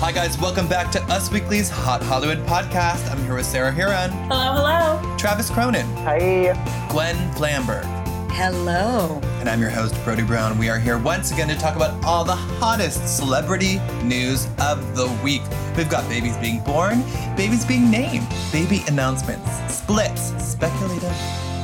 Hi, 0.00 0.12
guys. 0.12 0.38
Welcome 0.38 0.68
back 0.68 0.90
to 0.92 1.02
Us 1.04 1.30
Weekly's 1.30 1.70
Hot 1.70 2.02
Hollywood 2.02 2.38
podcast. 2.46 3.10
I'm 3.10 3.22
here 3.24 3.34
with 3.34 3.46
Sarah 3.46 3.72
Hearon, 3.72 4.10
Hello, 4.28 4.52
hello. 5.00 5.16
Travis 5.16 5.48
Cronin, 5.50 5.86
Hi. 6.04 6.52
Gwen 6.90 7.16
Flamberg, 7.32 7.84
Hello. 8.30 9.20
and 9.40 9.48
I'm 9.48 9.60
your 9.60 9.70
host, 9.70 9.94
Brody 10.04 10.22
Brown. 10.22 10.58
We 10.58 10.68
are 10.68 10.78
here 10.78 10.98
once 10.98 11.32
again 11.32 11.48
to 11.48 11.56
talk 11.56 11.76
about 11.76 12.02
all 12.04 12.24
the 12.24 12.34
hottest 12.36 13.16
celebrity 13.16 13.80
news 14.04 14.46
of 14.60 14.94
the 14.96 15.08
week. 15.24 15.42
We've 15.76 15.88
got 15.90 16.08
babies 16.08 16.36
being 16.38 16.60
born, 16.62 17.02
babies 17.36 17.64
being 17.64 17.90
named, 17.90 18.26
baby 18.52 18.82
announcements, 18.88 19.50
splits, 19.74 20.32
speculative 20.44 21.16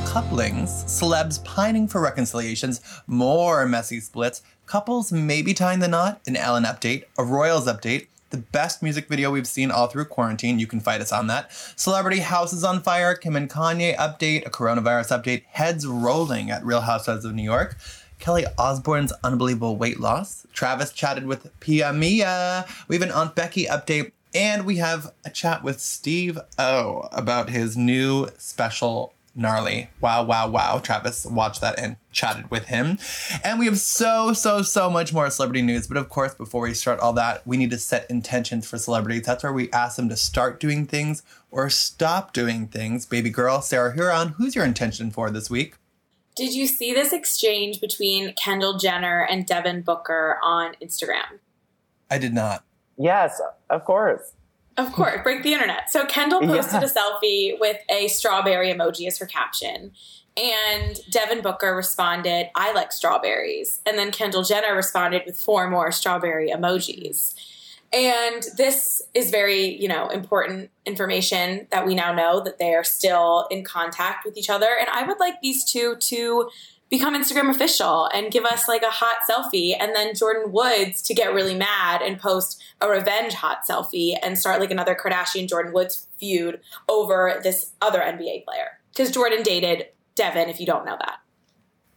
couplings, 0.05 0.69
celebs 0.85 1.43
pining 1.43 1.87
for 1.87 1.99
reconciliations, 2.01 2.81
more 3.07 3.65
messy 3.65 3.99
splits, 3.99 4.41
couples 4.67 5.11
maybe 5.11 5.53
tying 5.55 5.79
the 5.79 5.87
knot, 5.87 6.21
an 6.27 6.35
Ellen 6.35 6.63
update, 6.65 7.05
a 7.17 7.23
Royals 7.23 7.65
update, 7.65 8.07
the 8.33 8.39
best 8.39 8.81
music 8.81 9.07
video 9.07 9.29
we've 9.29 9.47
seen 9.47 9.69
all 9.69 9.85
through 9.85 10.05
quarantine. 10.05 10.57
You 10.57 10.65
can 10.65 10.79
fight 10.79 11.01
us 11.01 11.11
on 11.11 11.27
that. 11.27 11.51
Celebrity 11.75 12.19
houses 12.19 12.63
on 12.63 12.81
fire, 12.81 13.13
Kim 13.13 13.35
and 13.35 13.47
Kanye 13.47 13.95
update, 13.95 14.45
a 14.47 14.49
coronavirus 14.49 15.21
update, 15.21 15.43
heads 15.45 15.85
rolling 15.85 16.49
at 16.49 16.65
Real 16.65 16.81
Housewives 16.81 17.25
of 17.25 17.35
New 17.35 17.43
York. 17.43 17.77
Kelly 18.17 18.45
Osbourne's 18.57 19.13
unbelievable 19.23 19.77
weight 19.77 19.99
loss. 19.99 20.47
Travis 20.51 20.91
chatted 20.91 21.27
with 21.27 21.47
Pia 21.59 21.93
Mia. 21.93 22.65
We 22.87 22.95
have 22.95 23.03
an 23.03 23.11
Aunt 23.11 23.35
Becky 23.35 23.65
update. 23.65 24.11
And 24.35 24.65
we 24.65 24.77
have 24.77 25.13
a 25.23 25.29
chat 25.29 25.63
with 25.63 25.79
Steve 25.79 26.39
O 26.57 27.07
about 27.11 27.51
his 27.51 27.77
new 27.77 28.29
special 28.39 29.12
gnarly. 29.35 29.89
Wow, 29.99 30.23
wow, 30.23 30.49
wow. 30.49 30.79
Travis 30.79 31.25
watched 31.25 31.61
that 31.61 31.79
and 31.79 31.97
chatted 32.11 32.51
with 32.51 32.65
him. 32.65 32.99
And 33.43 33.59
we 33.59 33.65
have 33.65 33.79
so, 33.79 34.33
so, 34.33 34.61
so 34.61 34.89
much 34.89 35.13
more 35.13 35.29
celebrity 35.29 35.61
news. 35.61 35.87
But 35.87 35.97
of 35.97 36.09
course, 36.09 36.35
before 36.35 36.61
we 36.61 36.73
start 36.73 36.99
all 36.99 37.13
that, 37.13 37.45
we 37.45 37.57
need 37.57 37.71
to 37.71 37.77
set 37.77 38.09
intentions 38.09 38.67
for 38.67 38.77
celebrities. 38.77 39.23
That's 39.25 39.43
where 39.43 39.53
we 39.53 39.71
ask 39.71 39.95
them 39.95 40.09
to 40.09 40.17
start 40.17 40.59
doing 40.59 40.85
things 40.85 41.23
or 41.51 41.69
stop 41.69 42.33
doing 42.33 42.67
things. 42.67 43.05
Baby 43.05 43.29
girl, 43.29 43.61
Sarah 43.61 43.95
Hearon, 43.95 44.35
who's 44.35 44.55
your 44.55 44.65
intention 44.65 45.11
for 45.11 45.29
this 45.31 45.49
week? 45.49 45.75
Did 46.35 46.53
you 46.53 46.65
see 46.65 46.93
this 46.93 47.13
exchange 47.13 47.79
between 47.79 48.33
Kendall 48.33 48.77
Jenner 48.77 49.21
and 49.29 49.45
Devin 49.45 49.81
Booker 49.81 50.39
on 50.43 50.75
Instagram? 50.81 51.39
I 52.09 52.17
did 52.17 52.33
not. 52.33 52.63
Yes, 52.97 53.39
of 53.69 53.85
course. 53.85 54.33
Of 54.77 54.91
course, 54.91 55.21
break 55.23 55.43
the 55.43 55.53
internet. 55.53 55.91
So 55.91 56.05
Kendall 56.05 56.41
posted 56.41 56.81
Yes. 56.81 56.95
a 56.95 56.99
selfie 56.99 57.59
with 57.59 57.77
a 57.89 58.07
strawberry 58.07 58.73
emoji 58.73 59.07
as 59.07 59.17
her 59.19 59.25
caption. 59.25 59.91
And 60.35 60.99
Devin 61.11 61.41
Booker 61.41 61.75
responded, 61.75 62.49
I 62.55 62.73
like 62.73 62.91
strawberries. 62.91 63.81
And 63.85 63.99
then 63.99 64.11
Kendall 64.11 64.43
Jenner 64.43 64.75
responded 64.75 65.23
with 65.27 65.37
four 65.37 65.69
more 65.69 65.91
strawberry 65.91 66.49
emojis. 66.49 67.35
And 67.93 68.43
this 68.57 69.03
is 69.13 69.29
very, 69.29 69.79
you 69.79 69.87
know, 69.87 70.09
important 70.09 70.71
information 70.87 71.67
that 71.69 71.85
we 71.85 71.93
now 71.93 72.11
know 72.11 72.41
that 72.43 72.57
they 72.57 72.73
are 72.73 72.83
still 72.83 73.45
in 73.51 73.63
contact 73.63 74.25
with 74.25 74.35
each 74.35 74.49
other. 74.49 74.69
And 74.79 74.89
I 74.89 75.03
would 75.03 75.19
like 75.19 75.39
these 75.41 75.63
two 75.63 75.97
to 75.97 76.49
become 76.93 77.15
Instagram 77.15 77.49
official 77.49 78.07
and 78.13 78.31
give 78.31 78.45
us 78.45 78.67
like 78.67 78.83
a 78.83 78.91
hot 78.91 79.15
selfie. 79.27 79.75
And 79.79 79.95
then 79.95 80.13
Jordyn 80.13 80.51
Woods 80.51 81.01
to 81.01 81.15
get 81.15 81.33
really 81.33 81.55
mad 81.55 82.03
and 82.03 82.19
post 82.19 82.61
a 82.81 82.87
revenge 82.87 83.33
hot 83.33 83.65
selfie 83.67 84.15
and 84.21 84.37
start 84.37 84.59
like 84.59 84.69
another 84.69 84.93
Kardashian 84.93 85.47
Jordyn 85.47 85.73
Woods 85.73 86.07
feud 86.19 86.59
over 86.87 87.39
this 87.41 87.71
other 87.81 87.97
NBA 87.97 88.45
player. 88.45 88.77
Because 88.91 89.09
Jordan 89.09 89.41
dated 89.41 89.87
Devin, 90.13 90.49
if 90.49 90.59
you 90.59 90.67
don't 90.67 90.85
know 90.85 90.95
that. 90.99 91.17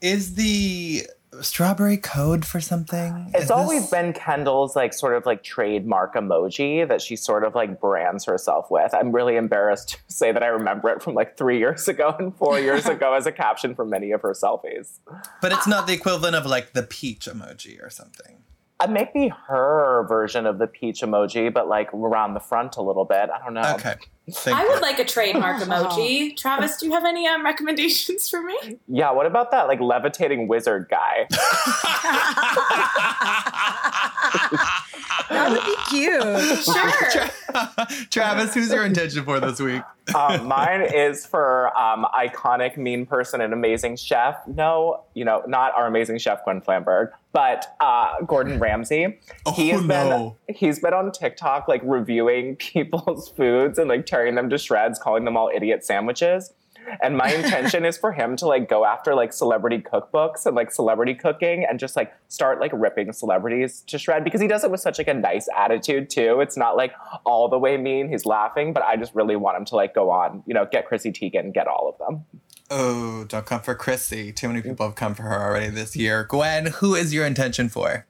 Is 0.01 0.35
the 0.35 1.07
strawberry 1.43 1.97
code 1.97 2.45
for 2.45 2.61
something? 2.61 3.31
It's 3.35 3.45
Is 3.45 3.51
always 3.51 3.83
this- 3.83 3.91
been 3.91 4.13
Kendall's 4.13 4.75
like 4.77 4.93
sort 4.93 5.15
of 5.17 5.27
like 5.27 5.43
trademark 5.43 6.15
emoji 6.15 6.87
that 6.89 7.01
she 7.03 7.17
sort 7.17 7.45
of 7.45 7.55
like 7.55 7.81
brands 7.81 8.25
herself 8.25 8.71
with. 8.71 8.95
I'm 8.95 9.13
really 9.13 9.37
embarrassed 9.37 9.89
to 9.91 9.99
say 10.15 10.33
that 10.33 10.43
I 10.43 10.47
remember 10.49 10.89
it 10.91 11.03
from 11.03 11.15
like 11.15 11.37
three 11.37 11.59
years 11.59 11.89
ago 11.95 12.15
and 12.19 12.35
four 12.37 12.59
years 12.61 12.87
ago 12.97 13.15
as 13.15 13.27
a 13.27 13.33
caption 13.33 13.75
for 13.75 13.85
many 13.85 14.13
of 14.13 14.23
her 14.23 14.33
selfies. 14.33 14.99
But 15.43 15.53
it's 15.53 15.67
not 15.67 15.87
the 15.87 15.93
equivalent 15.93 16.37
of 16.37 16.47
like 16.47 16.73
the 16.73 16.83
peach 16.83 17.27
emoji 17.27 17.83
or 17.85 17.91
something. 17.91 18.43
Uh, 18.79 18.87
maybe 18.89 19.33
her 19.49 20.05
version 20.07 20.45
of 20.45 20.59
the 20.59 20.67
peach 20.67 21.01
emoji, 21.01 21.53
but 21.53 21.67
like 21.67 21.93
around 21.95 22.35
the 22.35 22.41
front 22.41 22.77
a 22.77 22.83
little 22.83 23.07
bit. 23.07 23.31
I 23.31 23.43
don't 23.43 23.55
know. 23.55 23.75
Okay. 23.75 23.95
Thank 24.31 24.57
I 24.57 24.63
you. 24.65 24.69
would 24.69 24.83
like 24.83 24.99
a 24.99 25.05
trademark 25.05 25.57
emoji. 25.63 26.37
Travis, 26.37 26.77
do 26.77 26.87
you 26.87 26.93
have 26.93 27.05
any 27.05 27.27
um, 27.27 27.45
recommendations 27.45 28.29
for 28.29 28.43
me? 28.43 28.79
Yeah, 28.87 29.13
what 29.13 29.25
about 29.25 29.51
that 29.53 29.67
like 29.67 29.81
levitating 29.81 30.47
wizard 30.49 30.89
guy? 30.91 31.27
That 35.31 35.51
would 35.51 35.65
be 35.65 35.77
cute. 35.89 36.67
Sure. 37.57 37.97
Travis, 38.11 38.53
who's 38.55 38.71
your 38.71 38.85
intention 38.85 39.25
for 39.25 39.41
this 39.41 39.61
week? 39.61 39.83
um, 40.15 40.47
mine 40.47 40.83
is 40.83 41.25
for 41.27 41.77
um, 41.79 42.07
iconic 42.15 42.77
mean 42.77 43.07
person 43.07 43.41
and 43.41 43.53
amazing 43.53 43.97
chef. 43.97 44.37
No, 44.47 45.05
you 45.15 45.25
know, 45.25 45.43
not 45.47 45.75
our 45.75 45.87
amazing 45.87 46.19
chef 46.19 46.45
Gwen 46.45 46.61
Flamberg, 46.61 47.11
but 47.33 47.75
uh, 47.81 48.21
Gordon 48.27 48.59
Ramsay. 48.59 49.19
he 49.55 49.73
Oh, 49.73 49.79
has 49.79 49.85
no. 49.85 50.37
been 50.47 50.55
he's 50.57 50.79
been 50.81 50.93
on 50.95 51.11
TikTok 51.13 51.67
like 51.69 51.81
reviewing 51.85 52.57
people's 52.57 53.29
foods 53.31 53.79
and 53.79 53.89
like 53.89 54.07
tearing 54.07 54.35
them 54.35 54.51
to 54.51 54.59
shreds, 54.59 54.99
calling 54.99 55.25
them 55.25 55.37
all 55.37 55.51
idiot 55.55 55.85
sandwiches. 55.85 56.53
And 57.03 57.17
my 57.17 57.33
intention 57.33 57.85
is 57.85 57.97
for 57.97 58.13
him 58.13 58.37
to 58.37 58.47
like 58.47 58.69
go 58.69 58.85
after 58.85 59.15
like 59.15 59.33
celebrity 59.33 59.79
cookbooks 59.79 60.47
and 60.47 60.55
like 60.55 60.71
celebrity 60.71 61.15
cooking 61.15 61.67
and 61.69 61.79
just 61.79 61.97
like 61.97 62.13
start 62.29 62.61
like 62.61 62.71
ripping 62.75 63.13
celebrities 63.13 63.83
to 63.89 63.99
shred 63.99 64.25
because 64.25 64.41
he 64.41 64.47
does 64.47 64.65
it 64.65 64.71
with 64.71 64.81
such 64.81 64.99
like 64.99 65.09
a 65.09 65.15
nice 65.15 65.49
attitude 65.57 66.11
too. 66.11 66.41
It's 66.41 66.57
not 66.57 66.77
like 66.77 66.93
all 67.25 67.49
the 67.49 67.59
way 67.59 67.77
mean. 67.77 68.09
He's 68.09 68.27
laughing, 68.27 68.73
but 68.73 68.83
I 68.83 68.97
just 68.97 69.15
really 69.15 69.37
want 69.37 69.57
him 69.57 69.65
to 69.67 69.77
like 69.77 69.95
go 69.95 70.11
on, 70.11 70.43
you 70.47 70.55
know, 70.55 70.67
get 70.71 70.87
Chrissy 70.87 71.13
Teigen, 71.13 71.53
get 71.53 71.67
all 71.67 71.89
of 71.89 71.99
them. 71.99 72.25
Oh, 72.71 73.25
don't 73.25 73.47
come 73.47 73.61
for 73.61 73.75
Chrissy. 73.75 74.33
Too 74.33 74.49
many 74.49 74.61
mm-hmm. 74.61 74.71
people 74.71 74.87
have 74.87 74.97
come 74.97 75.15
for 75.15 75.23
her 75.23 75.41
already 75.41 75.69
this 75.69 75.95
year. 75.95 76.25
Gwen, 76.25 76.67
who 76.67 76.95
is 76.95 77.15
your 77.15 77.25
intention 77.25 77.69
for? 77.69 78.07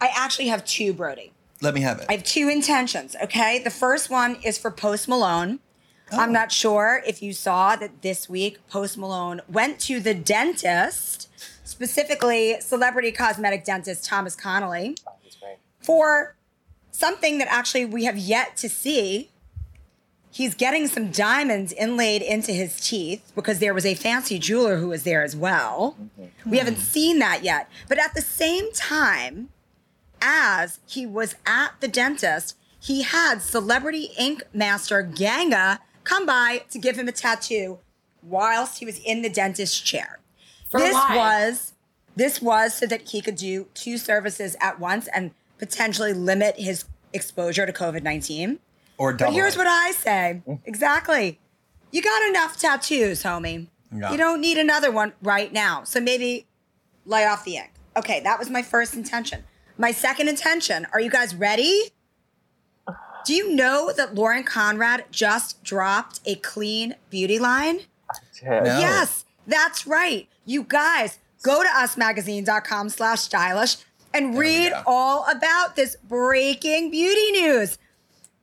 I 0.00 0.10
actually 0.14 0.48
have 0.48 0.64
two, 0.64 0.92
Brody. 0.92 1.32
Let 1.62 1.72
me 1.72 1.80
have 1.80 2.00
it. 2.00 2.06
I 2.08 2.12
have 2.12 2.24
two 2.24 2.48
intentions, 2.48 3.16
okay? 3.22 3.62
The 3.62 3.70
first 3.70 4.10
one 4.10 4.36
is 4.44 4.58
for 4.58 4.70
Post 4.70 5.08
Malone. 5.08 5.60
I'm 6.12 6.30
oh. 6.30 6.32
not 6.32 6.52
sure 6.52 7.02
if 7.06 7.22
you 7.22 7.32
saw 7.32 7.76
that 7.76 8.02
this 8.02 8.28
week 8.28 8.66
Post 8.68 8.98
Malone 8.98 9.40
went 9.48 9.80
to 9.80 10.00
the 10.00 10.14
dentist, 10.14 11.28
specifically 11.64 12.60
celebrity 12.60 13.10
cosmetic 13.10 13.64
dentist 13.64 14.04
Thomas 14.04 14.34
Connelly, 14.36 14.96
for 15.80 16.36
something 16.90 17.38
that 17.38 17.48
actually 17.50 17.84
we 17.84 18.04
have 18.04 18.16
yet 18.16 18.56
to 18.58 18.68
see. 18.68 19.30
He's 20.30 20.56
getting 20.56 20.88
some 20.88 21.12
diamonds 21.12 21.72
inlaid 21.72 22.20
into 22.20 22.50
his 22.50 22.80
teeth 22.80 23.30
because 23.36 23.60
there 23.60 23.72
was 23.72 23.86
a 23.86 23.94
fancy 23.94 24.40
jeweler 24.40 24.78
who 24.78 24.88
was 24.88 25.04
there 25.04 25.22
as 25.22 25.36
well. 25.36 25.96
Mm-hmm. 26.20 26.50
We 26.50 26.58
haven't 26.58 26.78
seen 26.78 27.20
that 27.20 27.44
yet. 27.44 27.70
But 27.88 27.98
at 27.98 28.14
the 28.14 28.20
same 28.20 28.72
time, 28.72 29.50
as 30.20 30.80
he 30.86 31.06
was 31.06 31.36
at 31.46 31.74
the 31.80 31.86
dentist, 31.86 32.56
he 32.80 33.02
had 33.02 33.42
Celebrity 33.42 34.10
Ink 34.18 34.42
Master 34.52 35.02
Ganga 35.02 35.78
come 36.04 36.26
by 36.26 36.62
to 36.70 36.78
give 36.78 36.96
him 36.96 37.08
a 37.08 37.12
tattoo 37.12 37.78
whilst 38.22 38.78
he 38.78 38.86
was 38.86 38.98
in 39.00 39.22
the 39.22 39.28
dentist's 39.28 39.80
chair. 39.80 40.20
For 40.70 40.80
this 40.80 40.94
why? 40.94 41.16
was 41.16 41.72
this 42.16 42.40
was 42.40 42.74
so 42.74 42.86
that 42.86 43.08
he 43.08 43.20
could 43.20 43.36
do 43.36 43.66
two 43.74 43.98
services 43.98 44.56
at 44.60 44.78
once 44.78 45.08
and 45.14 45.32
potentially 45.58 46.12
limit 46.12 46.56
his 46.56 46.84
exposure 47.12 47.66
to 47.66 47.72
COVID-19. 47.72 48.58
or 48.98 49.12
double. 49.12 49.32
But 49.32 49.34
here's 49.34 49.54
it. 49.54 49.58
what 49.58 49.66
I 49.66 49.92
say. 49.92 50.42
Exactly. 50.64 51.40
You 51.90 52.02
got 52.02 52.22
enough 52.28 52.56
tattoos, 52.58 53.22
homie. 53.22 53.68
Yeah. 53.94 54.10
You 54.10 54.16
don't 54.16 54.40
need 54.40 54.58
another 54.58 54.90
one 54.90 55.12
right 55.22 55.52
now. 55.52 55.84
So 55.84 56.00
maybe 56.00 56.46
lay 57.06 57.24
off 57.24 57.44
the 57.44 57.56
ink. 57.56 57.70
Okay, 57.96 58.20
that 58.20 58.38
was 58.38 58.50
my 58.50 58.62
first 58.62 58.94
intention. 58.94 59.44
My 59.78 59.92
second 59.92 60.28
intention, 60.28 60.86
are 60.92 61.00
you 61.00 61.10
guys 61.10 61.34
ready? 61.34 61.90
Do 63.24 63.34
you 63.34 63.54
know 63.54 63.92
that 63.96 64.14
Lauren 64.14 64.44
Conrad 64.44 65.06
just 65.10 65.62
dropped 65.64 66.20
a 66.24 66.34
clean 66.36 66.94
beauty 67.10 67.38
line? 67.38 67.80
No. 68.42 68.62
Yes, 68.64 69.24
that's 69.46 69.86
right. 69.86 70.28
You 70.44 70.64
guys 70.64 71.18
go 71.42 71.62
to 71.62 71.68
usmagazine.com 71.68 72.88
slash 72.90 73.20
stylish 73.20 73.76
and 74.12 74.32
we 74.34 74.40
read 74.40 74.70
go. 74.70 74.82
all 74.86 75.26
about 75.30 75.76
this 75.76 75.96
breaking 75.96 76.90
beauty 76.90 77.32
news. 77.32 77.78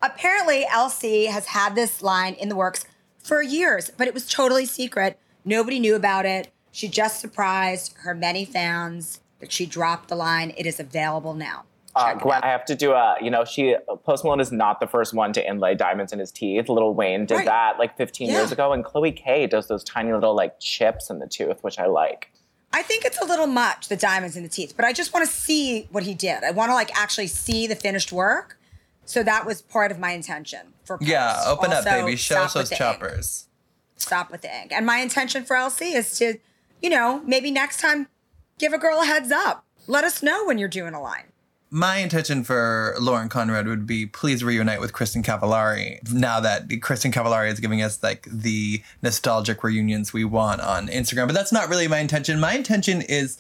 Apparently, 0.02 0.66
LC 0.72 1.28
has 1.28 1.48
had 1.48 1.76
this 1.76 2.02
line 2.02 2.34
in 2.34 2.50
the 2.50 2.56
works 2.56 2.86
for 3.20 3.42
years, 3.42 3.92
but 3.96 4.08
it 4.08 4.14
was 4.14 4.28
totally 4.28 4.66
secret. 4.66 5.20
Nobody 5.46 5.80
knew 5.80 5.96
about 5.96 6.26
it. 6.26 6.52
She 6.72 6.88
just 6.88 7.20
surprised 7.20 7.94
her 8.00 8.16
many 8.16 8.46
fans 8.46 9.20
that 9.40 9.52
she 9.52 9.66
dropped 9.66 10.10
the 10.10 10.16
line. 10.16 10.54
It 10.58 10.66
is 10.66 10.80
available 10.80 11.34
now. 11.34 11.66
Uh, 11.96 12.14
Gwen. 12.16 12.42
I 12.44 12.48
have 12.48 12.64
to 12.66 12.76
do 12.76 12.94
a, 12.94 13.18
you 13.22 13.30
know, 13.30 13.44
she, 13.46 13.76
Post 14.06 14.24
Malone 14.24 14.40
is 14.40 14.52
not 14.52 14.80
the 14.80 14.88
first 14.88 15.14
one 15.14 15.34
to 15.34 15.46
inlay 15.48 15.76
diamonds 15.76 16.14
in 16.14 16.20
his 16.20 16.32
teeth. 16.32 16.70
Lil 16.70 16.94
Wayne 16.94 17.26
did 17.26 17.36
Right. 17.36 17.46
that 17.46 17.80
like 17.80 17.98
15 17.98 18.30
Yeah. 18.30 18.38
years 18.38 18.52
ago, 18.52 18.72
and 18.72 18.84
Chloe 18.86 19.12
K 19.12 19.46
does 19.48 19.68
those 19.68 19.84
tiny 19.84 20.14
little 20.14 20.34
like 20.36 20.60
chips 20.60 21.10
in 21.10 21.20
the 21.20 21.28
tooth, 21.28 21.58
which 21.64 21.80
I 21.80 21.88
like. 21.88 22.32
I 22.74 22.82
think 22.82 23.04
it's 23.04 23.20
a 23.22 23.26
little 23.26 23.48
much, 23.48 23.90
the 23.90 23.98
diamonds 23.98 24.38
in 24.38 24.44
the 24.44 24.50
teeth, 24.50 24.74
but 24.78 24.86
I 24.86 24.94
just 24.94 25.14
want 25.14 25.28
to 25.28 25.32
see 25.34 25.90
what 25.92 26.04
he 26.04 26.14
did. 26.14 26.44
I 26.46 26.52
want 26.52 26.70
to 26.70 26.74
like 26.74 26.98
actually 26.98 27.28
see 27.28 27.68
the 27.68 27.76
finished 27.76 28.12
work 28.12 28.58
So 29.04 29.24
that 29.24 29.46
was 29.46 29.62
part 29.64 29.92
of 29.92 30.00
my 30.00 30.12
intention 30.12 30.74
for 30.86 30.98
post. 30.98 31.10
Yeah, 31.10 31.42
open 31.48 31.72
up, 31.72 31.78
Also, 31.80 31.90
baby. 32.06 32.16
Show 32.16 32.36
stop 32.36 32.46
us 32.46 32.54
those 32.54 32.70
the 32.70 32.76
ink. 32.76 32.78
choppers. 32.78 33.48
Stop 33.98 34.32
with 34.32 34.42
the 34.42 34.56
ink. 34.62 34.72
And 34.72 34.86
my 34.86 35.00
intention 35.00 35.44
for 35.44 35.56
LC 35.58 35.96
is 35.96 36.18
to, 36.20 36.38
you 36.82 36.90
know, 36.90 37.20
maybe 37.26 37.52
next 37.52 37.82
time 37.82 38.08
give 38.58 38.72
a 38.74 38.78
girl 38.78 39.02
a 39.02 39.06
heads 39.06 39.32
up. 39.32 39.66
Let 39.88 40.04
us 40.06 40.24
know 40.24 40.46
when 40.46 40.58
you're 40.60 40.70
doing 40.70 40.94
a 40.94 41.02
line. 41.02 41.31
My 41.74 41.98
intention 42.00 42.44
for 42.44 42.96
Lauren 43.00 43.30
Conrad 43.30 43.66
would 43.66 43.88
be 43.88 44.06
please 44.06 44.44
reunite 44.44 44.82
with 44.82 44.92
Kristin 44.92 45.24
Cavallari 45.24 46.00
now 46.12 46.42
that 46.42 46.68
Kristin 46.68 47.14
Cavallari 47.14 47.50
is 47.50 47.62
giving 47.62 47.82
us 47.82 48.04
like 48.04 48.28
the 48.30 48.84
nostalgic 49.02 49.64
reunions 49.64 50.12
we 50.12 50.26
want 50.26 50.60
on 50.60 50.90
Instagram. 50.90 51.28
But 51.28 51.34
that's 51.34 51.54
not 51.54 51.70
really 51.70 51.88
my 51.88 52.00
intention. 52.00 52.42
My 52.42 52.56
intention 52.56 53.02
is, 53.02 53.38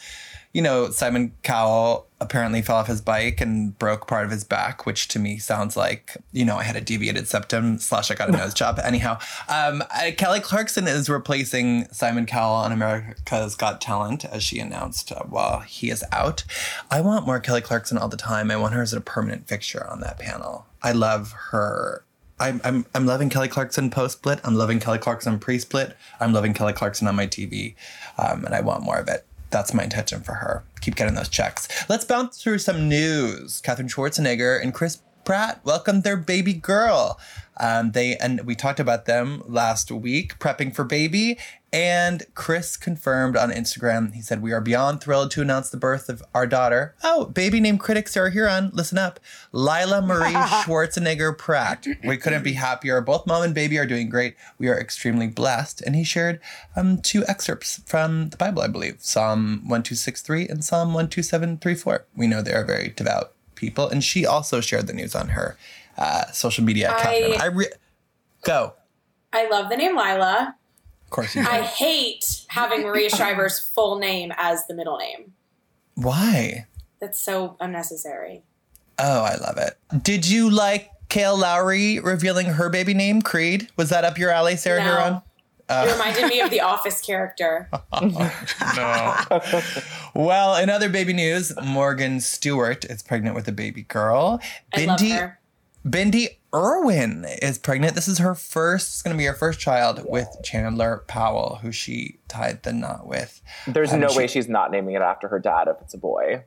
you 0.53 0.61
know, 0.61 0.89
Simon 0.89 1.33
Cowell 1.43 2.07
apparently 2.19 2.61
fell 2.61 2.75
off 2.75 2.87
his 2.87 3.01
bike 3.01 3.41
and 3.41 3.77
broke 3.79 4.05
part 4.05 4.25
of 4.25 4.31
his 4.31 4.43
back, 4.43 4.85
which 4.85 5.07
to 5.07 5.17
me 5.17 5.37
sounds 5.37 5.75
like, 5.75 6.17
you 6.31 6.45
know, 6.45 6.57
I 6.57 6.63
had 6.63 6.75
a 6.75 6.81
deviated 6.81 7.27
septum 7.27 7.77
slash 7.79 8.11
I 8.11 8.15
got 8.15 8.29
a 8.29 8.33
nose 8.33 8.53
job. 8.53 8.79
Anyhow, 8.83 9.17
um, 9.49 9.81
I- 9.89 10.11
Kelly 10.11 10.39
Clarkson 10.39 10.87
is 10.87 11.09
replacing 11.09 11.87
Simon 11.91 12.25
Cowell 12.25 12.53
on 12.55 12.71
America's 12.71 13.55
Got 13.55 13.81
Talent, 13.81 14.25
as 14.25 14.43
she 14.43 14.59
announced 14.59 15.11
uh, 15.11 15.23
while 15.23 15.61
he 15.61 15.89
is 15.89 16.03
out. 16.11 16.43
I 16.91 17.01
want 17.01 17.25
more 17.25 17.39
Kelly 17.39 17.61
Clarkson 17.61 17.97
all 17.97 18.09
the 18.09 18.17
time. 18.17 18.51
I 18.51 18.57
want 18.57 18.73
her 18.73 18.81
as 18.81 18.93
a 18.93 19.01
permanent 19.01 19.47
fixture 19.47 19.87
on 19.89 20.01
that 20.01 20.19
panel. 20.19 20.67
I 20.83 20.91
love 20.91 21.31
her. 21.51 22.03
I'm, 22.39 22.59
I'm, 22.63 22.85
I'm 22.93 23.05
loving 23.05 23.29
Kelly 23.29 23.47
Clarkson 23.47 23.89
post 23.89 24.17
split. 24.17 24.39
I'm 24.43 24.55
loving 24.55 24.79
Kelly 24.79 24.97
Clarkson 24.97 25.39
pre 25.39 25.59
split. 25.59 25.95
I'm 26.19 26.33
loving 26.33 26.53
Kelly 26.53 26.73
Clarkson 26.73 27.07
on 27.07 27.15
my 27.15 27.27
TV. 27.27 27.75
Um, 28.17 28.45
and 28.45 28.53
I 28.55 28.61
want 28.61 28.83
more 28.83 28.97
of 28.97 29.07
it. 29.07 29.25
That's 29.51 29.73
my 29.73 29.83
intention 29.83 30.21
for 30.21 30.33
her. 30.33 30.63
Keep 30.79 30.95
getting 30.95 31.13
those 31.13 31.29
checks. 31.29 31.67
Let's 31.89 32.05
bounce 32.05 32.41
through 32.41 32.59
some 32.59 32.87
news. 32.89 33.61
Katherine 33.61 33.89
Schwarzenegger 33.89 34.61
and 34.61 34.73
Chris 34.73 34.99
Pratt 35.23 35.63
welcomed 35.63 36.03
their 36.03 36.17
baby 36.17 36.53
girl. 36.53 37.19
Um, 37.61 37.91
they 37.91 38.17
and 38.17 38.41
we 38.41 38.55
talked 38.55 38.79
about 38.79 39.05
them 39.05 39.43
last 39.45 39.91
week, 39.91 40.39
prepping 40.39 40.75
for 40.75 40.83
baby. 40.83 41.37
And 41.73 42.25
Chris 42.33 42.75
confirmed 42.75 43.37
on 43.37 43.49
Instagram. 43.51 44.13
He 44.13 44.21
said, 44.21 44.41
"We 44.41 44.51
are 44.51 44.59
beyond 44.59 44.99
thrilled 44.99 45.31
to 45.31 45.41
announce 45.41 45.69
the 45.69 45.77
birth 45.77 46.09
of 46.09 46.21
our 46.33 46.45
daughter. 46.47 46.95
Oh, 47.03 47.25
baby 47.25 47.61
named 47.61 47.79
critic 47.79 48.09
Sarah 48.09 48.31
Hearon. 48.31 48.73
Listen 48.73 48.97
up, 48.97 49.19
Lila 49.53 50.01
Marie 50.01 50.33
Schwarzenegger 50.63 51.37
Pratt. 51.37 51.87
We 52.03 52.17
couldn't 52.17 52.43
be 52.43 52.53
happier. 52.53 52.99
Both 52.99 53.27
mom 53.27 53.43
and 53.43 53.53
baby 53.53 53.77
are 53.77 53.85
doing 53.85 54.09
great. 54.09 54.35
We 54.57 54.67
are 54.67 54.77
extremely 54.77 55.27
blessed." 55.27 55.81
And 55.81 55.95
he 55.95 56.03
shared 56.03 56.41
um, 56.75 56.97
two 56.97 57.23
excerpts 57.27 57.81
from 57.85 58.31
the 58.31 58.37
Bible, 58.37 58.63
I 58.63 58.67
believe, 58.67 58.97
Psalm 58.99 59.61
one 59.67 59.83
two 59.83 59.95
six 59.95 60.21
three 60.21 60.47
and 60.47 60.65
Psalm 60.65 60.93
one 60.95 61.07
two 61.09 61.23
seven 61.23 61.59
three 61.59 61.75
four. 61.75 62.05
We 62.15 62.27
know 62.27 62.41
they 62.41 62.53
are 62.53 62.65
very 62.65 62.89
devout 62.89 63.33
people, 63.53 63.87
and 63.87 64.03
she 64.03 64.25
also 64.25 64.61
shared 64.61 64.87
the 64.87 64.93
news 64.93 65.13
on 65.13 65.29
her 65.29 65.57
uh, 65.97 66.25
social 66.31 66.63
media. 66.63 66.91
I- 66.91 67.01
Catherine, 67.01 67.41
I 67.41 67.45
re- 67.47 67.71
go. 68.43 68.73
I 69.33 69.47
love 69.49 69.69
the 69.69 69.77
name 69.77 69.95
Lila. 69.95 70.55
Of 71.05 71.09
course 71.09 71.35
you 71.35 71.43
do. 71.43 71.49
I 71.49 71.61
hate 71.61 72.45
having 72.49 72.83
Maria 72.83 73.09
Shriver's 73.09 73.59
full 73.75 73.97
name 73.99 74.31
as 74.37 74.65
the 74.67 74.73
middle 74.73 74.97
name. 74.97 75.33
Why? 75.95 76.67
That's 76.99 77.19
so 77.19 77.55
unnecessary. 77.59 78.43
Oh, 78.99 79.21
I 79.23 79.35
love 79.35 79.57
it. 79.57 79.77
Did 80.03 80.27
you 80.27 80.49
like 80.49 80.89
Kail 81.09 81.35
Lowry 81.37 81.99
revealing 81.99 82.45
her 82.47 82.69
baby 82.69 82.93
name, 82.93 83.21
Creed? 83.21 83.67
Was 83.77 83.89
that 83.89 84.03
up 84.05 84.17
your 84.17 84.29
alley, 84.29 84.55
Sarah 84.55 84.83
No. 84.83 84.91
Hearon? 84.91 85.23
It 85.87 85.91
reminded 85.93 86.27
me 86.27 86.41
of 86.41 86.49
the 86.51 86.59
Office 86.61 87.01
character. 87.01 87.69
No. 88.75 89.15
well, 90.13 90.55
in 90.57 90.69
other 90.69 90.89
baby 90.89 91.13
news, 91.13 91.53
Morgan 91.63 92.19
Stewart 92.19 92.85
is 92.85 93.01
pregnant 93.01 93.35
with 93.35 93.47
a 93.47 93.51
baby 93.51 93.83
girl. 93.83 94.39
I 94.75 94.85
love 94.85 94.99
Bindi, 94.99 95.17
her. 95.17 95.39
Bindi 95.85 96.37
Irwin 96.53 97.25
is 97.41 97.57
pregnant. 97.57 97.95
This 97.95 98.07
is 98.07 98.17
her 98.19 98.35
first, 98.35 98.89
it's 98.89 99.01
going 99.01 99.15
to 99.15 99.17
be 99.17 99.25
her 99.25 99.33
first 99.33 99.59
child 99.59 100.03
with 100.07 100.27
Chandler 100.43 101.03
Powell, 101.07 101.59
who 101.61 101.71
she 101.71 102.19
tied 102.27 102.63
the 102.63 102.73
knot 102.73 103.07
with. 103.07 103.41
There's 103.65 103.93
Um, 103.93 104.01
no 104.01 104.09
she- 104.09 104.17
way 104.17 104.27
she's 104.27 104.47
not 104.47 104.69
naming 104.71 104.95
it 104.95 105.01
after 105.01 105.27
her 105.29 105.39
dad 105.39 105.67
if 105.67 105.77
it's 105.81 105.93
a 105.93 105.97
boy. 105.97 106.43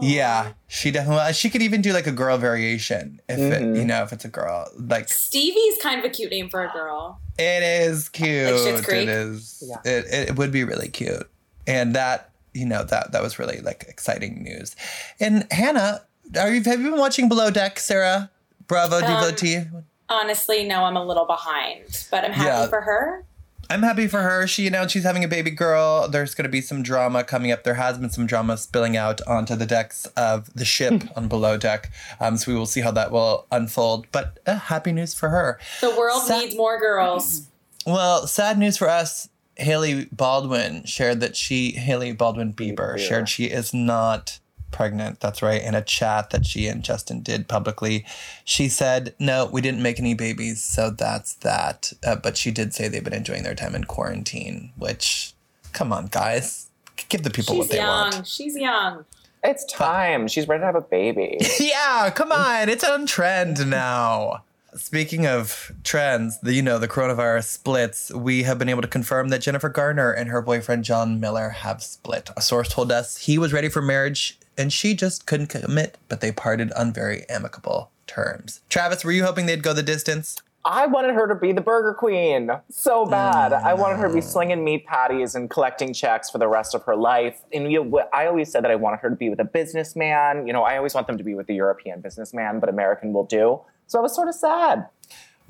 Yeah, 0.00 0.52
she 0.68 0.92
definitely, 0.92 1.32
she 1.32 1.50
could 1.50 1.62
even 1.62 1.82
do 1.82 1.92
like 1.92 2.06
a 2.06 2.12
girl 2.12 2.38
variation 2.38 3.20
if 3.28 3.38
it, 3.40 3.60
Mhm. 3.62 3.76
you 3.76 3.84
know, 3.84 4.04
if 4.04 4.12
it's 4.12 4.24
a 4.24 4.28
girl. 4.28 4.68
Like, 4.78 5.08
Stevie's 5.08 5.78
kind 5.82 5.98
of 5.98 6.04
a 6.04 6.08
cute 6.10 6.30
name 6.30 6.48
for 6.48 6.62
a 6.64 6.70
girl. 6.72 7.20
It 7.38 7.62
is 7.64 8.08
cute. 8.08 8.28
Schitt's 8.54 8.82
Creek? 8.82 9.02
It 9.02 9.08
is. 9.08 9.64
Yeah. 9.66 9.76
It, 9.84 10.28
it 10.30 10.36
would 10.36 10.52
be 10.52 10.62
really 10.62 10.88
cute, 10.88 11.28
and 11.66 11.94
that 11.96 12.30
you 12.54 12.66
know 12.66 12.84
that 12.84 13.10
that 13.12 13.20
was 13.22 13.38
really 13.40 13.60
like 13.62 13.84
exciting 13.88 14.44
news. 14.44 14.76
And 15.18 15.46
Hannah, 15.52 16.02
are 16.38 16.52
you 16.52 16.62
have 16.64 16.80
you 16.80 16.90
been 16.90 16.98
watching 16.98 17.28
Below 17.28 17.50
Deck, 17.50 17.78
Sarah? 17.78 18.30
Bravo 18.66 18.96
Um, 18.96 19.02
devotee. 19.02 19.62
Honestly, 20.08 20.64
no, 20.66 20.84
I'm 20.84 20.96
a 20.96 21.04
little 21.04 21.24
behind, 21.26 22.06
but 22.10 22.24
I'm 22.24 22.32
happy 22.32 22.46
Yeah. 22.48 22.66
for 22.68 22.80
her. 22.82 23.24
I'm 23.68 23.82
happy 23.84 24.08
for 24.08 24.22
her. 24.22 24.48
She 24.48 24.66
announced 24.66 24.92
she's 24.92 25.04
having 25.04 25.22
a 25.22 25.28
baby 25.28 25.50
girl. 25.52 26.08
There's 26.08 26.34
going 26.34 26.42
to 26.44 26.48
be 26.50 26.60
some 26.60 26.82
drama 26.82 27.22
coming 27.22 27.52
up. 27.52 27.62
There 27.62 27.74
has 27.74 27.98
been 27.98 28.10
some 28.10 28.26
drama 28.26 28.56
spilling 28.56 28.96
out 28.96 29.20
onto 29.28 29.54
the 29.54 29.64
decks 29.66 30.06
of 30.16 30.52
the 30.54 30.64
ship 30.64 31.04
on 31.16 31.28
Below 31.28 31.56
Deck. 31.56 31.92
Um, 32.18 32.36
so 32.36 32.50
we 32.50 32.58
will 32.58 32.66
see 32.66 32.80
how 32.80 32.90
that 32.90 33.12
will 33.12 33.46
unfold. 33.52 34.06
But 34.10 34.40
uh, 34.44 34.56
happy 34.56 34.90
news 34.90 35.14
for 35.14 35.28
her. 35.28 35.60
The 35.80 35.90
world 35.96 36.22
Sa- 36.26 36.40
needs 36.40 36.56
more 36.56 36.80
girls. 36.80 37.42
Well, 37.86 38.26
sad 38.26 38.58
news 38.58 38.76
for 38.76 38.88
us. 38.88 39.28
Hailey 39.56 40.06
Baldwin 40.10 40.84
shared 40.84 41.20
that 41.20 41.36
she, 41.36 41.72
Hailey 41.72 42.10
Baldwin 42.12 42.52
Bieber, 42.52 42.94
Bieber. 42.94 42.98
shared 42.98 43.28
she 43.28 43.44
is 43.44 43.72
not 43.72 44.40
pregnant. 44.70 45.20
That's 45.20 45.42
right. 45.42 45.62
In 45.62 45.74
a 45.74 45.82
chat 45.82 46.30
that 46.30 46.46
she 46.46 46.66
and 46.66 46.82
Justin 46.82 47.22
did 47.22 47.48
publicly, 47.48 48.04
she 48.44 48.68
said, 48.68 49.14
No, 49.18 49.46
we 49.46 49.60
didn't 49.60 49.82
make 49.82 49.98
any 49.98 50.14
babies. 50.14 50.62
So 50.62 50.90
that's 50.90 51.34
that. 51.34 51.92
Uh, 52.04 52.16
but 52.16 52.36
she 52.36 52.50
did 52.50 52.74
say 52.74 52.88
they've 52.88 53.04
been 53.04 53.12
enjoying 53.12 53.42
their 53.42 53.54
time 53.54 53.74
in 53.74 53.84
quarantine, 53.84 54.72
which, 54.76 55.34
come 55.72 55.92
on, 55.92 56.06
guys. 56.06 56.68
Give 57.08 57.22
the 57.22 57.30
people 57.30 57.54
She's 57.54 57.58
what 57.60 57.70
they 57.70 57.76
do. 57.76 57.80
She's 57.80 57.86
young. 57.86 58.10
want. 58.10 58.26
She's 58.26 58.56
young. 58.56 59.04
It's 59.42 59.64
time. 59.64 60.28
She's 60.28 60.46
ready 60.46 60.60
to 60.60 60.66
have 60.66 60.74
a 60.74 60.80
baby. 60.82 61.38
yeah, 61.60 62.10
come 62.14 62.30
on. 62.30 62.68
It's 62.68 62.84
on 62.84 63.06
trend 63.06 63.68
now. 63.68 64.44
Speaking 64.74 65.26
of 65.26 65.72
trends, 65.82 66.38
the, 66.40 66.52
you 66.54 66.62
know, 66.62 66.78
the 66.78 66.86
coronavirus 66.86 67.44
splits, 67.44 68.12
we 68.12 68.44
have 68.44 68.58
been 68.58 68.68
able 68.68 68.82
to 68.82 68.88
confirm 68.88 69.30
that 69.30 69.40
Jennifer 69.40 69.68
Garner 69.68 70.12
and 70.12 70.28
her 70.30 70.40
boyfriend 70.42 70.84
John 70.84 71.18
Miller 71.18 71.48
have 71.48 71.82
split. 71.82 72.30
A 72.36 72.42
source 72.42 72.68
told 72.68 72.92
us 72.92 73.16
he 73.16 73.38
was 73.38 73.52
ready 73.52 73.68
for 73.68 73.82
marriage 73.82 74.38
and 74.60 74.70
she 74.72 74.94
just 74.94 75.24
couldn't 75.24 75.46
commit, 75.46 75.96
but 76.08 76.20
they 76.20 76.30
parted 76.30 76.70
on 76.72 76.92
very 76.92 77.26
amicable 77.30 77.90
terms. 78.06 78.60
Travis, 78.68 79.04
were 79.04 79.12
you 79.12 79.24
hoping 79.24 79.46
they'd 79.46 79.62
go 79.62 79.72
the 79.72 79.82
distance? 79.82 80.36
I 80.62 80.86
wanted 80.86 81.14
her 81.14 81.26
to 81.26 81.34
be 81.34 81.52
the 81.52 81.62
Burger 81.62 81.94
Queen 81.94 82.50
so 82.70 83.06
bad. 83.06 83.54
I 83.54 83.72
wanted 83.72 83.96
her 83.96 84.08
to 84.08 84.14
be 84.14 84.20
mm. 84.20 84.24
slinging 84.24 84.62
meat 84.62 84.84
patties 84.84 85.34
and 85.34 85.48
collecting 85.48 85.94
checks 85.94 86.28
for 86.28 86.36
the 86.36 86.48
rest 86.48 86.74
of 86.74 86.82
her 86.84 86.94
life. 86.94 87.40
And 87.50 87.72
you 87.72 87.82
know, 87.82 88.08
I 88.12 88.26
always 88.26 88.52
said 88.52 88.62
that 88.64 88.70
I 88.70 88.74
wanted 88.74 88.98
her 88.98 89.08
to 89.08 89.16
be 89.16 89.30
with 89.30 89.40
a 89.40 89.44
businessman. 89.44 90.46
You 90.46 90.52
know, 90.52 90.62
I 90.62 90.76
always 90.76 90.94
want 90.94 91.06
them 91.06 91.16
to 91.16 91.24
be 91.24 91.34
with 91.34 91.48
a 91.48 91.54
European 91.54 92.02
businessman, 92.02 92.60
but 92.60 92.68
American 92.68 93.14
will 93.14 93.24
do. 93.24 93.62
So 93.86 93.98
I 93.98 94.02
was 94.02 94.14
sort 94.14 94.28
of 94.28 94.34
sad. 94.34 94.86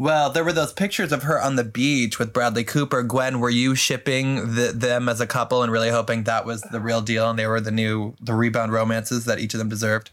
Well, 0.00 0.30
there 0.30 0.45
were 0.45 0.54
those 0.54 0.73
pictures 0.73 1.12
of 1.12 1.25
her 1.25 1.38
on 1.38 1.57
the 1.57 1.62
beach 1.62 2.19
with 2.19 2.33
Bradley 2.33 2.64
Cooper. 2.64 3.02
Gwen, 3.02 3.38
were 3.38 3.50
you 3.50 3.75
shipping 3.75 4.54
the, 4.54 4.73
them 4.75 5.11
as 5.11 5.21
a 5.21 5.26
couple 5.26 5.62
and 5.62 5.71
really 5.71 5.90
hoping 5.90 6.23
that 6.23 6.47
was 6.47 6.62
the 6.62 6.80
real 6.80 7.02
deal 7.02 7.28
and 7.28 7.38
they 7.38 7.47
were 7.47 7.61
the 7.61 7.71
new 7.71 8.14
the 8.19 8.33
rebound 8.33 8.73
romances 8.73 9.26
that 9.26 9.40
each 9.40 9.52
of 9.52 9.59
them 9.59 9.69
deserved? 9.69 10.11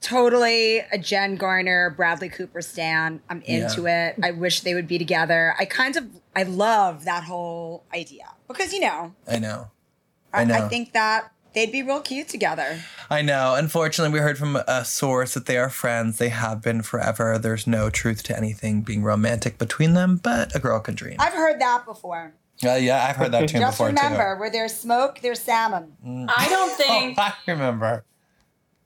Totally 0.00 0.78
a 0.92 0.98
Jen 0.98 1.34
Garner, 1.34 1.90
Bradley 1.90 2.28
Cooper 2.28 2.62
stan. 2.62 3.20
I'm 3.28 3.42
into 3.42 3.88
it. 3.88 4.14
I 4.22 4.30
wish 4.30 4.60
they 4.60 4.74
would 4.74 4.86
be 4.86 4.98
together. 4.98 5.56
I 5.58 5.64
kind 5.64 5.96
of 5.96 6.06
I 6.36 6.44
love 6.44 7.04
that 7.04 7.24
whole 7.24 7.82
idea 7.92 8.30
because 8.46 8.72
you 8.72 8.78
know 8.78 9.16
I 9.26 9.40
know. 9.40 9.72
I, 10.32 10.42
I 10.42 10.44
know. 10.44 10.54
I 10.54 10.68
think 10.68 10.92
that 10.92 11.32
they'd 11.54 11.72
be 11.72 11.82
real 11.82 12.00
cute 12.00 12.28
together. 12.28 12.80
I 13.10 13.22
know. 13.22 13.54
Unfortunately, 13.56 14.12
we 14.12 14.20
heard 14.20 14.38
from 14.38 14.56
a 14.56 14.84
source 14.84 15.34
that 15.34 15.46
they 15.46 15.56
are 15.56 15.70
friends. 15.70 16.18
They 16.18 16.28
have 16.28 16.62
been 16.62 16.82
forever. 16.82 17.38
There's 17.38 17.66
no 17.66 17.90
truth 17.90 18.22
to 18.24 18.36
anything 18.36 18.82
being 18.82 19.02
romantic 19.02 19.58
between 19.58 19.94
them, 19.94 20.16
but 20.22 20.54
a 20.54 20.58
girl 20.58 20.80
can 20.80 20.94
dream. 20.94 21.16
I've 21.18 21.32
heard 21.34 21.60
that 21.60 21.84
before. 21.86 22.34
Uh, 22.64 22.72
yeah, 22.74 23.06
I've 23.08 23.16
heard 23.16 23.30
that 23.32 23.48
tune 23.48 23.60
Just 23.60 23.74
before 23.78 23.86
remember, 23.88 24.36
where 24.36 24.50
there's 24.50 24.74
smoke, 24.74 25.20
there's 25.22 25.38
salmon. 25.38 25.92
I 26.28 26.48
don't 26.48 26.76
too. 26.76 26.84
Oh, 26.88 26.88
think 26.88 27.18
I 27.18 27.32
remember. 27.46 28.04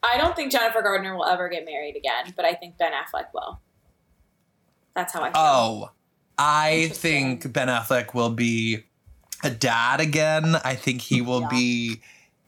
I 0.02 0.18
don't 0.18 0.34
think 0.36 0.52
Jennifer 0.52 0.82
Gardner 0.82 1.16
will 1.16 1.24
ever 1.24 1.48
get 1.48 1.64
married 1.64 1.96
again, 1.96 2.32
but 2.36 2.44
I 2.44 2.52
think 2.54 2.76
Ben 2.76 2.92
Affleck 2.92 3.26
will. 3.32 3.60
That's 4.94 5.12
how 5.12 5.22
I 5.22 5.26
feel. 5.28 5.32
Oh, 5.36 5.90
I 6.36 6.90
think 6.92 7.50
Ben 7.52 7.68
Affleck 7.68 8.12
will 8.14 8.30
be 8.30 8.84
a 9.42 9.50
dad 9.50 10.00
again. 10.00 10.56
I 10.64 10.74
think 10.74 11.00
he 11.00 11.20
will 11.22 11.42
Yeah. 11.42 11.48
be 11.48 12.02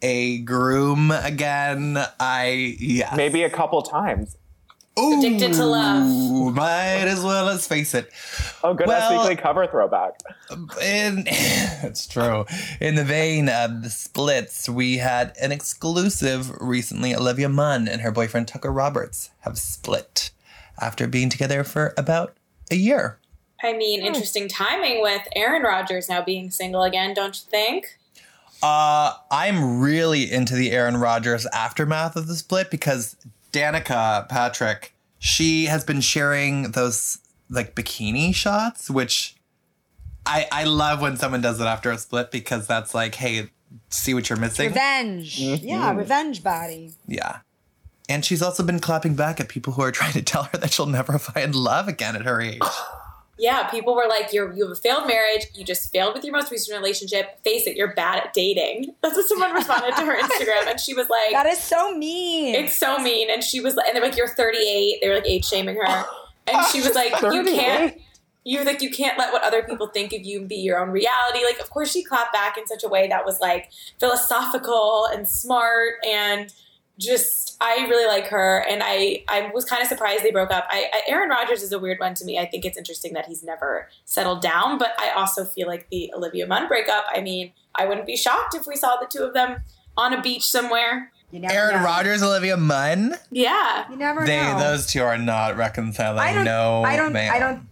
a 0.04 0.38
groom 0.38 1.10
again. 1.10 1.96
I 2.20 2.76
yeah. 2.78 3.14
Maybe 3.16 3.42
a 3.42 3.50
couple 3.50 3.80
times. 3.82 4.36
Addicted 4.96 5.54
to 5.54 5.64
Love. 5.64 6.54
Might 6.54 7.08
as 7.08 7.24
well 7.24 7.46
let's 7.46 7.66
face 7.66 7.94
it. 7.94 8.10
Oh, 8.62 8.74
good. 8.74 8.86
Well- 8.86 9.18
Weekly 9.18 9.34
cover 9.34 9.66
throwback. 9.66 10.12
In 10.80 11.24
it's 11.26 12.06
true. 12.06 12.44
In 12.80 12.94
the 12.94 13.04
vein 13.04 13.48
of 13.48 13.82
the 13.82 13.90
splits, 13.90 14.68
we 14.68 14.98
had 14.98 15.32
an 15.40 15.50
exclusive 15.50 16.50
recently. 16.60 17.14
Olivia 17.14 17.48
Munn 17.48 17.88
and 17.88 18.02
her 18.02 18.12
boyfriend 18.12 18.46
Tucker 18.46 18.70
Roberts 18.70 19.30
have 19.40 19.58
split 19.58 20.30
after 20.80 21.06
being 21.08 21.30
together 21.30 21.64
for 21.64 21.94
about 21.96 22.36
a 22.70 22.76
year. 22.76 23.18
I 23.62 23.72
mean, 23.72 24.02
interesting 24.02 24.48
timing 24.48 25.00
with 25.00 25.22
Aaron 25.34 25.62
Rodgers 25.62 26.10
now 26.10 26.22
being 26.22 26.50
single 26.50 26.82
again, 26.82 27.14
don't 27.14 27.34
you 27.34 27.50
think? 27.50 27.98
Uh, 28.64 29.12
I'm 29.30 29.78
really 29.80 30.32
into 30.32 30.54
the 30.54 30.72
Aaron 30.72 30.96
Rodgers 30.96 31.44
aftermath 31.52 32.16
of 32.16 32.28
the 32.28 32.34
split 32.34 32.70
because 32.70 33.14
Danica 33.52 34.26
Patrick, 34.30 34.94
she 35.18 35.66
has 35.66 35.84
been 35.84 36.00
sharing 36.00 36.72
those 36.72 37.18
like 37.50 37.74
bikini 37.74 38.34
shots, 38.34 38.88
which 38.88 39.36
I 40.24 40.46
I 40.50 40.64
love 40.64 41.02
when 41.02 41.18
someone 41.18 41.42
does 41.42 41.60
it 41.60 41.64
after 41.64 41.90
a 41.90 41.98
split 41.98 42.30
because 42.30 42.66
that's 42.66 42.94
like, 42.94 43.16
hey, 43.16 43.50
see 43.90 44.14
what 44.14 44.30
you're 44.30 44.38
missing. 44.38 44.68
Revenge. 44.68 45.38
Yeah, 45.38 45.92
revenge 45.94 46.42
body. 46.42 46.94
Yeah. 47.06 47.40
And 48.08 48.24
she's 48.24 48.40
also 48.40 48.62
been 48.62 48.80
clapping 48.80 49.14
back 49.14 49.40
at 49.40 49.48
people 49.48 49.74
who 49.74 49.82
are 49.82 49.92
trying 49.92 50.12
to 50.14 50.22
tell 50.22 50.44
her 50.44 50.56
that 50.56 50.72
she'll 50.72 50.86
never 50.86 51.18
find 51.18 51.54
love 51.54 51.86
again 51.86 52.16
at 52.16 52.22
her 52.22 52.40
age. 52.40 52.62
Yeah, 53.38 53.68
people 53.68 53.94
were 53.94 54.06
like, 54.08 54.32
"You're 54.32 54.52
you 54.52 54.64
have 54.64 54.72
a 54.72 54.80
failed 54.80 55.06
marriage. 55.06 55.46
You 55.54 55.64
just 55.64 55.92
failed 55.92 56.14
with 56.14 56.24
your 56.24 56.32
most 56.32 56.50
recent 56.52 56.76
relationship. 56.76 57.42
Face 57.42 57.66
it, 57.66 57.76
you're 57.76 57.92
bad 57.94 58.22
at 58.24 58.32
dating." 58.32 58.94
That's 59.02 59.16
what 59.16 59.26
someone 59.26 59.52
responded 59.52 59.96
to 59.96 60.02
her 60.06 60.16
Instagram, 60.16 60.68
and 60.68 60.78
she 60.78 60.94
was 60.94 61.08
like, 61.08 61.32
That 61.32 61.46
is 61.46 61.58
so 61.58 61.96
mean. 61.96 62.54
"It's 62.54 62.76
so 62.76 62.98
mean." 62.98 63.30
And 63.30 63.42
she 63.42 63.60
was 63.60 63.74
like, 63.74 63.86
and 63.88 63.96
they're 63.96 64.04
like, 64.04 64.16
"You're 64.16 64.28
38." 64.28 64.98
They 65.00 65.08
were 65.08 65.16
like 65.16 65.26
age 65.26 65.44
shaming 65.44 65.76
her, 65.76 66.04
and 66.46 66.66
she 66.66 66.80
was 66.80 66.94
like, 66.94 67.12
"You 67.32 67.44
can't." 67.44 68.00
You 68.46 68.62
like 68.62 68.82
you 68.82 68.90
can't 68.90 69.18
let 69.18 69.32
what 69.32 69.42
other 69.42 69.62
people 69.62 69.86
think 69.86 70.12
of 70.12 70.22
you 70.22 70.42
be 70.42 70.56
your 70.56 70.78
own 70.78 70.90
reality. 70.90 71.42
Like, 71.42 71.60
of 71.60 71.70
course, 71.70 71.90
she 71.90 72.04
clapped 72.04 72.34
back 72.34 72.58
in 72.58 72.66
such 72.66 72.84
a 72.84 72.88
way 72.88 73.08
that 73.08 73.24
was 73.24 73.40
like 73.40 73.70
philosophical 73.98 75.06
and 75.10 75.26
smart 75.26 75.94
and 76.06 76.52
just 76.98 77.56
I 77.60 77.86
really 77.88 78.06
like 78.06 78.26
her, 78.28 78.64
and 78.68 78.82
I 78.84 79.24
I 79.28 79.50
was 79.54 79.64
kind 79.64 79.82
of 79.82 79.88
surprised 79.88 80.22
they 80.24 80.30
broke 80.30 80.50
up. 80.50 80.66
I, 80.68 80.88
I 80.92 81.02
Aaron 81.08 81.28
Rodgers 81.28 81.62
is 81.62 81.72
a 81.72 81.78
weird 81.78 81.98
one 81.98 82.14
to 82.14 82.24
me. 82.24 82.38
I 82.38 82.46
think 82.46 82.64
it's 82.64 82.76
interesting 82.78 83.14
that 83.14 83.26
he's 83.26 83.42
never 83.42 83.88
settled 84.04 84.42
down, 84.42 84.78
but 84.78 84.92
I 84.98 85.10
also 85.10 85.44
feel 85.44 85.66
like 85.66 85.88
the 85.90 86.12
Olivia 86.14 86.46
Munn 86.46 86.68
breakup. 86.68 87.04
I 87.08 87.20
mean, 87.20 87.52
I 87.74 87.86
wouldn't 87.86 88.06
be 88.06 88.16
shocked 88.16 88.54
if 88.54 88.66
we 88.66 88.76
saw 88.76 88.96
the 88.96 89.06
two 89.06 89.24
of 89.24 89.34
them 89.34 89.62
on 89.96 90.12
a 90.12 90.20
beach 90.22 90.44
somewhere. 90.46 91.10
You 91.30 91.40
never 91.40 91.54
Aaron 91.54 91.76
know. 91.80 91.84
Rodgers, 91.84 92.22
Olivia 92.22 92.56
Munn, 92.56 93.16
Yeah, 93.32 93.90
You 93.90 93.96
never 93.96 94.24
they 94.24 94.40
know. 94.40 94.58
those 94.58 94.86
two 94.86 95.02
are 95.02 95.18
not 95.18 95.56
reconciling. 95.56 96.20
I 96.20 96.32
don't. 96.32 96.44
no, 96.44 96.84
I 96.84 96.94
don't. 96.96 97.12
ma'am. 97.12 97.32
I 97.34 97.38
don't. 97.40 97.68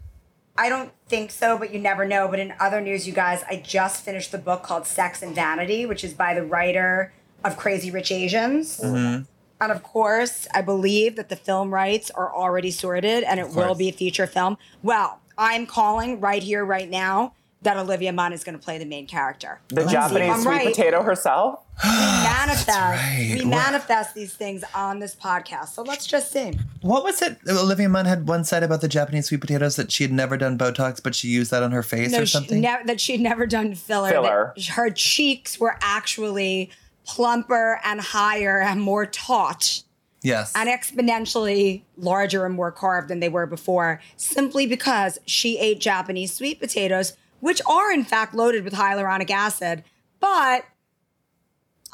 I 0.57 0.69
don't 0.69 0.93
think 1.09 1.31
so, 1.31 1.57
but 1.57 1.73
you 1.73 1.79
never 1.79 2.05
know. 2.05 2.29
But 2.29 2.39
in 2.41 2.53
other 2.61 2.81
news, 2.81 3.07
you 3.07 3.13
guys, 3.13 3.43
I 3.49 3.57
just 3.57 4.05
finished 4.05 4.33
the 4.33 4.39
book 4.39 4.63
called 4.63 4.87
Sex 4.87 5.23
and 5.23 5.35
Vanity, 5.35 5.87
which 5.87 6.03
is 6.05 6.13
by 6.13 6.35
the 6.35 6.43
writer 6.43 7.13
of 7.45 7.57
Crazy 7.57 7.91
Rich 7.91 8.11
Asians. 8.13 8.79
Mm-hmm. 8.79 9.23
And 9.61 9.73
of 9.73 9.83
course, 9.83 10.49
I 10.53 10.63
believe 10.63 11.17
that 11.17 11.29
the 11.29 11.37
film 11.37 11.73
rights 11.73 12.11
are 12.11 12.35
already 12.35 12.71
sorted 12.73 13.23
and 13.23 13.39
it 13.39 13.51
will 13.51 13.75
be 13.75 13.89
a 13.89 13.93
feature 13.93 14.27
film. 14.27 14.59
Well, 14.83 15.21
I'm 15.39 15.67
calling 15.67 16.21
right 16.21 16.43
here, 16.43 16.65
right 16.65 16.91
now, 16.91 17.35
that 17.63 17.77
Olivia 17.77 18.13
Munn 18.13 18.33
is 18.33 18.43
going 18.43 18.59
to 18.59 18.63
play 18.65 18.77
the 18.79 18.85
main 18.85 19.07
character. 19.07 19.61
The 19.69 19.83
Let's 19.83 19.93
Japanese 19.93 20.31
I'm 20.33 20.41
sweet 20.41 20.51
right. 20.51 20.67
potato 20.75 21.03
herself. 21.05 21.61
We 21.85 21.91
manifest. 21.91 22.69
right. 22.69 23.31
We 23.37 23.45
What- 23.45 23.51
manifest 23.51 24.15
these 24.17 24.35
things 24.35 24.65
on 24.75 24.99
this 24.99 25.15
podcast. 25.15 25.69
So 25.69 25.83
let's 25.83 26.07
just 26.09 26.33
see. 26.33 26.59
What 26.81 27.05
was 27.05 27.23
it? 27.23 27.39
Olivia 27.49 27.89
Munn 27.89 28.07
had 28.07 28.27
one 28.27 28.43
said 28.43 28.65
about 28.65 28.81
the 28.81 28.89
Japanese 28.89 29.27
sweet 29.27 29.41
potatoes 29.41 29.77
that 29.77 29.93
she 29.93 30.03
had 30.03 30.13
never 30.13 30.37
done 30.37 30.59
Botox, 30.59 31.01
but 31.01 31.15
she 31.15 31.29
used 31.29 31.53
that 31.53 31.63
on 31.63 31.71
her 31.71 31.85
face 31.85 32.13
or 32.13 32.27
she- 32.27 32.33
something. 32.33 32.61
ne- 32.63 32.83
that 32.85 33.01
she'd 33.01 33.21
never 33.21 33.47
done 33.47 33.77
filler. 33.77 34.11
Filler. 34.11 34.53
That 34.57 34.65
her 34.67 34.91
cheeks 34.91 35.61
were 35.61 35.77
actually 35.81 36.71
plumper 37.07 37.81
and 37.85 38.01
higher 38.01 38.61
and 38.61 38.81
more 38.81 39.07
taut 39.07 39.83
yes. 40.23 40.53
and 40.55 40.69
exponentially 40.69 41.83
larger 41.97 42.47
and 42.47 42.55
more 42.55 42.73
carved 42.73 43.09
than 43.09 43.21
they 43.21 43.29
were 43.29 43.47
before, 43.47 44.01
simply 44.17 44.67
because 44.67 45.19
she 45.27 45.59
ate 45.59 45.81
Japanese 45.81 46.33
sweet 46.33 46.61
potatoes, 46.61 47.17
which 47.41 47.61
are 47.67 47.93
in 47.93 48.05
fact 48.05 48.35
loaded 48.35 48.65
with 48.65 48.75
hyaluronic 48.75 49.31
acid, 49.31 49.85
but 50.21 50.65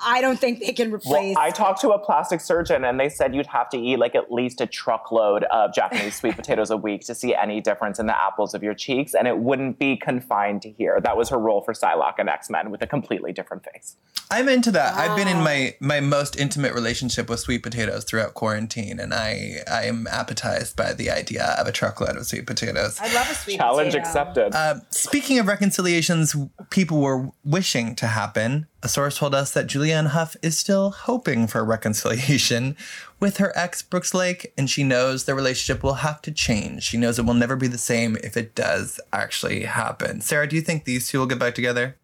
I 0.04 0.20
don't 0.20 0.38
think 0.38 0.60
they 0.60 0.72
can 0.72 0.92
replace. 0.92 1.10
Well, 1.10 1.20
replace. 1.22 1.36
I 1.36 1.50
talked 1.50 1.80
to 1.80 1.90
a 1.90 1.98
plastic 1.98 2.40
surgeon 2.40 2.84
and 2.84 3.00
they 3.00 3.08
said 3.08 3.34
you'd 3.34 3.46
have 3.46 3.68
to 3.70 3.78
eat 3.78 3.98
like 3.98 4.14
at 4.14 4.30
least 4.30 4.60
a 4.60 4.66
truckload 4.66 5.44
of 5.44 5.74
Japanese 5.74 6.14
sweet 6.16 6.36
potatoes 6.36 6.70
a 6.70 6.76
week 6.76 7.04
to 7.06 7.14
see 7.14 7.34
any 7.34 7.60
difference 7.60 7.98
in 7.98 8.06
the 8.06 8.18
apples 8.18 8.54
of 8.54 8.62
your 8.62 8.74
cheeks, 8.74 9.14
and 9.14 9.26
it 9.26 9.38
wouldn't 9.38 9.78
be 9.78 9.96
confined 9.96 10.62
to 10.62 10.70
here. 10.70 11.00
That 11.02 11.16
was 11.16 11.28
her 11.30 11.38
role 11.38 11.60
for 11.62 11.72
Psylocke 11.72 12.18
and 12.18 12.28
X 12.28 12.48
Men 12.48 12.70
with 12.70 12.82
a 12.82 12.86
completely 12.86 13.32
different 13.32 13.64
face. 13.64 13.96
I'm 14.30 14.48
into 14.48 14.70
that. 14.72 14.94
I've 14.94 15.16
been 15.16 15.28
in 15.28 15.38
my 15.38 15.74
my 15.80 16.00
most 16.00 16.36
intimate 16.36 16.74
relationship 16.74 17.28
with 17.28 17.40
sweet 17.40 17.62
potatoes 17.62 18.04
throughout 18.04 18.34
quarantine, 18.34 19.00
and 19.00 19.12
I 19.12 19.56
I 19.70 19.84
am 19.84 20.06
appetized 20.08 20.76
by 20.76 20.92
the 20.92 21.10
idea 21.10 21.56
of 21.58 21.66
a 21.66 21.72
truckload 21.72 22.16
of 22.16 22.26
sweet 22.26 22.46
potatoes. 22.46 22.98
I 23.00 23.12
love 23.14 23.30
a 23.30 23.34
sweet 23.34 23.56
Challenge 23.56 23.92
potato. 23.92 24.06
accepted. 24.06 24.54
Uh, 24.54 24.80
speaking 24.90 25.38
of 25.38 25.46
reconciliations, 25.46 26.36
people 26.70 27.00
were 27.00 27.30
wishing 27.44 27.94
to 27.96 28.06
happen. 28.06 28.66
A 28.80 28.88
source 28.88 29.18
told 29.18 29.34
us 29.34 29.52
that 29.52 29.66
Julianne 29.66 30.08
Hough 30.10 30.36
is 30.40 30.56
still 30.56 30.90
hoping 30.90 31.46
for 31.48 31.64
reconciliation 31.76 32.76
with 33.18 33.38
her 33.38 33.52
ex 33.56 33.82
Brooks 33.82 34.12
Laich, 34.12 34.46
and 34.56 34.70
she 34.70 34.84
knows 34.84 35.24
their 35.24 35.34
relationship 35.34 35.82
will 35.82 35.94
have 35.94 36.22
to 36.22 36.30
change. 36.30 36.84
She 36.84 36.96
knows 36.96 37.18
it 37.18 37.24
will 37.26 37.34
never 37.34 37.56
be 37.56 37.66
the 37.66 37.76
same 37.78 38.16
if 38.22 38.36
it 38.36 38.54
does 38.54 39.00
actually 39.12 39.64
happen. 39.64 40.20
Sarah, 40.20 40.46
do 40.48 40.54
you 40.54 40.62
think 40.62 40.84
these 40.84 41.08
two 41.08 41.18
will 41.18 41.26
get 41.26 41.38
back 41.38 41.54
together? 41.54 41.96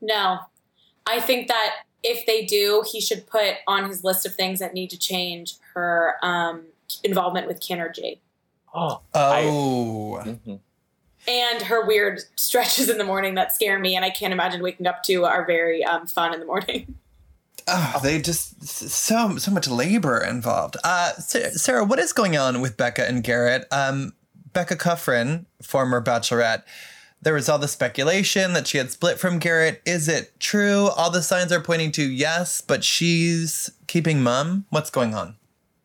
no, 0.00 0.38
I 1.06 1.20
think 1.20 1.48
that 1.48 1.70
if 2.02 2.26
they 2.26 2.44
do, 2.44 2.84
he 2.90 3.00
should 3.00 3.26
put 3.26 3.54
on 3.66 3.88
his 3.88 4.04
list 4.04 4.26
of 4.26 4.34
things 4.34 4.58
that 4.60 4.74
need 4.74 4.90
to 4.90 4.98
change 4.98 5.54
her 5.74 6.16
um, 6.22 6.64
involvement 7.02 7.46
with 7.46 7.60
KINRGY. 7.60 8.18
oh, 8.74 9.00
Oh, 9.14 10.22
mhm. 10.24 10.60
And 11.26 11.62
her 11.62 11.86
weird 11.86 12.20
stretches 12.36 12.88
in 12.88 12.98
the 12.98 13.04
morning 13.04 13.34
that 13.34 13.52
scare 13.52 13.78
me 13.78 13.96
and 13.96 14.04
i 14.04 14.10
can't 14.10 14.32
imagine 14.32 14.62
waking 14.62 14.86
up 14.86 15.02
to 15.04 15.24
are 15.24 15.44
very 15.46 15.82
um, 15.84 16.06
fun 16.06 16.34
in 16.34 16.40
the 16.40 16.46
morning 16.46 16.94
Oh, 17.66 17.98
they 18.02 18.20
just 18.20 18.62
so 18.66 19.38
so 19.38 19.50
much 19.50 19.68
labor 19.68 20.22
involved. 20.22 20.76
Uh, 20.84 21.12
Sarah, 21.12 21.84
what 21.84 21.98
is 21.98 22.12
going 22.12 22.36
on 22.36 22.60
with 22.60 22.76
Becca 22.76 23.06
and 23.08 23.22
Garrett? 23.22 23.66
Um, 23.70 24.12
Becca 24.52 24.76
Kufrin, 24.76 25.46
former 25.62 26.02
Bachelorette, 26.02 26.62
there 27.24 27.34
was 27.34 27.48
all 27.48 27.58
the 27.58 27.68
speculation 27.68 28.52
that 28.52 28.66
she 28.66 28.78
had 28.78 28.90
split 28.90 29.18
from 29.18 29.38
Garrett. 29.38 29.82
Is 29.86 30.08
it 30.08 30.38
true? 30.38 30.90
All 30.94 31.10
the 31.10 31.22
signs 31.22 31.52
are 31.52 31.60
pointing 31.60 31.90
to 31.92 32.02
yes, 32.02 32.60
but 32.60 32.84
she's 32.84 33.70
keeping 33.86 34.22
mum. 34.22 34.66
What's 34.68 34.90
going 34.90 35.14
on? 35.14 35.36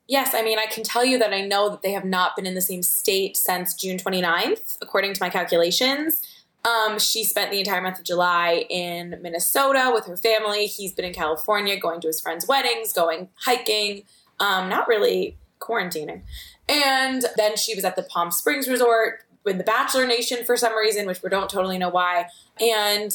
Yes 0.10 0.34
i 0.34 0.42
mean 0.42 0.60
i 0.60 0.66
can 0.66 0.84
tell 0.84 1.06
you 1.06 1.18
that 1.18 1.34
i 1.34 1.40
know 1.40 1.70
that 1.70 1.82
they 1.82 1.94
have 1.94 2.04
not 2.04 2.36
been 2.36 2.46
in 2.46 2.56
the 2.56 2.62
same 2.62 2.84
state 2.84 3.38
since 3.38 3.74
june 3.74 3.98
29th 3.98 4.78
according 4.82 5.14
to 5.14 5.24
my 5.24 5.30
calculations. 5.30 6.22
Um, 6.66 7.00
she 7.00 7.24
spent 7.24 7.52
the 7.52 7.60
entire 7.60 7.82
month 7.82 8.00
of 8.00 8.06
july 8.06 8.66
in 8.70 9.18
minnesota 9.22 9.92
with 9.94 10.08
her 10.08 10.18
family. 10.18 10.66
He's 10.66 10.92
been 10.92 11.06
in 11.06 11.14
california 11.14 11.80
going 11.80 12.02
to 12.02 12.08
his 12.08 12.20
friends 12.20 12.46
weddings 12.46 12.92
going 12.92 13.30
hiking 13.36 14.04
um, 14.42 14.70
not 14.70 14.88
really 14.88 15.38
quarantining. 15.60 16.22
And 16.68 17.26
then 17.36 17.58
she 17.58 17.76
was 17.76 17.84
at 17.84 17.96
the 17.96 18.04
palm 18.04 18.32
springs 18.32 18.68
resort 18.68 19.22
with 19.44 19.58
the 19.58 19.64
bachelor 19.64 20.06
nation 20.06 20.46
for 20.46 20.58
some 20.58 20.76
reason 20.76 21.06
which 21.06 21.22
we 21.22 21.30
don't 21.30 21.50
totally 21.50 21.78
know 21.78 21.90
why. 21.90 22.28
And 22.60 23.12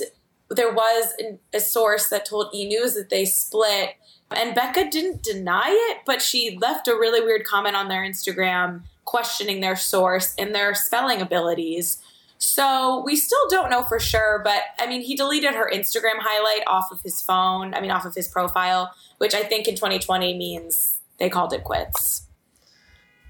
there 0.51 0.73
was 0.73 1.13
a 1.53 1.61
source 1.61 2.09
that 2.11 2.27
told 2.27 2.55
E 2.55 2.67
News 2.67 2.95
that 2.95 3.11
they 3.11 3.25
split, 3.25 3.95
and 4.31 4.55
Becca 4.55 4.91
didn't 4.91 5.23
deny 5.23 5.69
it, 5.91 5.99
but 6.07 6.23
she 6.23 6.59
left 6.61 6.89
a 6.89 6.95
really 6.95 7.21
weird 7.21 7.45
comment 7.45 7.77
on 7.77 7.89
their 7.89 8.03
Instagram 8.03 8.83
questioning 9.05 9.61
their 9.61 9.77
source 9.77 10.35
and 10.39 10.55
their 10.55 10.75
spelling 10.75 11.21
abilities. 11.21 11.99
So 12.39 13.03
we 13.05 13.17
still 13.17 13.49
don't 13.49 13.71
know 13.71 13.83
for 13.83 14.01
sure, 14.01 14.41
but 14.43 14.63
I 14.79 14.87
mean, 14.87 15.03
he 15.03 15.15
deleted 15.15 15.55
her 15.55 15.71
Instagram 15.73 16.19
highlight 16.19 16.67
off 16.67 16.91
of 16.91 17.01
his 17.03 17.23
phone, 17.23 17.75
I 17.75 17.81
mean, 17.81 17.91
off 17.91 18.05
of 18.05 18.15
his 18.15 18.29
profile, 18.29 18.93
which 19.19 19.35
I 19.35 19.43
think 19.43 19.69
in 19.69 19.77
2020 19.77 20.37
means 20.37 20.99
they 21.19 21.31
called 21.31 21.53
it 21.53 21.65
quits. 21.65 22.27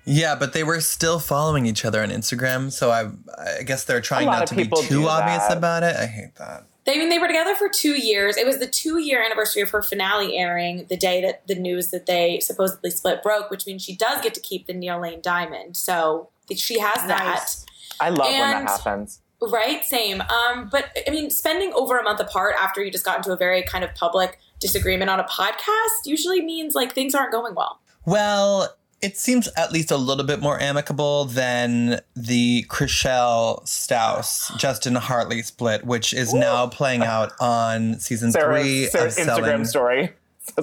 Yeah, 0.06 0.34
but 0.34 0.52
they 0.52 0.64
were 0.64 0.80
still 0.80 1.18
following 1.18 1.64
each 1.64 1.84
other 1.84 2.02
on 2.02 2.10
Instagram, 2.10 2.70
so 2.70 2.90
I 2.90 3.10
I 3.58 3.62
guess 3.62 3.84
they're 3.84 4.02
trying 4.02 4.26
not 4.26 4.46
to 4.48 4.54
be 4.54 4.64
too 4.64 5.08
obvious 5.08 5.46
that. 5.48 5.56
about 5.56 5.82
it. 5.82 5.96
I 5.96 6.06
hate 6.06 6.34
that. 6.36 6.66
They 6.84 6.94
I 6.94 6.98
mean 6.98 7.08
they 7.08 7.18
were 7.18 7.26
together 7.26 7.54
for 7.54 7.68
two 7.68 7.92
years. 7.92 8.36
It 8.36 8.46
was 8.46 8.58
the 8.58 8.66
two 8.66 8.98
year 8.98 9.22
anniversary 9.22 9.62
of 9.62 9.70
her 9.70 9.82
finale 9.82 10.36
airing 10.36 10.86
the 10.88 10.96
day 10.96 11.22
that 11.22 11.46
the 11.46 11.54
news 11.54 11.90
that 11.90 12.06
they 12.06 12.40
supposedly 12.40 12.90
split 12.90 13.22
broke, 13.22 13.50
which 13.50 13.66
means 13.66 13.82
she 13.82 13.96
does 13.96 14.20
get 14.22 14.34
to 14.34 14.40
keep 14.40 14.66
the 14.66 14.74
Neil 14.74 15.00
Lane 15.00 15.20
diamond. 15.22 15.76
So 15.76 16.28
she 16.54 16.78
has 16.78 17.06
that. 17.06 17.24
Nice. 17.24 17.66
I 18.00 18.10
love 18.10 18.28
when 18.28 18.40
that 18.40 18.68
happens. 18.68 19.20
Right, 19.40 19.84
same. 19.84 20.22
Um, 20.22 20.68
but 20.70 20.96
I 21.06 21.10
mean, 21.10 21.30
spending 21.30 21.72
over 21.74 21.98
a 21.98 22.02
month 22.02 22.20
apart 22.20 22.54
after 22.58 22.82
you 22.82 22.90
just 22.90 23.04
got 23.04 23.18
into 23.18 23.32
a 23.32 23.36
very 23.36 23.62
kind 23.62 23.84
of 23.84 23.94
public 23.94 24.38
disagreement 24.60 25.10
on 25.10 25.20
a 25.20 25.24
podcast 25.24 26.06
usually 26.06 26.40
means 26.40 26.74
like 26.74 26.94
things 26.94 27.14
aren't 27.14 27.32
going 27.32 27.54
well. 27.54 27.80
Well, 28.06 28.74
it 29.02 29.16
seems 29.18 29.48
at 29.56 29.72
least 29.72 29.90
a 29.90 29.96
little 29.96 30.24
bit 30.24 30.40
more 30.40 30.58
amicable 30.60 31.24
than 31.26 32.00
the 32.16 32.64
Chrishell 32.68 33.66
Stause 33.66 34.50
Justin 34.58 34.94
Hartley 34.94 35.42
split, 35.42 35.84
which 35.84 36.12
is 36.14 36.32
now 36.32 36.66
playing 36.66 37.02
out 37.02 37.32
on 37.40 37.98
season 38.00 38.32
Sarah's, 38.32 38.62
three 38.62 38.86
Sarah's 38.86 39.18
of 39.18 39.26
Instagram 39.26 39.44
Selling. 39.44 39.64
story. 39.66 40.12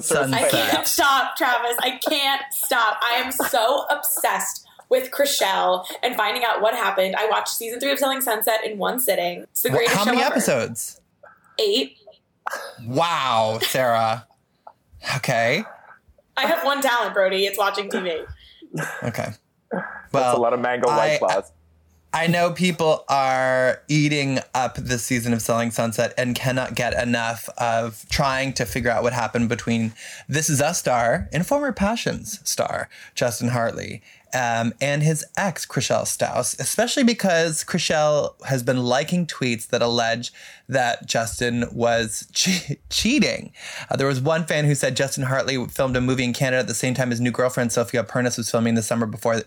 Sunset. 0.00 0.32
I 0.42 0.48
can't 0.48 0.86
stop, 0.86 1.36
Travis. 1.36 1.76
I 1.80 1.98
can't 2.08 2.42
stop. 2.52 2.98
I 3.02 3.14
am 3.16 3.32
so 3.32 3.84
obsessed 3.90 4.64
with 4.88 5.10
Chrishell 5.10 5.84
and 6.02 6.14
finding 6.14 6.44
out 6.44 6.60
what 6.62 6.74
happened. 6.74 7.16
I 7.16 7.28
watched 7.28 7.48
season 7.48 7.80
three 7.80 7.90
of 7.92 7.98
Selling 7.98 8.20
Sunset 8.20 8.64
in 8.64 8.78
one 8.78 9.00
sitting. 9.00 9.40
It's 9.42 9.62
the 9.62 9.70
Wha- 9.70 9.76
greatest 9.78 9.96
How 9.96 10.04
show 10.04 10.10
many 10.12 10.22
ever. 10.22 10.32
episodes? 10.34 11.00
Eight. 11.58 11.96
Wow, 12.86 13.58
Sarah. 13.62 14.26
Okay. 15.16 15.64
I 16.36 16.46
have 16.46 16.64
one 16.64 16.80
talent, 16.80 17.14
Brody. 17.14 17.46
It's 17.46 17.58
watching 17.58 17.88
TV. 17.90 18.24
Okay. 19.02 19.32
That's 19.70 19.84
Well, 20.12 20.36
a 20.36 20.40
lot 20.40 20.52
of 20.52 20.60
mango 20.60 20.88
I- 20.88 20.96
white 20.96 21.18
claws. 21.20 21.52
I 22.14 22.26
know 22.26 22.50
people 22.50 23.06
are 23.08 23.80
eating 23.88 24.38
up 24.54 24.74
this 24.76 25.02
season 25.02 25.32
of 25.32 25.40
Selling 25.40 25.70
Sunset 25.70 26.12
and 26.18 26.34
cannot 26.34 26.74
get 26.74 26.92
enough 26.92 27.48
of 27.56 28.04
trying 28.10 28.52
to 28.54 28.66
figure 28.66 28.90
out 28.90 29.02
what 29.02 29.14
happened 29.14 29.48
between 29.48 29.94
This 30.28 30.50
Is 30.50 30.60
Us 30.60 30.78
star 30.78 31.30
and 31.32 31.46
former 31.46 31.72
Passions 31.72 32.38
star 32.44 32.90
Justin 33.14 33.48
Hartley 33.48 34.02
um, 34.34 34.72
and 34.80 35.02
his 35.02 35.24
ex 35.36 35.66
Chrishell 35.66 36.06
Stause, 36.06 36.58
especially 36.58 37.04
because 37.04 37.64
Chrishell 37.64 38.34
has 38.44 38.62
been 38.62 38.84
liking 38.84 39.26
tweets 39.26 39.68
that 39.68 39.82
allege 39.82 40.32
that 40.68 41.06
Justin 41.06 41.66
was 41.72 42.28
che- 42.32 42.78
cheating. 42.90 43.52
Uh, 43.90 43.96
there 43.96 44.06
was 44.06 44.20
one 44.20 44.44
fan 44.44 44.64
who 44.64 44.74
said 44.74 44.96
Justin 44.96 45.24
Hartley 45.24 45.66
filmed 45.66 45.96
a 45.96 46.00
movie 46.00 46.24
in 46.24 46.32
Canada 46.32 46.60
at 46.60 46.66
the 46.66 46.74
same 46.74 46.94
time 46.94 47.10
his 47.10 47.20
new 47.20 47.30
girlfriend 47.30 47.72
Sofia 47.72 48.04
Pernas 48.04 48.36
was 48.36 48.50
filming 48.50 48.74
the 48.74 48.82
summer 48.82 49.06
before 49.06 49.42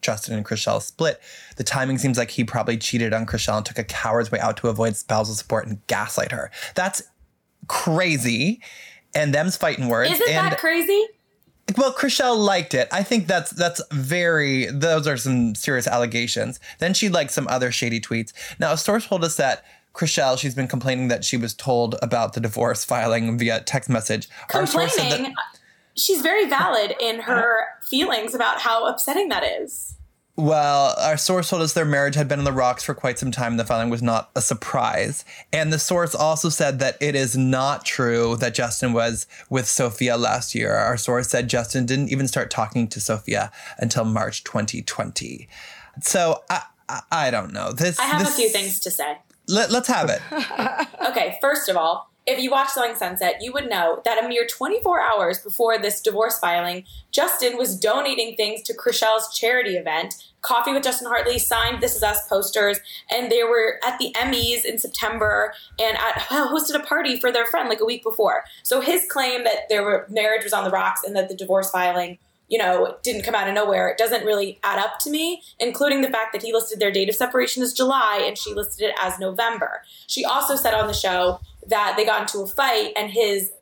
Justin 0.00 0.36
and 0.36 0.46
Chrishell 0.46 0.80
split. 0.80 1.20
The 1.56 1.64
timing 1.64 1.98
seems 1.98 2.18
like 2.18 2.30
he 2.30 2.44
probably 2.44 2.76
cheated 2.76 3.12
on 3.12 3.26
Chrishell 3.26 3.56
and 3.56 3.66
took 3.66 3.78
a 3.78 3.84
coward's 3.84 4.30
way 4.30 4.38
out 4.38 4.56
to 4.58 4.68
avoid 4.68 4.96
spousal 4.96 5.34
support 5.34 5.66
and 5.66 5.84
gaslight 5.86 6.32
her. 6.32 6.50
That's 6.74 7.02
crazy. 7.66 8.60
And 9.14 9.34
them's 9.34 9.56
fighting 9.56 9.88
words. 9.88 10.12
Isn't 10.12 10.28
and 10.28 10.52
that 10.52 10.58
crazy? 10.58 11.06
Well, 11.76 11.92
Chrishell 11.92 12.36
liked 12.36 12.72
it. 12.74 12.88
I 12.90 13.02
think 13.02 13.26
that's 13.26 13.50
that's 13.50 13.80
very 13.92 14.66
those 14.66 15.06
are 15.06 15.16
some 15.16 15.54
serious 15.54 15.86
allegations. 15.86 16.60
Then 16.78 16.94
she 16.94 17.08
liked 17.08 17.30
some 17.30 17.46
other 17.48 17.70
shady 17.70 18.00
tweets. 18.00 18.32
Now, 18.58 18.72
a 18.72 18.76
source 18.78 19.06
told 19.06 19.22
us 19.24 19.36
that 19.36 19.64
Chrishell, 19.94 20.38
she's 20.38 20.54
been 20.54 20.68
complaining 20.68 21.08
that 21.08 21.24
she 21.24 21.36
was 21.36 21.52
told 21.54 21.96
about 22.00 22.32
the 22.32 22.40
divorce 22.40 22.84
filing 22.84 23.36
via 23.38 23.60
text 23.60 23.90
message. 23.90 24.28
Said 24.28 24.46
that- 24.48 24.50
Complaining. 24.50 25.34
She's 25.96 26.22
very 26.22 26.46
valid 26.48 26.94
in 27.00 27.20
her 27.20 27.64
feelings 27.90 28.32
about 28.34 28.60
how 28.60 28.86
upsetting 28.86 29.28
that 29.30 29.42
is. 29.44 29.96
Well, 30.38 30.94
our 31.00 31.16
source 31.16 31.50
told 31.50 31.62
us 31.62 31.72
their 31.72 31.84
marriage 31.84 32.14
had 32.14 32.28
been 32.28 32.38
on 32.38 32.44
the 32.44 32.52
rocks 32.52 32.84
for 32.84 32.94
quite 32.94 33.18
some 33.18 33.32
time. 33.32 33.56
The 33.56 33.64
filing 33.64 33.90
was 33.90 34.02
not 34.02 34.30
a 34.36 34.40
surprise. 34.40 35.24
And 35.52 35.72
the 35.72 35.80
source 35.80 36.14
also 36.14 36.48
said 36.48 36.78
that 36.78 36.96
it 37.00 37.16
is 37.16 37.36
not 37.36 37.84
true 37.84 38.36
that 38.36 38.54
Justin 38.54 38.92
was 38.92 39.26
with 39.50 39.66
Sophia 39.66 40.16
last 40.16 40.54
year. 40.54 40.74
Our 40.74 40.96
source 40.96 41.28
said 41.28 41.48
Justin 41.48 41.86
didn't 41.86 42.10
even 42.10 42.28
start 42.28 42.52
talking 42.52 42.86
to 42.86 43.00
Sophia 43.00 43.50
until 43.78 44.04
March 44.04 44.44
2020. 44.44 45.48
So 46.02 46.44
I, 46.48 46.62
I, 46.88 47.00
I 47.10 47.30
don't 47.32 47.52
know. 47.52 47.72
This 47.72 47.98
I 47.98 48.04
have 48.04 48.20
this, 48.20 48.34
a 48.34 48.36
few 48.36 48.48
things 48.48 48.78
to 48.78 48.92
say. 48.92 49.18
Let, 49.48 49.72
let's 49.72 49.88
have 49.88 50.08
it. 50.08 50.22
Okay, 51.08 51.38
first 51.40 51.70
of 51.70 51.76
all, 51.76 52.12
if 52.28 52.38
you 52.38 52.50
watch 52.50 52.68
Selling 52.68 52.94
Sunset, 52.94 53.38
you 53.40 53.54
would 53.54 53.70
know 53.70 54.02
that 54.04 54.22
a 54.22 54.28
mere 54.28 54.46
24 54.46 55.00
hours 55.00 55.38
before 55.38 55.78
this 55.78 56.02
divorce 56.02 56.38
filing, 56.38 56.84
Justin 57.10 57.56
was 57.56 57.74
donating 57.74 58.36
things 58.36 58.60
to 58.64 58.74
Chrishell's 58.74 59.34
charity 59.34 59.76
event. 59.76 60.14
Coffee 60.42 60.74
with 60.74 60.82
Justin 60.82 61.08
Hartley 61.08 61.38
signed 61.38 61.82
This 61.82 61.96
Is 61.96 62.02
Us 62.02 62.28
posters, 62.28 62.80
and 63.10 63.32
they 63.32 63.44
were 63.44 63.80
at 63.82 63.98
the 63.98 64.12
Emmys 64.14 64.66
in 64.66 64.78
September 64.78 65.54
and 65.80 65.96
at, 65.96 66.16
hosted 66.28 66.74
a 66.74 66.80
party 66.80 67.18
for 67.18 67.32
their 67.32 67.46
friend 67.46 67.66
like 67.66 67.80
a 67.80 67.86
week 67.86 68.02
before. 68.02 68.44
So 68.62 68.82
his 68.82 69.06
claim 69.08 69.44
that 69.44 69.70
their 69.70 70.06
marriage 70.10 70.44
was 70.44 70.52
on 70.52 70.64
the 70.64 70.70
rocks 70.70 71.04
and 71.04 71.16
that 71.16 71.30
the 71.30 71.34
divorce 71.34 71.70
filing 71.70 72.18
you 72.48 72.58
know, 72.58 72.96
didn't 73.02 73.22
come 73.22 73.34
out 73.34 73.48
of 73.48 73.54
nowhere. 73.54 73.88
It 73.88 73.98
doesn't 73.98 74.24
really 74.24 74.58
add 74.62 74.78
up 74.78 74.98
to 75.00 75.10
me, 75.10 75.42
including 75.60 76.00
the 76.00 76.08
fact 76.08 76.32
that 76.32 76.42
he 76.42 76.52
listed 76.52 76.80
their 76.80 76.90
date 76.90 77.08
of 77.08 77.14
separation 77.14 77.62
as 77.62 77.72
July 77.72 78.22
and 78.26 78.38
she 78.38 78.54
listed 78.54 78.88
it 78.88 78.94
as 79.00 79.18
November. 79.18 79.82
She 80.06 80.24
also 80.24 80.56
said 80.56 80.74
on 80.74 80.86
the 80.86 80.94
show 80.94 81.40
that 81.66 81.94
they 81.96 82.04
got 82.04 82.22
into 82.22 82.40
a 82.40 82.46
fight 82.46 82.92
and 82.96 83.10
his 83.10 83.52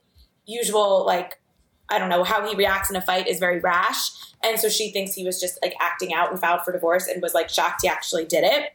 usual, 0.46 1.04
like, 1.04 1.40
I 1.88 1.98
don't 1.98 2.08
know, 2.08 2.22
how 2.24 2.46
he 2.48 2.54
reacts 2.54 2.88
in 2.88 2.96
a 2.96 3.02
fight 3.02 3.26
is 3.26 3.40
very 3.40 3.58
rash. 3.58 4.11
And 4.44 4.58
so 4.58 4.68
she 4.68 4.92
thinks 4.92 5.14
he 5.14 5.24
was 5.24 5.40
just 5.40 5.58
like 5.62 5.74
acting 5.80 6.14
out 6.14 6.30
and 6.30 6.40
filed 6.40 6.62
for 6.64 6.72
divorce 6.72 7.08
and 7.08 7.20
was 7.20 7.34
like 7.34 7.48
shocked 7.48 7.82
he 7.82 7.88
actually 7.88 8.24
did 8.24 8.44
it. 8.44 8.70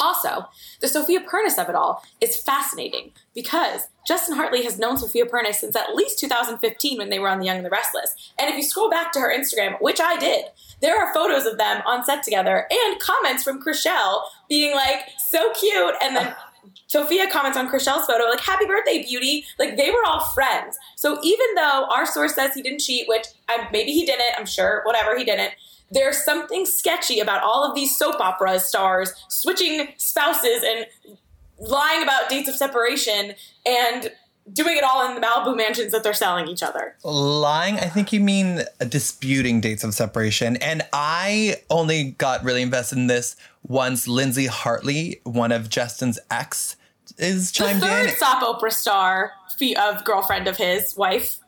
Also, 0.00 0.46
the 0.80 0.88
Sofia 0.88 1.20
Pernas 1.20 1.58
of 1.58 1.68
it 1.68 1.74
all 1.74 2.04
is 2.20 2.36
fascinating 2.36 3.12
because 3.34 3.88
Justin 4.06 4.36
Hartley 4.36 4.64
has 4.64 4.78
known 4.78 4.98
Sofia 4.98 5.24
Pernas 5.24 5.54
since 5.54 5.76
at 5.76 5.94
least 5.94 6.18
2015 6.18 6.98
when 6.98 7.10
they 7.10 7.18
were 7.18 7.28
on 7.28 7.38
The 7.38 7.46
Young 7.46 7.56
and 7.56 7.66
the 7.66 7.70
Restless. 7.70 8.14
And 8.38 8.50
if 8.50 8.56
you 8.56 8.62
scroll 8.62 8.90
back 8.90 9.12
to 9.12 9.20
her 9.20 9.32
Instagram, 9.34 9.80
which 9.80 10.00
I 10.00 10.18
did, 10.18 10.46
there 10.80 11.00
are 11.00 11.14
photos 11.14 11.46
of 11.46 11.58
them 11.58 11.82
on 11.86 12.04
set 12.04 12.22
together 12.22 12.66
and 12.70 13.00
comments 13.00 13.42
from 13.42 13.62
Chrishell 13.62 14.24
being 14.48 14.74
like, 14.74 15.10
so 15.18 15.52
cute. 15.52 15.94
And 16.02 16.16
then 16.16 16.34
Sophia 16.86 17.30
comments 17.30 17.56
on 17.56 17.68
Chrishell's 17.68 18.06
photo, 18.06 18.24
like, 18.24 18.40
happy 18.40 18.66
birthday, 18.66 19.02
beauty. 19.02 19.44
Like, 19.58 19.76
they 19.76 19.90
were 19.90 20.04
all 20.06 20.20
friends. 20.34 20.76
So 20.96 21.18
even 21.22 21.46
though 21.54 21.88
our 21.94 22.06
source 22.06 22.34
says 22.34 22.54
he 22.54 22.62
didn't 22.62 22.80
cheat, 22.80 23.08
which 23.08 23.26
I, 23.48 23.68
maybe 23.72 23.92
he 23.92 24.04
didn't, 24.04 24.34
I'm 24.38 24.46
sure, 24.46 24.82
whatever, 24.84 25.16
he 25.16 25.24
didn't, 25.24 25.52
there's 25.94 26.22
something 26.24 26.66
sketchy 26.66 27.20
about 27.20 27.42
all 27.42 27.64
of 27.64 27.74
these 27.74 27.96
soap 27.96 28.20
opera 28.20 28.60
stars 28.60 29.12
switching 29.28 29.88
spouses 29.96 30.62
and 30.64 30.86
lying 31.58 32.02
about 32.02 32.28
dates 32.28 32.48
of 32.48 32.54
separation 32.56 33.34
and 33.64 34.12
doing 34.52 34.76
it 34.76 34.84
all 34.84 35.08
in 35.08 35.14
the 35.18 35.26
Malibu 35.26 35.56
mansions 35.56 35.92
that 35.92 36.02
they're 36.02 36.12
selling 36.12 36.48
each 36.48 36.62
other. 36.62 36.96
Lying, 37.02 37.76
I 37.76 37.88
think 37.88 38.12
you 38.12 38.20
mean 38.20 38.62
disputing 38.88 39.60
dates 39.60 39.84
of 39.84 39.94
separation. 39.94 40.56
And 40.56 40.82
I 40.92 41.56
only 41.70 42.10
got 42.12 42.44
really 42.44 42.60
invested 42.60 42.98
in 42.98 43.06
this 43.06 43.36
once 43.62 44.06
Lindsay 44.06 44.46
Hartley, 44.46 45.20
one 45.24 45.50
of 45.50 45.70
Justin's 45.70 46.18
ex, 46.30 46.76
is 47.16 47.52
chimed 47.52 47.80
The 47.80 47.86
third 47.86 48.10
in. 48.10 48.16
soap 48.16 48.42
opera 48.42 48.70
star, 48.70 49.32
of 49.78 50.04
girlfriend 50.04 50.48
of 50.48 50.56
his 50.56 50.96
wife. 50.96 51.38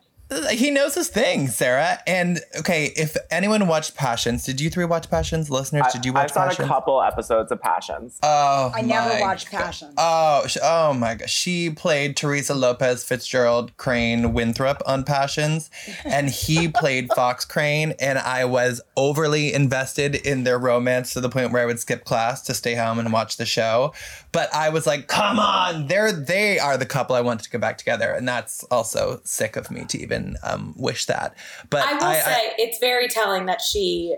He 0.51 0.71
knows 0.71 0.95
his 0.95 1.07
thing, 1.07 1.47
Sarah. 1.47 1.99
And 2.05 2.41
okay, 2.59 2.91
if 2.97 3.15
anyone 3.31 3.67
watched 3.67 3.95
Passions, 3.95 4.43
did 4.43 4.59
you 4.59 4.69
three 4.69 4.83
watch 4.83 5.09
Passions? 5.09 5.49
Listeners, 5.49 5.85
did 5.93 6.05
you 6.05 6.11
watch? 6.11 6.19
I 6.19 6.23
watch 6.23 6.33
saw 6.33 6.47
Passions? 6.47 6.65
a 6.65 6.67
couple 6.67 7.01
episodes 7.01 7.51
of 7.51 7.61
Passions. 7.61 8.19
Oh, 8.21 8.71
I 8.75 8.81
never 8.81 9.21
watched 9.21 9.51
God. 9.51 9.61
Passion. 9.61 9.93
Oh, 9.97 10.45
oh 10.61 10.93
my 10.93 11.15
gosh. 11.15 11.31
She 11.31 11.69
played 11.69 12.17
Teresa 12.17 12.53
Lopez 12.53 13.05
Fitzgerald 13.05 13.75
Crane 13.77 14.33
Winthrop 14.33 14.81
on 14.85 15.05
Passions, 15.05 15.69
and 16.03 16.29
he 16.29 16.67
played 16.75 17.09
Fox 17.13 17.45
Crane. 17.45 17.93
And 17.99 18.19
I 18.19 18.43
was 18.43 18.81
overly 18.97 19.53
invested 19.53 20.15
in 20.15 20.43
their 20.43 20.59
romance 20.59 21.13
to 21.13 21.21
the 21.21 21.29
point 21.29 21.53
where 21.53 21.61
I 21.61 21.65
would 21.65 21.79
skip 21.79 22.03
class 22.03 22.41
to 22.43 22.53
stay 22.53 22.75
home 22.75 22.99
and 22.99 23.13
watch 23.13 23.37
the 23.37 23.45
show. 23.45 23.93
But 24.31 24.53
I 24.53 24.69
was 24.69 24.85
like, 24.85 25.07
come 25.07 25.39
on, 25.39 25.87
they're 25.87 26.11
they 26.11 26.59
are 26.59 26.77
the 26.77 26.85
couple 26.85 27.15
I 27.15 27.21
wanted 27.21 27.43
to 27.43 27.49
go 27.49 27.59
back 27.59 27.77
together. 27.77 28.11
And 28.11 28.27
that's 28.27 28.63
also 28.65 29.21
sick 29.23 29.55
of 29.55 29.71
me 29.71 29.85
to 29.85 29.99
even 29.99 30.35
um, 30.43 30.73
wish 30.77 31.05
that. 31.05 31.35
But 31.69 31.85
I 31.85 31.93
will 31.93 32.21
say 32.21 32.53
it's 32.57 32.79
very 32.79 33.07
telling 33.07 33.45
that 33.45 33.61
she 33.61 34.15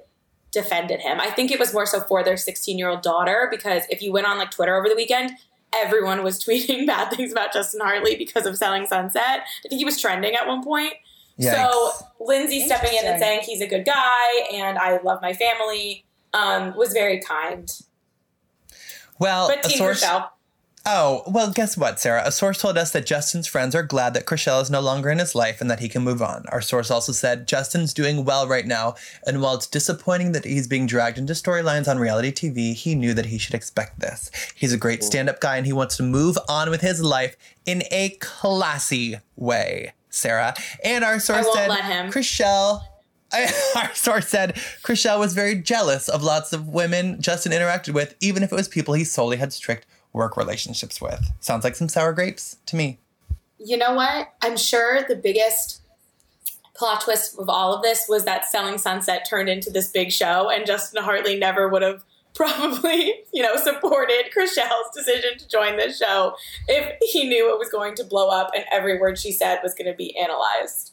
defended 0.52 1.00
him. 1.00 1.20
I 1.20 1.30
think 1.30 1.52
it 1.52 1.60
was 1.60 1.74
more 1.74 1.86
so 1.86 2.02
for 2.02 2.24
their 2.24 2.38
16 2.38 2.78
year 2.78 2.90
old 2.90 3.02
daughter 3.02 3.48
because 3.52 3.84
if 3.90 4.02
you 4.02 4.12
went 4.12 4.28
on 4.28 4.38
like 4.38 4.52
Twitter 4.52 4.76
over 4.76 4.90
the 4.90 4.96
weekend, 4.96 5.32
everyone 5.76 6.24
was 6.24 6.44
tweeting 6.44 6.88
bad 6.88 7.12
things 7.12 7.32
about 7.32 7.54
Justin 7.54 7.82
Hartley 7.82 8.16
because 8.16 8.46
of 8.46 8.58
Selling 8.58 8.88
Sunset. 8.88 9.42
I 9.66 9.68
think 9.68 9.80
he 9.80 9.86
was 9.86 10.02
trending 10.02 10.36
at 10.36 10.48
one 10.48 10.64
point. 10.64 10.94
So 11.40 11.92
Lindsay 12.20 12.66
stepping 12.66 12.92
in 12.98 13.06
and 13.06 13.18
saying 13.18 13.42
he's 13.46 13.62
a 13.62 13.68
good 13.68 13.86
guy 13.86 14.50
and 14.52 14.78
I 14.78 15.00
love 15.02 15.22
my 15.22 15.32
family 15.32 16.04
um, 16.34 16.76
was 16.76 16.92
very 16.92 17.22
kind. 17.22 17.72
Well, 19.20 19.50
But 19.50 19.66
a 19.66 19.70
Team 19.70 19.78
source- 19.78 20.02
Rochelle. 20.02 20.34
Oh, 20.86 21.24
well, 21.28 21.52
guess 21.52 21.76
what, 21.78 22.00
Sarah? 22.00 22.24
A 22.26 22.32
source 22.32 22.62
told 22.62 22.78
us 22.78 22.92
that 22.92 23.06
Justin's 23.06 23.48
friends 23.48 23.76
are 23.76 23.84
glad 23.84 24.14
that 24.14 24.26
Chrishell 24.26 24.62
is 24.62 24.72
no 24.72 24.80
longer 24.80 25.10
in 25.10 25.20
his 25.20 25.36
life 25.36 25.60
and 25.60 25.70
that 25.70 25.82
he 25.82 25.90
can 25.90 26.04
move 26.04 26.22
on. 26.22 26.46
Our 26.54 26.62
source 26.62 26.90
also 26.90 27.12
said 27.12 27.48
Justin's 27.50 27.94
doing 27.94 28.24
well 28.24 28.48
right 28.48 28.66
now, 28.66 28.96
and 29.28 29.42
while 29.42 29.56
it's 29.56 29.68
disappointing 29.68 30.32
that 30.32 30.46
he's 30.46 30.70
being 30.70 30.88
dragged 30.88 31.18
into 31.18 31.34
storylines 31.34 31.90
on 31.90 32.00
reality 32.00 32.32
TV, 32.32 32.74
he 32.74 32.96
knew 32.96 33.14
that 33.14 33.26
he 33.26 33.38
should 33.38 33.54
expect 33.56 34.00
this. 34.00 34.32
He's 34.56 34.72
a 34.72 34.78
great 34.78 35.04
stand 35.04 35.28
up 35.30 35.42
guy 35.42 35.58
and 35.58 35.66
he 35.66 35.74
wants 35.74 35.98
to 35.98 36.04
move 36.04 36.38
on 36.48 36.70
with 36.70 36.80
his 36.82 37.02
life 37.04 37.36
in 37.66 37.84
a 37.92 38.12
classy 38.22 39.20
way, 39.36 39.94
Sarah. 40.10 40.56
And 40.84 41.04
our 41.04 41.20
source 41.20 41.44
won't 41.44 41.58
said 41.58 41.70
let 41.70 41.84
him. 41.84 42.10
Chrishell. 42.10 42.84
Our 43.76 43.94
source 43.94 44.28
said 44.28 44.56
Chrishell 44.84 45.20
was 45.20 45.34
very 45.34 45.56
jealous 45.56 46.10
of 46.10 46.24
lots 46.24 46.54
of 46.54 46.68
women 46.68 47.22
Justin 47.22 47.52
interacted 47.52 47.94
with, 47.94 48.16
even 48.22 48.44
if 48.44 48.52
it 48.52 48.56
was 48.56 48.68
people 48.68 48.94
he 48.94 49.04
solely 49.04 49.38
had 49.38 49.54
strict 49.54 49.86
work 50.14 50.36
relationships 50.38 51.00
with. 51.00 51.32
Sounds 51.40 51.64
like 51.64 51.76
some 51.76 51.90
sour 51.90 52.14
grapes 52.14 52.58
to 52.66 52.76
me. 52.76 53.00
you 53.60 53.78
know 53.78 53.94
what? 53.94 54.34
I'm 54.42 54.58
sure 54.58 55.04
the 55.08 55.16
biggest 55.16 55.82
plot 56.76 57.02
twist 57.02 57.38
of 57.38 57.50
all 57.50 57.74
of 57.76 57.84
this 57.84 58.06
was 58.08 58.24
that 58.26 58.46
Selling 58.46 58.78
Sunset 58.78 59.28
turned 59.30 59.50
into 59.50 59.70
this 59.70 59.92
big 59.92 60.12
show, 60.12 60.50
and 60.50 60.66
Justin 60.66 61.04
Hartley 61.04 61.38
never 61.38 61.68
would 61.68 61.82
have 61.82 62.04
probably, 62.36 63.16
you 63.34 63.44
know, 63.44 63.58
supported 63.58 64.26
Chrishell's 64.36 64.96
decision 64.96 65.38
to 65.40 65.48
join 65.50 65.78
this 65.78 65.98
show 65.98 66.36
if 66.68 66.96
he 67.12 67.28
knew 67.28 67.54
it 67.54 67.60
was 67.60 67.70
going 67.70 67.96
to 67.96 68.04
blow 68.04 68.30
up 68.30 68.52
and 68.56 68.64
every 68.72 68.98
word 68.98 69.20
she 69.20 69.32
said 69.32 69.60
was 69.62 69.74
going 69.74 69.92
to 69.92 69.98
be 69.98 70.16
analyzed. 70.18 70.89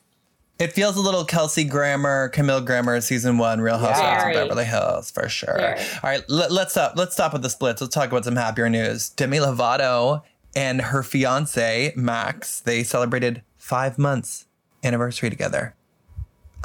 It 0.58 0.72
feels 0.72 0.96
a 0.96 1.00
little 1.00 1.24
Kelsey 1.24 1.64
Grammer, 1.64 2.30
Camille 2.30 2.62
Grammer, 2.62 3.00
season 3.02 3.36
one, 3.36 3.60
Real 3.60 3.76
Housewives 3.76 4.24
of 4.24 4.32
Beverly 4.32 4.64
Hills, 4.64 5.10
for 5.10 5.28
sure. 5.28 5.54
Very. 5.54 5.78
All 5.78 6.10
right, 6.10 6.24
let, 6.30 6.50
let's 6.50 6.72
stop. 6.72 6.94
Let's 6.96 7.12
stop 7.12 7.34
with 7.34 7.42
the 7.42 7.50
splits. 7.50 7.82
Let's 7.82 7.94
talk 7.94 8.08
about 8.08 8.24
some 8.24 8.36
happier 8.36 8.70
news. 8.70 9.10
Demi 9.10 9.36
Lovato 9.36 10.22
and 10.56 10.80
her 10.80 11.02
fiance 11.02 11.92
Max 11.94 12.60
they 12.60 12.82
celebrated 12.82 13.42
five 13.58 13.98
months 13.98 14.46
anniversary 14.82 15.30
together 15.30 15.75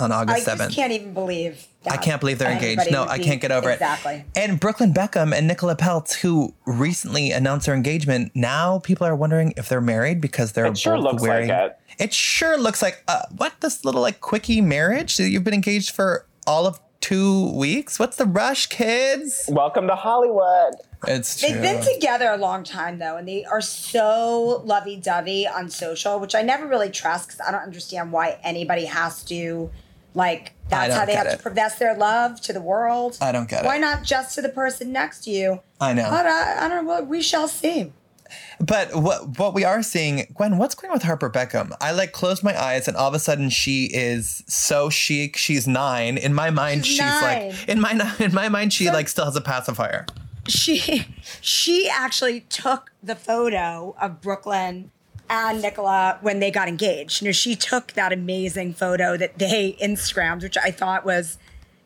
on 0.02 0.12
I 0.12 0.22
August 0.22 0.46
just 0.46 0.58
seventh. 0.58 0.76
can't 0.76 0.92
even 0.92 1.14
believe. 1.14 1.68
I 1.90 1.98
can't 1.98 2.20
believe 2.20 2.38
they're 2.40 2.52
engaged. 2.52 2.92
No, 2.92 3.06
I 3.06 3.18
be- 3.18 3.24
can't 3.24 3.42
get 3.42 3.52
over 3.52 3.70
exactly. 3.72 4.14
it. 4.14 4.16
Exactly. 4.20 4.44
And 4.44 4.60
Brooklyn 4.60 4.94
Beckham 4.94 5.34
and 5.36 5.48
Nicola 5.48 5.76
Peltz, 5.76 6.14
who 6.14 6.54
recently 6.66 7.32
announced 7.32 7.66
their 7.66 7.76
engagement, 7.76 8.32
now 8.36 8.80
people 8.80 9.08
are 9.08 9.16
wondering 9.16 9.54
if 9.58 9.68
they're 9.70 9.82
married 9.82 10.22
because 10.22 10.52
they're 10.52 10.66
It 10.66 10.78
sure 10.78 10.96
both 10.96 11.04
looks 11.04 11.22
like 11.24 11.30
wearing. 11.30 11.50
it. 11.50 11.78
It 12.00 12.14
sure 12.14 12.58
looks 12.58 12.82
like 12.82 13.04
uh, 13.08 13.24
what 13.38 13.54
this 13.62 13.84
little 13.86 14.02
like 14.02 14.22
quickie 14.22 14.62
marriage. 14.62 15.16
So 15.16 15.24
you've 15.24 15.44
been 15.44 15.54
engaged 15.54 15.92
for 15.92 16.26
all 16.46 16.66
of 16.68 16.80
two 17.00 17.52
weeks. 17.58 17.98
What's 17.98 18.18
the 18.18 18.26
rush, 18.26 18.68
kids? 18.68 19.46
Welcome 19.50 19.88
to 19.88 19.96
Hollywood. 19.96 20.76
It's 21.08 21.40
true. 21.40 21.50
They've 21.50 21.60
been 21.62 21.84
together 21.84 22.28
a 22.30 22.38
long 22.38 22.64
time 22.64 23.00
though, 23.00 23.18
and 23.18 23.28
they 23.28 23.44
are 23.44 23.60
so 23.62 24.62
lovey-dovey 24.66 25.48
on 25.48 25.72
social, 25.72 26.20
which 26.20 26.36
I 26.36 26.44
never 26.44 26.68
really 26.68 26.92
trust 26.92 27.30
because 27.30 27.42
I 27.42 27.52
don't 27.52 27.64
understand 27.64 28.12
why 28.12 28.38
anybody 28.44 28.86
has 28.86 29.24
to 29.26 29.72
like. 30.14 30.54
That's 30.70 30.96
how 30.96 31.06
they 31.06 31.16
have 31.16 31.28
it. 31.28 31.32
to 31.32 31.38
profess 31.38 31.78
their 31.80 31.98
love 31.98 32.40
to 32.42 32.54
the 32.54 32.62
world. 32.62 33.18
I 33.20 33.34
don't 33.34 33.50
get 33.50 33.66
Why 33.66 33.76
it. 33.76 33.82
Why 33.82 33.82
not 33.82 34.04
just 34.04 34.36
to 34.36 34.42
the 34.42 34.48
person 34.50 34.94
next 34.94 35.26
to 35.26 35.30
you? 35.30 35.60
I 35.82 35.92
know. 35.94 36.10
But 36.10 36.26
I, 36.26 36.66
I 36.66 36.70
don't 36.70 36.86
know. 36.86 37.04
We 37.04 37.22
shall 37.22 37.50
see. 37.50 37.92
But 38.60 38.96
what 38.96 39.38
what 39.38 39.54
we 39.54 39.64
are 39.64 39.84
seeing, 39.84 40.34
Gwen, 40.34 40.58
what's 40.58 40.76
going 40.76 40.92
on 40.92 40.96
with 40.96 41.04
Harper 41.04 41.30
Beckham? 41.30 41.76
I 41.82 41.92
like 41.92 42.12
closed 42.12 42.44
my 42.44 42.60
eyes 42.60 42.88
and 42.88 42.96
all 42.96 43.08
of 43.08 43.14
a 43.14 43.20
sudden 43.20 43.50
she 43.50 43.86
is 43.86 44.44
so 44.48 44.90
chic. 44.90 45.36
She's 45.36 45.68
nine. 45.68 46.18
In 46.18 46.34
my 46.34 46.50
mind, 46.50 46.86
She's 46.86 46.98
she's, 46.98 47.22
like 47.22 47.68
in 47.68 47.82
my 47.82 48.16
in 48.20 48.34
my 48.34 48.50
mind, 48.50 48.74
she 48.74 48.90
like 48.90 49.10
still 49.10 49.26
has 49.26 49.36
a 49.36 49.42
pacifier. 49.42 50.06
she 50.48 51.06
she 51.42 51.90
actually 51.90 52.42
took 52.42 52.92
the 53.04 53.16
photo 53.16 53.96
of 54.00 54.22
Brooklyn 54.22 54.92
and 55.32 55.62
Nicola 55.62 56.20
when 56.22 56.40
they 56.40 56.52
got 56.52 56.68
engaged. 56.68 57.22
You 57.22 57.30
know, 57.30 57.32
she 57.32 57.56
took 57.56 57.94
that 57.94 58.12
amazing 58.12 58.74
photo 58.74 59.16
that 59.16 59.40
they 59.40 59.78
Instagrammed, 59.82 60.44
which 60.44 60.58
I 60.58 60.72
thought 60.72 61.06
was 61.06 61.38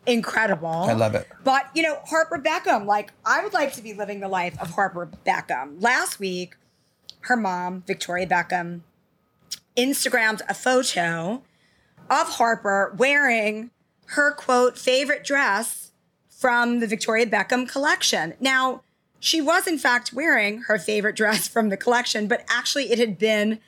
incredible. 0.07 0.67
I 0.67 0.93
love 0.93 1.13
it. 1.13 1.27
But 1.43 1.67
you 1.75 1.83
know, 1.83 1.99
Harper 2.05 2.39
Beckham, 2.39 2.87
like 2.87 3.13
I 3.23 3.43
would 3.43 3.53
like 3.53 3.73
to 3.73 3.83
be 3.83 3.93
living 3.93 4.19
the 4.19 4.27
life 4.27 4.59
of 4.59 4.71
Harper 4.71 5.09
Beckham. 5.25 5.81
Last 5.81 6.19
week, 6.19 6.55
her 7.21 7.37
mom, 7.37 7.83
Victoria 7.85 8.25
Beckham, 8.25 8.81
Instagrammed 9.77 10.41
a 10.49 10.55
photo 10.55 11.43
of 12.09 12.27
Harper 12.27 12.95
wearing 12.97 13.69
her 14.07 14.33
quote 14.33 14.77
favorite 14.77 15.23
dress 15.23 15.91
from 16.29 16.79
the 16.79 16.87
Victoria 16.87 17.27
Beckham 17.27 17.69
collection. 17.69 18.33
Now, 18.39 18.81
she 19.25 19.41
was 19.41 19.65
in 19.65 19.79
fact 19.79 20.13
wearing 20.13 20.61
her 20.67 20.77
favorite 20.77 21.15
dress 21.15 21.47
from 21.55 21.69
the 21.69 21.77
collection, 21.77 22.27
but 22.27 22.45
actually 22.47 22.91
it 22.91 22.99
had 22.99 23.17
been 23.17 23.59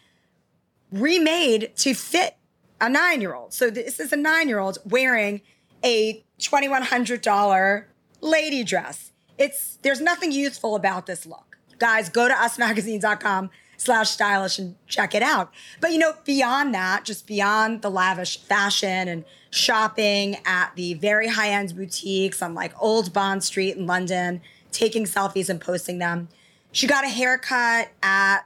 remade 0.92 1.72
to 1.76 1.96
fit 1.96 2.36
a 2.80 2.88
nine 2.88 3.22
year 3.22 3.34
old. 3.34 3.54
So 3.54 3.72
this 3.72 4.00
is 4.00 4.14
a 4.14 4.18
nine 4.18 4.48
year 4.48 4.60
old 4.60 4.78
wearing 4.86 5.42
a 5.84 6.24
$2,100 6.40 7.86
lady 8.22 8.64
dress. 8.64 9.12
It's 9.40 9.80
there's 9.82 10.00
nothing 10.00 10.32
youthful 10.32 10.76
about 10.76 11.08
this 11.08 11.26
look. 11.26 11.58
Guys, 11.80 12.10
go 12.10 12.28
to 12.28 12.34
usmagazine.com 12.36 13.50
slash 13.78 14.12
stylish 14.12 14.60
and 14.60 14.76
check 14.88 15.16
it 15.16 15.24
out. 15.24 15.52
But 15.82 15.92
you 15.92 15.98
know, 15.98 16.14
beyond 16.24 16.74
that, 16.76 17.04
just 17.04 17.26
beyond 17.26 17.82
the 17.82 17.90
lavish 17.90 18.40
fashion 18.42 19.08
and 19.08 19.26
shopping 19.50 20.38
at 20.46 20.72
the 20.76 20.96
very 20.96 21.28
high-end 21.28 21.76
boutiques 21.76 22.42
on 22.44 22.54
like 22.54 22.74
Old 22.80 23.12
Bond 23.12 23.44
Street 23.44 23.76
in 23.76 23.88
London, 23.88 24.42
taking 24.78 25.06
selfies 25.06 25.50
and 25.50 25.60
posting 25.60 25.98
them. 25.98 26.30
She 26.72 26.86
got 26.88 27.04
a 27.04 27.10
haircut 27.10 27.90
at 28.04 28.42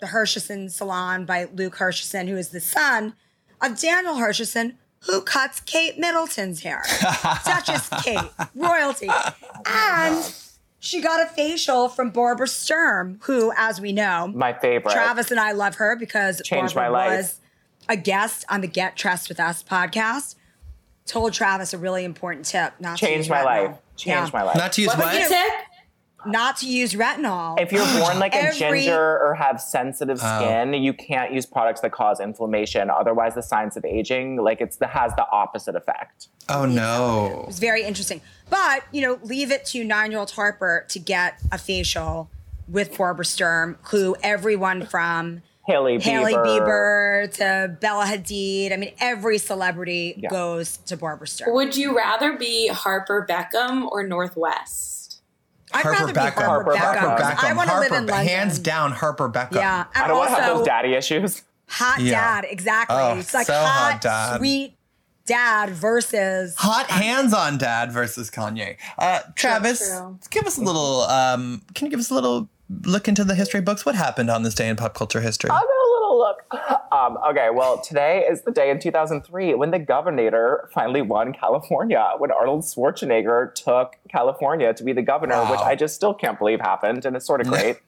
the 0.00 0.06
Hersheson 0.06 0.70
salon 0.70 1.24
by 1.24 1.48
Luke 1.52 1.76
Hersheson, 1.76 2.28
who 2.28 2.36
is 2.36 2.50
the 2.50 2.60
son 2.60 3.14
of 3.60 3.78
Daniel 3.78 4.14
Hersheson, 4.14 4.74
who 5.06 5.20
cuts 5.20 5.60
Kate 5.60 5.98
Middleton's 5.98 6.62
hair. 6.62 6.82
Duchess 7.44 7.88
Kate, 8.02 8.30
royalty. 8.54 9.08
And 9.66 10.32
she 10.78 11.00
got 11.00 11.20
a 11.20 11.26
facial 11.26 11.88
from 11.88 12.10
Barbara 12.10 12.46
Sturm, 12.46 13.18
who, 13.22 13.52
as 13.56 13.80
we 13.80 13.92
know, 13.92 14.28
My 14.28 14.52
favorite. 14.52 14.92
Travis 14.92 15.30
and 15.32 15.40
I 15.40 15.52
love 15.52 15.76
her 15.76 15.96
because 15.96 16.40
Changed 16.44 16.74
Barbara 16.74 16.92
my 16.92 16.98
life. 17.06 17.16
was 17.16 17.40
a 17.88 17.96
guest 17.96 18.44
on 18.48 18.60
the 18.60 18.68
Get 18.68 18.96
Trust 18.96 19.28
with 19.28 19.40
Us 19.40 19.62
podcast. 19.64 20.36
Told 21.08 21.32
Travis 21.32 21.72
a 21.72 21.78
really 21.78 22.04
important 22.04 22.44
tip 22.44 22.74
not 22.78 22.98
to 22.98 23.06
use 23.06 23.14
Changed 23.26 23.30
my 23.30 23.38
retinol. 23.38 23.44
life. 23.44 23.76
Changed 23.96 24.32
Yeah. 24.34 24.38
my 24.38 24.42
life. 24.44 24.56
Not 24.56 24.72
to 24.74 24.82
use 24.82 24.88
What 24.90 24.98
what? 25.00 25.28
tip? 25.28 25.52
Not 26.26 26.56
to 26.58 26.66
use 26.66 26.92
retinol. 26.94 27.58
if 27.60 27.72
you're 27.72 27.86
born 27.98 28.18
like 28.18 28.34
a 28.34 28.42
Every- 28.48 28.80
ginger 28.80 29.18
or 29.20 29.34
have 29.34 29.60
sensitive 29.60 30.18
Oh. 30.22 30.38
skin, 30.40 30.74
you 30.74 30.92
can't 30.92 31.32
use 31.32 31.46
products 31.46 31.80
that 31.80 31.92
cause 31.92 32.20
inflammation. 32.20 32.90
Otherwise, 32.90 33.34
the 33.34 33.42
signs 33.42 33.76
of 33.76 33.84
aging, 33.84 34.36
like 34.36 34.60
it's 34.60 34.76
the 34.76 34.86
has 34.88 35.14
the 35.14 35.26
opposite 35.30 35.76
effect. 35.76 36.28
Oh 36.48 36.64
It 36.64 36.68
no. 36.68 37.46
It's 37.48 37.58
very 37.58 37.84
interesting. 37.84 38.20
But, 38.50 38.82
you 38.92 39.00
know, 39.00 39.18
leave 39.22 39.50
it 39.50 39.64
to 39.66 39.82
nine 39.84 40.10
year 40.10 40.20
old 40.20 40.32
Harper 40.32 40.84
to 40.88 40.98
get 40.98 41.34
a 41.50 41.56
facial 41.56 42.28
with 42.68 42.98
Barbara 42.98 43.24
Sturm, 43.24 43.78
who 43.84 44.14
everyone 44.22 44.84
from 44.84 45.40
Hailey 45.68 45.98
Bieber. 45.98 46.02
Hailey 46.02 46.34
Bieber 46.34 47.32
to 47.34 47.76
Bella 47.80 48.06
Hadid, 48.06 48.72
I 48.72 48.76
mean, 48.76 48.92
every 49.00 49.36
celebrity 49.38 50.14
Yeah. 50.16 50.30
goes 50.30 50.78
to 50.86 50.96
Barbara 50.96 51.28
Sturm. 51.28 51.52
Would 51.52 51.76
you 51.76 51.96
rather 51.96 52.36
be 52.38 52.68
Harper 52.68 53.26
Beckham 53.28 53.86
or 53.92 54.02
North 54.02 54.34
West? 54.36 55.20
I'd 55.72 55.82
Harper 55.82 56.00
rather 56.00 56.12
be 56.14 56.18
Beckham. 56.20 56.44
Harper, 56.46 56.72
Beckham. 56.72 57.18
Beckham. 57.18 57.44
I 57.44 57.52
want 57.52 57.68
to 57.68 57.78
live 57.80 57.92
in 57.92 58.06
London. 58.06 58.26
Hands 58.26 58.58
down, 58.58 58.92
Harper 58.92 59.28
Beckham. 59.28 59.56
Yeah. 59.56 59.84
And 59.94 60.04
I 60.04 60.08
don't 60.08 60.16
want 60.16 60.30
also, 60.30 60.40
to 60.40 60.46
have 60.46 60.56
those 60.56 60.66
daddy 60.66 60.94
issues. 60.94 61.42
hot 61.68 62.00
Yeah. 62.00 62.40
dad, 62.40 62.46
exactly. 62.50 62.96
Oh, 62.98 63.18
it's 63.18 63.34
like 63.34 63.46
so 63.46 63.52
hot, 63.52 63.92
hot 63.92 64.00
dad. 64.00 64.38
sweet 64.38 64.74
dad 65.26 65.68
versus 65.68 66.56
Hot 66.56 66.86
hands 66.86 67.34
on 67.34 67.58
dad 67.58 67.92
versus 67.92 68.30
Kanye. 68.30 68.78
Uh, 68.98 69.20
Travis, 69.36 69.78
true. 69.86 70.18
give 70.30 70.46
us 70.46 70.56
a 70.56 70.62
little. 70.62 71.02
Um, 71.02 71.60
can 71.74 71.84
you 71.84 71.90
give 71.90 72.00
us 72.00 72.08
a 72.10 72.14
little 72.14 72.48
look 72.84 73.08
into 73.08 73.24
the 73.24 73.34
history 73.34 73.60
books? 73.60 73.84
What 73.86 73.94
happened 73.94 74.30
on 74.30 74.42
this 74.42 74.54
day 74.54 74.68
in 74.68 74.76
pop 74.76 74.94
culture 74.94 75.20
history? 75.20 75.50
I'll 75.50 75.60
give 75.60 75.68
a 75.68 75.90
little 75.92 76.18
look. 76.18 76.92
Um, 76.92 77.18
okay, 77.30 77.48
well, 77.52 77.80
today 77.80 78.24
is 78.30 78.42
the 78.42 78.50
day 78.50 78.70
in 78.70 78.78
2003 78.80 79.54
when 79.54 79.70
the 79.70 79.78
governor 79.78 80.68
finally 80.72 81.02
won 81.02 81.32
California, 81.32 82.12
when 82.18 82.30
Arnold 82.30 82.62
Schwarzenegger 82.64 83.54
took 83.54 83.96
California 84.10 84.72
to 84.74 84.84
be 84.84 84.92
the 84.92 85.02
governor, 85.02 85.34
Wow. 85.36 85.50
which 85.50 85.60
I 85.60 85.74
just 85.74 85.94
still 85.94 86.14
can't 86.14 86.38
believe 86.38 86.60
happened, 86.60 87.04
and 87.04 87.14
it's 87.16 87.26
sort 87.26 87.40
of 87.40 87.46
great. 87.48 87.78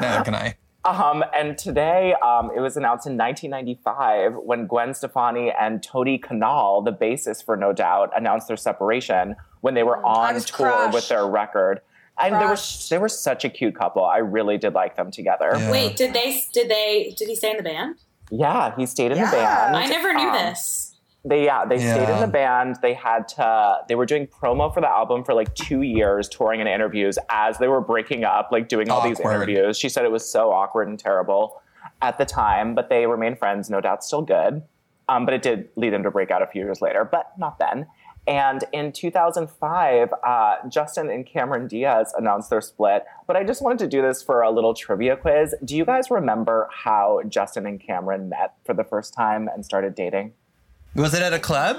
Neither 0.00 0.24
can 0.24 0.34
I. 0.34 0.56
Um, 0.84 1.22
and 1.36 1.56
today, 1.56 2.14
um, 2.26 2.50
it 2.56 2.58
was 2.60 2.76
announced 2.76 3.06
in 3.06 3.16
1995 3.16 4.34
when 4.44 4.66
Gwen 4.66 4.94
Stefani 4.94 5.52
and 5.52 5.80
Tony 5.82 6.18
Kanal, 6.18 6.84
the 6.84 6.92
bassist 6.92 7.44
for 7.44 7.56
No 7.56 7.72
Doubt, 7.72 8.10
announced 8.16 8.48
their 8.48 8.56
separation 8.56 9.36
when 9.60 9.74
they 9.74 9.84
were 9.84 9.98
Mm, 9.98 10.04
on 10.04 10.34
tour 10.40 10.66
crushed. 10.70 10.94
with 10.94 11.08
their 11.08 11.24
record. 11.26 11.80
And 12.20 12.34
they 12.34 12.44
were 12.46 12.56
they 12.90 12.98
were 12.98 13.08
such 13.08 13.44
a 13.44 13.48
cute 13.48 13.74
couple. 13.74 14.04
I 14.04 14.18
really 14.18 14.58
did 14.58 14.74
like 14.74 14.96
them 14.96 15.10
together. 15.10 15.52
Yeah. 15.56 15.70
Wait, 15.70 15.96
did 15.96 16.12
they? 16.14 16.42
Did 16.52 16.68
they? 16.68 17.14
Did 17.16 17.28
he 17.28 17.34
stay 17.34 17.50
in 17.52 17.56
the 17.56 17.62
band? 17.62 17.96
Yeah, 18.30 18.74
he 18.76 18.86
stayed 18.86 19.12
in 19.12 19.18
Yeah. 19.18 19.30
the 19.30 19.36
band. 19.36 19.76
I 19.76 19.86
never 19.86 20.12
knew 20.12 20.28
Um, 20.28 20.32
this. 20.34 20.94
They 21.24 21.44
yeah, 21.44 21.64
they 21.64 21.78
stayed 21.78 22.08
in 22.08 22.20
the 22.20 22.26
band. 22.26 22.76
They 22.82 22.94
had 22.94 23.28
to 23.28 23.78
they 23.88 23.94
were 23.94 24.06
doing 24.06 24.26
promo 24.26 24.72
for 24.74 24.80
the 24.80 24.88
album 24.88 25.22
for 25.24 25.34
like 25.34 25.54
2 25.54 25.82
years, 25.82 26.28
touring 26.28 26.60
and 26.60 26.68
interviews 26.68 27.16
as 27.30 27.58
they 27.58 27.68
were 27.68 27.80
breaking 27.80 28.24
up, 28.24 28.48
like 28.50 28.68
doing 28.68 28.90
all 28.90 29.00
these 29.02 29.20
interviews. 29.20 29.78
She 29.78 29.88
said 29.88 30.04
it 30.04 30.10
was 30.10 30.28
so 30.28 30.50
awkward 30.52 30.88
and 30.88 30.98
terrible 30.98 31.60
at 32.02 32.18
the 32.18 32.24
time, 32.24 32.74
but 32.74 32.88
they 32.88 33.06
remained 33.06 33.38
friends, 33.38 33.70
no 33.70 33.80
doubt 33.80 34.02
still 34.04 34.22
good. 34.22 34.62
Um, 35.08 35.24
but 35.24 35.34
it 35.34 35.42
did 35.42 35.68
lead 35.76 35.92
them 35.92 36.02
to 36.04 36.10
break 36.10 36.30
out 36.30 36.42
a 36.42 36.46
few 36.46 36.62
years 36.62 36.80
later, 36.80 37.04
but 37.04 37.32
not 37.38 37.58
then. 37.58 37.86
And 38.26 38.62
in 38.72 38.92
2005, 38.92 40.14
uh, 40.24 40.54
Justin 40.68 41.10
and 41.10 41.26
Cameron 41.26 41.66
Diaz 41.66 42.14
announced 42.16 42.50
their 42.50 42.60
split. 42.60 43.04
But 43.26 43.36
I 43.36 43.42
just 43.42 43.62
wanted 43.62 43.78
to 43.80 43.88
do 43.88 44.00
this 44.00 44.22
for 44.22 44.42
a 44.42 44.50
little 44.50 44.74
trivia 44.74 45.16
quiz. 45.16 45.54
Do 45.64 45.76
you 45.76 45.84
guys 45.84 46.10
remember 46.10 46.68
how 46.72 47.22
Justin 47.28 47.66
and 47.66 47.80
Cameron 47.80 48.28
met 48.28 48.54
for 48.64 48.74
the 48.74 48.84
first 48.84 49.12
time 49.12 49.48
and 49.52 49.64
started 49.64 49.94
dating? 49.96 50.34
Was 50.94 51.14
it 51.14 51.22
at 51.22 51.32
a 51.32 51.38
club? 51.38 51.78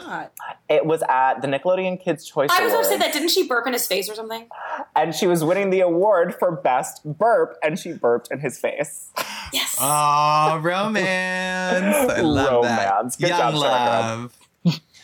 It 0.69 0.87
was 0.87 1.03
at 1.07 1.35
the 1.41 1.47
Nickelodeon 1.47 2.01
Kids 2.03 2.25
Choice 2.25 2.49
I 2.51 2.63
was 2.63 2.71
going 2.73 2.83
to 2.83 2.89
say 2.89 2.97
that. 2.97 3.13
Didn't 3.13 3.29
she 3.29 3.47
burp 3.47 3.67
in 3.67 3.73
his 3.73 3.85
face 3.85 4.09
or 4.09 4.15
something? 4.15 4.47
and 4.95 5.13
she 5.13 5.27
was 5.27 5.43
winning 5.43 5.69
the 5.69 5.81
award 5.81 6.33
for 6.39 6.51
best 6.51 7.01
burp, 7.05 7.55
and 7.63 7.77
she 7.79 7.93
burped 7.93 8.29
in 8.31 8.39
his 8.39 8.59
face. 8.59 9.11
Yes. 9.53 9.77
Oh, 9.79 10.59
romance. 10.63 11.95
I 12.11 12.21
love 12.21 12.63
Romance. 12.63 13.15
that. 13.17 13.21
Good 13.21 13.29
Young 13.29 13.39
job, 13.39 13.61
Sarah. 13.61 13.71
love. 13.71 14.37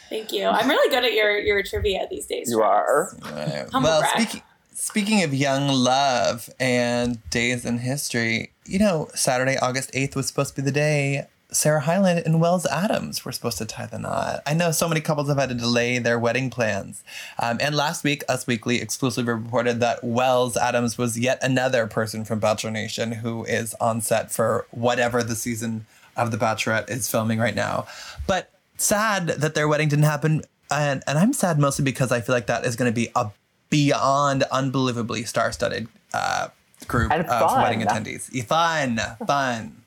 Thank 0.09 0.31
you. 0.31 0.47
I'm 0.47 0.67
really 0.67 0.89
good 0.89 1.05
at 1.05 1.13
your 1.13 1.37
your 1.39 1.63
trivia 1.63 2.07
these 2.09 2.25
days. 2.25 2.49
You 2.49 2.61
are. 2.61 3.15
Right. 3.23 3.67
Well, 3.73 4.01
brag. 4.01 4.21
speaking 4.21 4.41
speaking 4.73 5.23
of 5.23 5.33
young 5.33 5.67
love 5.67 6.49
and 6.59 7.17
days 7.29 7.65
in 7.65 7.77
history, 7.79 8.51
you 8.65 8.79
know, 8.79 9.09
Saturday, 9.13 9.57
August 9.57 9.91
eighth 9.93 10.15
was 10.15 10.27
supposed 10.27 10.55
to 10.55 10.61
be 10.61 10.65
the 10.65 10.71
day 10.71 11.27
Sarah 11.51 11.81
Hyland 11.81 12.23
and 12.25 12.39
Wells 12.39 12.67
Adams 12.67 13.25
were 13.25 13.31
supposed 13.31 13.57
to 13.57 13.65
tie 13.65 13.87
the 13.87 13.97
knot. 13.97 14.41
I 14.45 14.53
know 14.53 14.71
so 14.71 14.87
many 14.87 15.01
couples 15.01 15.29
have 15.29 15.37
had 15.37 15.49
to 15.49 15.55
delay 15.55 15.97
their 15.97 16.19
wedding 16.19 16.51
plans. 16.51 17.03
Um, 17.41 17.57
and 17.59 17.75
last 17.75 18.03
week, 18.03 18.23
Us 18.29 18.45
Weekly 18.45 18.79
exclusively 18.79 19.33
reported 19.33 19.79
that 19.79 20.03
Wells 20.03 20.55
Adams 20.55 20.97
was 20.97 21.17
yet 21.17 21.39
another 21.41 21.87
person 21.87 22.23
from 22.23 22.39
Bachelor 22.39 22.69
Nation 22.69 23.13
who 23.13 23.45
is 23.45 23.73
on 23.81 24.01
set 24.01 24.31
for 24.31 24.67
whatever 24.69 25.23
the 25.23 25.35
season 25.35 25.87
of 26.15 26.29
The 26.29 26.37
Bachelorette 26.37 26.89
is 26.89 27.09
filming 27.09 27.39
right 27.39 27.55
now. 27.55 27.87
But 28.27 28.51
sad 28.79 29.27
that 29.27 29.55
their 29.55 29.67
wedding 29.67 29.89
didn't 29.89 30.05
happen. 30.05 30.41
And, 30.71 31.03
and 31.07 31.17
I'm 31.17 31.33
sad 31.33 31.59
mostly 31.59 31.83
because 31.83 32.11
I 32.11 32.21
feel 32.21 32.35
like 32.35 32.47
that 32.47 32.65
is 32.65 32.75
going 32.75 32.91
to 32.91 32.95
be 32.95 33.09
a 33.15 33.31
beyond 33.69 34.43
unbelievably 34.43 35.23
star-studded 35.25 35.87
uh, 36.13 36.49
group 36.87 37.11
And 37.11 37.25
of 37.25 37.51
fun. 37.51 37.61
wedding 37.61 37.81
attendees. 37.81 38.43
Fun, 38.45 38.99
fun. 39.25 39.78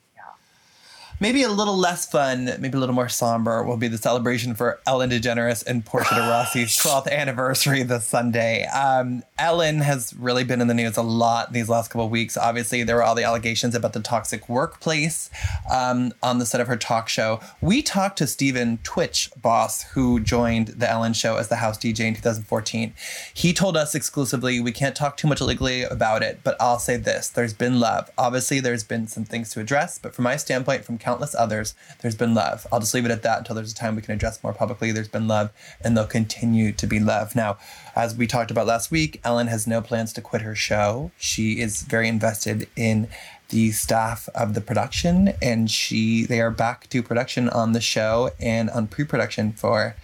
Maybe 1.22 1.44
a 1.44 1.48
little 1.48 1.76
less 1.76 2.04
fun, 2.04 2.46
maybe 2.58 2.76
a 2.76 2.80
little 2.80 2.96
more 2.96 3.08
somber 3.08 3.62
will 3.62 3.76
be 3.76 3.86
the 3.86 3.96
celebration 3.96 4.56
for 4.56 4.80
Ellen 4.88 5.10
DeGeneres 5.10 5.64
and 5.64 5.86
Portia 5.86 6.16
de 6.16 6.20
Rossi's 6.20 6.76
12th 6.82 7.08
anniversary 7.08 7.84
this 7.84 8.04
Sunday. 8.04 8.66
Um, 8.66 9.22
Ellen 9.38 9.82
has 9.82 10.12
really 10.14 10.42
been 10.42 10.60
in 10.60 10.66
the 10.66 10.74
news 10.74 10.96
a 10.96 11.02
lot 11.02 11.52
these 11.52 11.68
last 11.68 11.92
couple 11.92 12.06
of 12.06 12.10
weeks. 12.10 12.36
Obviously, 12.36 12.82
there 12.82 12.96
were 12.96 13.04
all 13.04 13.14
the 13.14 13.22
allegations 13.22 13.76
about 13.76 13.92
the 13.92 14.00
toxic 14.00 14.48
workplace 14.48 15.30
um, 15.72 16.12
on 16.24 16.40
the 16.40 16.44
set 16.44 16.60
of 16.60 16.66
her 16.66 16.76
talk 16.76 17.08
show. 17.08 17.38
We 17.60 17.82
talked 17.82 18.18
to 18.18 18.26
Stephen 18.26 18.78
Twitch 18.82 19.30
Boss, 19.40 19.84
who 19.92 20.18
joined 20.18 20.68
the 20.68 20.90
Ellen 20.90 21.12
show 21.12 21.36
as 21.36 21.46
the 21.46 21.56
house 21.56 21.78
DJ 21.78 22.00
in 22.00 22.14
2014. 22.14 22.94
He 23.32 23.52
told 23.52 23.76
us 23.76 23.94
exclusively, 23.94 24.58
we 24.58 24.72
can't 24.72 24.96
talk 24.96 25.16
too 25.16 25.28
much 25.28 25.40
legally 25.40 25.84
about 25.84 26.24
it, 26.24 26.40
but 26.42 26.56
I'll 26.58 26.80
say 26.80 26.96
this 26.96 27.28
there's 27.28 27.54
been 27.54 27.78
love. 27.78 28.10
Obviously, 28.18 28.58
there's 28.58 28.82
been 28.82 29.06
some 29.06 29.24
things 29.24 29.50
to 29.50 29.60
address, 29.60 30.00
but 30.00 30.16
from 30.16 30.24
my 30.24 30.34
standpoint, 30.34 30.84
from 30.84 30.98
countless 31.12 31.34
others, 31.34 31.74
there's 32.00 32.14
been 32.14 32.32
love. 32.32 32.66
I'll 32.72 32.80
just 32.80 32.94
leave 32.94 33.04
it 33.04 33.10
at 33.10 33.22
that 33.22 33.38
until 33.40 33.54
there's 33.54 33.72
a 33.72 33.74
time 33.74 33.96
we 33.96 34.02
can 34.02 34.14
address 34.14 34.42
more 34.42 34.54
publicly. 34.54 34.92
There's 34.92 35.08
been 35.08 35.28
love, 35.28 35.50
and 35.82 35.94
there'll 35.94 36.08
continue 36.08 36.72
to 36.72 36.86
be 36.86 36.98
love. 36.98 37.36
Now, 37.36 37.58
as 37.94 38.16
we 38.16 38.26
talked 38.26 38.50
about 38.50 38.66
last 38.66 38.90
week, 38.90 39.20
Ellen 39.22 39.48
has 39.48 39.66
no 39.66 39.82
plans 39.82 40.14
to 40.14 40.22
quit 40.22 40.40
her 40.40 40.54
show. 40.54 41.10
She 41.18 41.60
is 41.60 41.82
very 41.82 42.08
invested 42.08 42.66
in 42.76 43.08
the 43.50 43.72
staff 43.72 44.30
of 44.34 44.54
the 44.54 44.62
production, 44.62 45.34
and 45.42 45.70
she 45.70 46.24
they 46.24 46.40
are 46.40 46.50
back 46.50 46.88
to 46.88 47.02
production 47.02 47.50
on 47.50 47.72
the 47.72 47.82
show 47.82 48.30
and 48.40 48.70
on 48.70 48.86
pre-production 48.86 49.52
for 49.52 49.94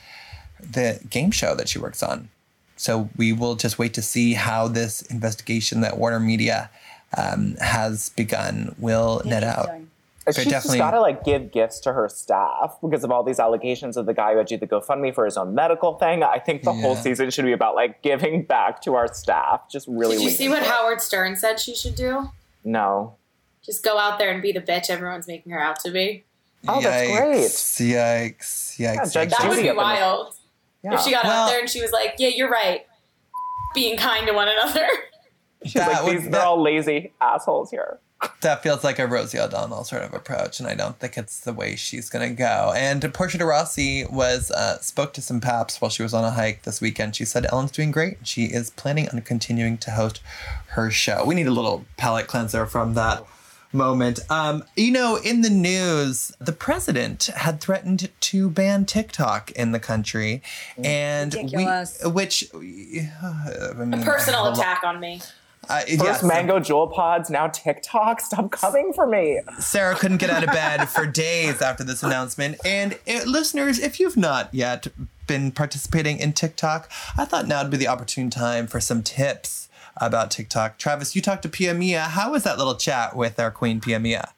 the 0.60 1.00
game 1.08 1.30
show 1.30 1.54
that 1.54 1.70
she 1.70 1.78
works 1.78 2.02
on. 2.02 2.28
So 2.76 3.08
we 3.16 3.32
will 3.32 3.56
just 3.56 3.78
wait 3.78 3.94
to 3.94 4.02
see 4.02 4.34
how 4.34 4.68
this 4.68 5.00
investigation 5.02 5.80
that 5.80 5.96
Warner 5.96 6.20
Media 6.20 6.68
um, 7.16 7.56
has 7.60 8.10
begun 8.10 8.74
will 8.78 9.22
net 9.24 9.42
out. 9.42 9.70
She's 10.36 10.44
definitely- 10.44 10.78
just 10.78 10.78
got 10.78 10.90
to 10.92 11.00
like 11.00 11.24
give 11.24 11.50
gifts 11.52 11.80
to 11.80 11.92
her 11.92 12.08
staff 12.08 12.76
because 12.82 13.04
of 13.04 13.10
all 13.10 13.22
these 13.22 13.38
allegations 13.40 13.96
of 13.96 14.06
the 14.06 14.14
guy 14.14 14.32
who 14.32 14.38
had 14.38 14.46
to 14.48 14.56
do 14.56 14.66
the 14.66 14.66
GoFundMe 14.66 15.14
for 15.14 15.24
his 15.24 15.36
own 15.36 15.54
medical 15.54 15.94
thing. 15.98 16.22
I 16.22 16.38
think 16.38 16.62
the 16.62 16.72
whole 16.72 16.96
season 16.96 17.30
should 17.30 17.44
be 17.44 17.52
about 17.52 17.74
like 17.74 18.02
giving 18.02 18.42
back 18.44 18.80
to 18.82 18.94
our 18.94 19.12
staff. 19.12 19.68
Just 19.70 19.86
really. 19.88 20.16
Did 20.16 20.24
you 20.24 20.30
see 20.30 20.48
what 20.48 20.62
it. 20.62 20.68
Howard 20.68 21.00
Stern 21.00 21.36
said 21.36 21.58
she 21.60 21.74
should 21.74 21.94
do? 21.94 22.30
No. 22.64 23.14
Just 23.64 23.84
go 23.84 23.98
out 23.98 24.18
there 24.18 24.30
and 24.30 24.40
be 24.40 24.52
the 24.52 24.60
bitch 24.60 24.88
everyone's 24.90 25.26
making 25.28 25.52
her 25.52 25.60
out 25.60 25.78
to 25.80 25.90
be. 25.90 26.24
Oh, 26.66 26.80
that's 26.80 27.06
great. 27.18 27.44
Yikes! 27.44 27.94
Yikes! 27.94 28.78
Yeah, 28.78 28.96
yikes, 28.96 29.12
Judge 29.12 29.30
That 29.30 29.38
yikes. 29.40 29.48
would 29.50 29.56
be 29.62 29.68
up 29.68 29.72
in 29.72 29.76
the- 29.76 29.82
wild. 29.82 30.34
Yeah. 30.82 30.94
If 30.94 31.02
she 31.02 31.10
got 31.12 31.24
Well- 31.24 31.44
out 31.44 31.48
there 31.50 31.60
and 31.60 31.68
she 31.70 31.80
was 31.82 31.92
like, 31.92 32.14
"Yeah, 32.18 32.28
you're 32.28 32.50
right," 32.50 32.84
being 33.74 33.96
kind 33.96 34.26
to 34.26 34.32
one 34.32 34.48
another. 34.48 34.86
She's 35.64 35.74
That 35.74 35.88
like, 35.92 36.02
would- 36.04 36.16
these, 36.16 36.24
that- 36.24 36.32
they're 36.32 36.42
all 36.42 36.60
lazy 36.62 37.12
assholes 37.20 37.70
here. 37.70 37.98
That 38.40 38.62
feels 38.62 38.82
like 38.82 38.98
a 38.98 39.06
Rosie 39.06 39.38
O'Donnell 39.38 39.84
sort 39.84 40.02
of 40.02 40.12
approach, 40.12 40.58
and 40.58 40.68
I 40.68 40.74
don't 40.74 40.98
think 40.98 41.16
it's 41.16 41.40
the 41.40 41.52
way 41.52 41.76
she's 41.76 42.08
gonna 42.08 42.30
go. 42.30 42.72
And 42.76 43.12
Portia 43.14 43.38
de 43.38 43.44
Rossi 43.44 44.04
was 44.06 44.50
uh, 44.50 44.78
spoke 44.80 45.12
to 45.14 45.22
some 45.22 45.40
paps 45.40 45.80
while 45.80 45.90
she 45.90 46.02
was 46.02 46.14
on 46.14 46.24
a 46.24 46.30
hike 46.30 46.62
this 46.62 46.80
weekend. 46.80 47.14
She 47.16 47.24
said 47.24 47.46
Ellen's 47.52 47.70
doing 47.70 47.90
great. 47.92 48.18
She 48.26 48.44
is 48.46 48.70
planning 48.70 49.08
on 49.08 49.20
continuing 49.22 49.78
to 49.78 49.92
host 49.92 50.20
her 50.68 50.90
show. 50.90 51.24
We 51.24 51.34
need 51.36 51.46
a 51.46 51.52
little 51.52 51.84
palate 51.96 52.26
cleanser 52.26 52.66
from 52.66 52.94
that 52.94 53.24
moment. 53.72 54.20
Um, 54.30 54.64
you 54.76 54.90
know, 54.92 55.16
in 55.16 55.42
the 55.42 55.50
news, 55.50 56.32
the 56.40 56.52
president 56.52 57.26
had 57.26 57.60
threatened 57.60 58.08
to 58.20 58.50
ban 58.50 58.84
TikTok 58.84 59.50
in 59.52 59.72
the 59.72 59.80
country, 59.80 60.42
and 60.76 61.34
we, 61.52 61.64
which 62.10 62.48
I 62.54 62.58
mean, 62.58 63.94
A 63.94 64.04
personal 64.04 64.52
attack 64.52 64.82
on 64.84 65.00
me. 65.00 65.20
Uh, 65.68 65.80
First 65.80 65.90
yes, 66.02 66.22
Mango 66.22 66.58
Juul 66.58 66.92
Pods, 66.92 67.28
now 67.30 67.48
TikTok. 67.48 68.20
Stop 68.20 68.50
coming 68.50 68.92
for 68.94 69.06
me. 69.06 69.40
Sarah 69.58 69.94
couldn't 69.94 70.16
get 70.16 70.30
out 70.30 70.42
of 70.42 70.50
bed 70.52 70.88
for 70.88 71.04
days 71.06 71.60
after 71.60 71.84
this 71.84 72.02
announcement. 72.02 72.56
And 72.64 72.94
uh, 73.06 73.20
listeners, 73.26 73.78
if 73.78 74.00
you've 74.00 74.16
not 74.16 74.52
yet 74.54 74.88
been 75.26 75.50
participating 75.52 76.18
in 76.18 76.32
TikTok, 76.32 76.90
I 77.18 77.24
thought 77.26 77.46
now 77.46 77.62
would 77.62 77.70
be 77.70 77.76
the 77.76 77.88
opportune 77.88 78.30
time 78.30 78.66
for 78.66 78.80
some 78.80 79.02
tips 79.02 79.68
about 79.98 80.30
TikTok. 80.30 80.78
Travis, 80.78 81.14
you 81.14 81.20
talked 81.20 81.42
to 81.42 81.48
Pia 81.48 81.74
Mia. 81.74 82.00
How 82.02 82.30
was 82.32 82.44
that 82.44 82.56
little 82.56 82.76
chat 82.76 83.14
with 83.14 83.38
our 83.38 83.50
queen, 83.50 83.80
Pia 83.80 83.98
Mia? 83.98 84.30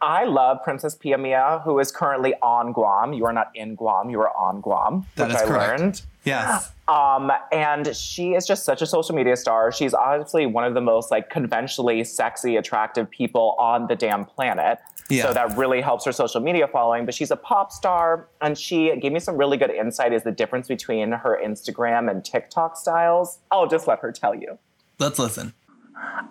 I 0.00 0.24
love 0.24 0.64
Princess 0.64 0.96
Pia 0.96 1.16
Mia, 1.16 1.60
who 1.64 1.78
is 1.78 1.92
currently 1.92 2.34
on 2.42 2.72
Guam. 2.72 3.12
You 3.12 3.24
are 3.26 3.32
not 3.32 3.52
in 3.54 3.76
Guam, 3.76 4.10
you 4.10 4.20
are 4.20 4.36
on 4.36 4.60
Guam, 4.60 5.06
That 5.14 5.28
which 5.28 5.36
is 5.36 5.42
I 5.42 5.46
correct. 5.46 5.80
learned. 5.80 6.02
Yes. 6.24 6.70
Um, 6.88 7.32
and 7.50 7.96
she 7.96 8.34
is 8.34 8.46
just 8.46 8.64
such 8.64 8.82
a 8.82 8.86
social 8.86 9.14
media 9.14 9.36
star. 9.36 9.72
She's 9.72 9.94
obviously 9.94 10.46
one 10.46 10.64
of 10.64 10.74
the 10.74 10.80
most 10.80 11.10
like 11.10 11.30
conventionally 11.30 12.04
sexy, 12.04 12.56
attractive 12.56 13.10
people 13.10 13.56
on 13.58 13.86
the 13.86 13.96
damn 13.96 14.24
planet. 14.24 14.78
Yeah. 15.08 15.24
So 15.24 15.34
that 15.34 15.56
really 15.56 15.80
helps 15.80 16.04
her 16.04 16.12
social 16.12 16.40
media 16.40 16.68
following. 16.68 17.04
But 17.04 17.14
she's 17.14 17.30
a 17.30 17.36
pop 17.36 17.72
star, 17.72 18.28
and 18.40 18.56
she 18.56 18.94
gave 18.96 19.12
me 19.12 19.20
some 19.20 19.36
really 19.36 19.56
good 19.56 19.70
insight 19.70 20.12
as 20.12 20.22
the 20.22 20.32
difference 20.32 20.68
between 20.68 21.12
her 21.12 21.40
Instagram 21.44 22.10
and 22.10 22.24
TikTok 22.24 22.76
styles. 22.76 23.38
I'll 23.50 23.66
just 23.66 23.86
let 23.86 23.98
her 24.00 24.12
tell 24.12 24.34
you. 24.34 24.58
Let's 24.98 25.18
listen. 25.18 25.54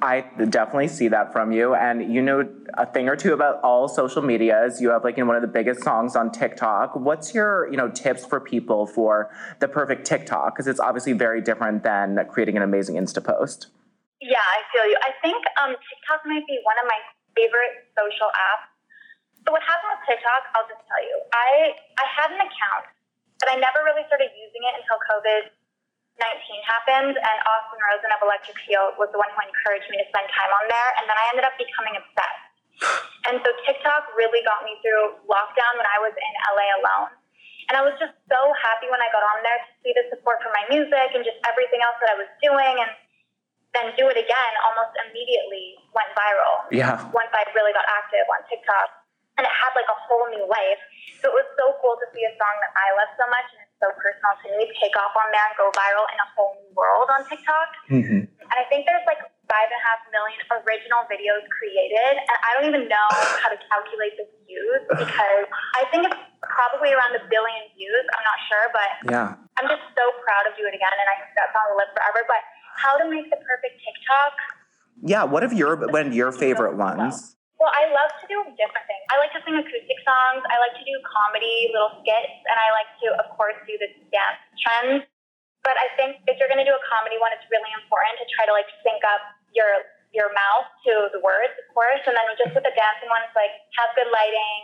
I 0.02 0.26
definitely 0.50 0.90
see 0.90 1.08
that 1.10 1.32
from 1.32 1.52
you. 1.52 1.76
And 1.76 2.14
you 2.14 2.22
know 2.22 2.48
a 2.76 2.86
thing 2.86 3.08
or 3.08 3.16
two 3.16 3.34
about 3.34 3.62
all 3.64 3.88
social 3.88 4.22
medias. 4.22 4.82
You 4.82 4.90
have 4.90 5.04
like 5.04 5.18
one 5.18 5.36
of 5.36 5.42
the 5.42 5.48
biggest 5.48 5.84
songs 5.84 6.16
on 6.16 6.32
TikTok. 6.32 6.96
What's 6.96 7.34
your, 7.34 7.70
you 7.72 7.78
know, 7.78 7.90
tips 7.90 8.26
for 8.26 8.40
people 8.40 8.86
for 8.86 9.32
the 9.60 9.68
perfect 9.68 10.06
TikTok? 10.06 10.56
Because 10.56 10.68
it's 10.68 10.80
obviously 10.80 11.14
very 11.14 11.42
different 11.42 11.84
than 11.84 12.20
creating 12.30 12.58
an 12.58 12.64
amazing 12.64 12.96
Insta 12.96 13.24
post. 13.24 13.68
Yeah, 14.22 14.44
I 14.44 14.60
feel 14.74 14.86
you. 14.86 14.98
I 15.02 15.12
think 15.22 15.40
um, 15.64 15.72
TikTok 15.72 16.26
might 16.26 16.46
be 16.46 16.60
one 16.62 16.78
of 16.82 16.86
my 16.86 17.00
favorite 17.36 17.90
social 17.98 18.30
apps. 18.34 18.70
So 19.46 19.56
what 19.56 19.64
happened 19.66 19.98
with 19.98 20.06
TikTok, 20.06 20.42
I'll 20.54 20.70
just 20.70 20.84
tell 20.86 21.02
you. 21.02 21.16
I 21.34 21.74
I 21.98 22.06
had 22.06 22.30
an 22.30 22.42
account, 22.44 22.86
but 23.42 23.50
I 23.50 23.58
never 23.58 23.82
really 23.82 24.06
started 24.06 24.30
using 24.38 24.62
it 24.62 24.74
until 24.78 25.02
COVID 25.10 25.50
happened, 26.92 27.16
and 27.18 27.38
Austin 27.46 27.80
Rosen 27.82 28.12
of 28.14 28.20
Electric 28.24 28.58
Feel 28.66 28.94
was 28.98 29.10
the 29.12 29.20
one 29.20 29.30
who 29.34 29.40
encouraged 29.44 29.90
me 29.90 29.98
to 30.02 30.08
spend 30.10 30.28
time 30.32 30.52
on 30.54 30.66
there, 30.70 30.90
and 31.02 31.06
then 31.10 31.18
I 31.18 31.26
ended 31.34 31.46
up 31.46 31.56
becoming 31.58 31.96
obsessed. 31.98 32.48
And 33.22 33.38
so 33.46 33.54
TikTok 33.70 34.18
really 34.18 34.42
got 34.42 34.66
me 34.66 34.82
through 34.82 35.14
lockdown 35.30 35.74
when 35.78 35.86
I 35.86 36.02
was 36.02 36.10
in 36.10 36.34
LA 36.58 36.68
alone. 36.82 37.14
And 37.70 37.78
I 37.78 37.86
was 37.86 37.94
just 38.02 38.18
so 38.26 38.42
happy 38.58 38.90
when 38.90 38.98
I 38.98 39.14
got 39.14 39.22
on 39.22 39.46
there 39.46 39.62
to 39.62 39.70
see 39.86 39.94
the 39.94 40.10
support 40.10 40.42
for 40.42 40.50
my 40.50 40.66
music 40.74 41.14
and 41.14 41.22
just 41.22 41.38
everything 41.46 41.86
else 41.86 42.02
that 42.02 42.10
I 42.10 42.18
was 42.18 42.26
doing. 42.42 42.82
And 42.82 42.90
then 43.78 43.94
do 43.94 44.10
it 44.10 44.18
again 44.18 44.54
almost 44.66 44.98
immediately 45.06 45.78
went 45.94 46.10
viral. 46.18 46.66
Yeah. 46.74 46.98
Once 47.14 47.30
I 47.30 47.46
really 47.54 47.78
got 47.78 47.86
active 47.86 48.26
on 48.26 48.42
TikTok. 48.50 48.90
And 49.38 49.46
it 49.46 49.54
had 49.54 49.72
like 49.78 49.88
a 49.88 50.00
whole 50.10 50.26
new 50.34 50.50
life. 50.50 50.82
So 51.22 51.30
it 51.30 51.36
was 51.38 51.46
so 51.62 51.78
cool 51.78 51.94
to 52.02 52.10
see 52.10 52.26
a 52.26 52.34
song 52.42 52.56
that 52.66 52.74
I 52.74 52.98
love 52.98 53.14
so 53.22 53.30
much 53.30 53.48
and 53.54 53.61
so 53.82 53.90
personal 53.98 54.34
to 54.46 54.48
me 54.62 54.70
take 54.78 54.94
off 54.94 55.18
on 55.18 55.28
there 55.34 55.42
and 55.42 55.58
go 55.58 55.74
viral 55.74 56.06
in 56.14 56.18
a 56.22 56.28
whole 56.38 56.54
new 56.62 56.72
world 56.78 57.10
on 57.10 57.26
TikTok. 57.26 57.70
Mm-hmm. 57.90 58.30
And 58.30 58.58
I 58.58 58.64
think 58.70 58.86
there's 58.86 59.04
like 59.10 59.20
five 59.50 59.68
and 59.68 59.76
a 59.76 59.84
half 59.84 60.00
million 60.14 60.40
original 60.64 61.02
videos 61.10 61.44
created. 61.50 62.22
And 62.22 62.38
I 62.46 62.50
don't 62.56 62.68
even 62.70 62.86
know 62.88 63.10
how 63.42 63.50
to 63.50 63.60
calculate 63.68 64.16
the 64.22 64.30
views 64.46 64.82
because 65.02 65.46
I 65.82 65.84
think 65.90 66.08
it's 66.08 66.22
probably 66.46 66.94
around 66.94 67.18
a 67.18 67.24
billion 67.26 67.66
views. 67.74 68.06
I'm 68.14 68.24
not 68.24 68.40
sure, 68.48 68.66
but 68.70 68.90
Yeah. 69.10 69.28
I'm 69.58 69.68
just 69.68 69.84
so 69.98 70.06
proud 70.24 70.46
of 70.46 70.54
Do 70.56 70.64
It 70.70 70.78
Again. 70.78 70.94
And 70.94 71.10
I 71.10 71.16
think 71.26 71.34
that 71.36 71.50
song 71.52 71.74
will 71.74 71.82
live 71.82 71.92
forever. 71.92 72.22
But 72.30 72.42
how 72.78 73.02
to 73.02 73.06
make 73.10 73.28
the 73.34 73.42
perfect 73.42 73.82
TikTok? 73.82 74.34
Yeah. 75.02 75.26
What 75.26 75.42
are 75.42 75.52
your 75.52 75.74
one 75.90 76.14
of 76.14 76.16
your 76.16 76.30
favorite 76.30 76.78
ones? 76.78 77.34
Well, 77.58 77.70
I 77.70 77.94
love 77.94 78.10
to 78.22 78.26
do 78.26 78.42
different 78.58 78.86
things. 78.90 78.91
I 79.12 79.20
like 79.20 79.36
to 79.36 79.44
sing 79.44 79.60
acoustic 79.60 80.00
songs. 80.08 80.40
I 80.48 80.56
like 80.64 80.72
to 80.80 80.86
do 80.88 80.96
comedy, 81.04 81.68
little 81.76 82.00
skits, 82.00 82.40
and 82.48 82.56
I 82.56 82.72
like 82.72 82.92
to, 83.04 83.08
of 83.20 83.28
course, 83.36 83.60
do 83.68 83.76
the 83.76 83.92
dance 84.08 84.40
trends. 84.56 85.04
But 85.68 85.76
I 85.76 85.92
think 86.00 86.24
if 86.32 86.40
you're 86.40 86.48
going 86.48 86.64
to 86.64 86.66
do 86.66 86.74
a 86.74 86.84
comedy 86.88 87.20
one, 87.20 87.36
it's 87.36 87.44
really 87.52 87.70
important 87.76 88.16
to 88.24 88.26
try 88.32 88.48
to 88.48 88.56
like 88.56 88.72
sync 88.82 89.04
up 89.04 89.36
your 89.52 89.84
your 90.16 90.32
mouth 90.32 90.68
to 90.88 91.08
the 91.16 91.24
words, 91.24 91.56
of 91.56 91.68
course, 91.72 92.04
and 92.04 92.12
then 92.16 92.28
just 92.36 92.52
with 92.52 92.68
the 92.68 92.76
dancing 92.76 93.08
one, 93.08 93.24
it's 93.24 93.36
like 93.36 93.52
have 93.80 93.96
good 93.96 94.12
lighting, 94.12 94.60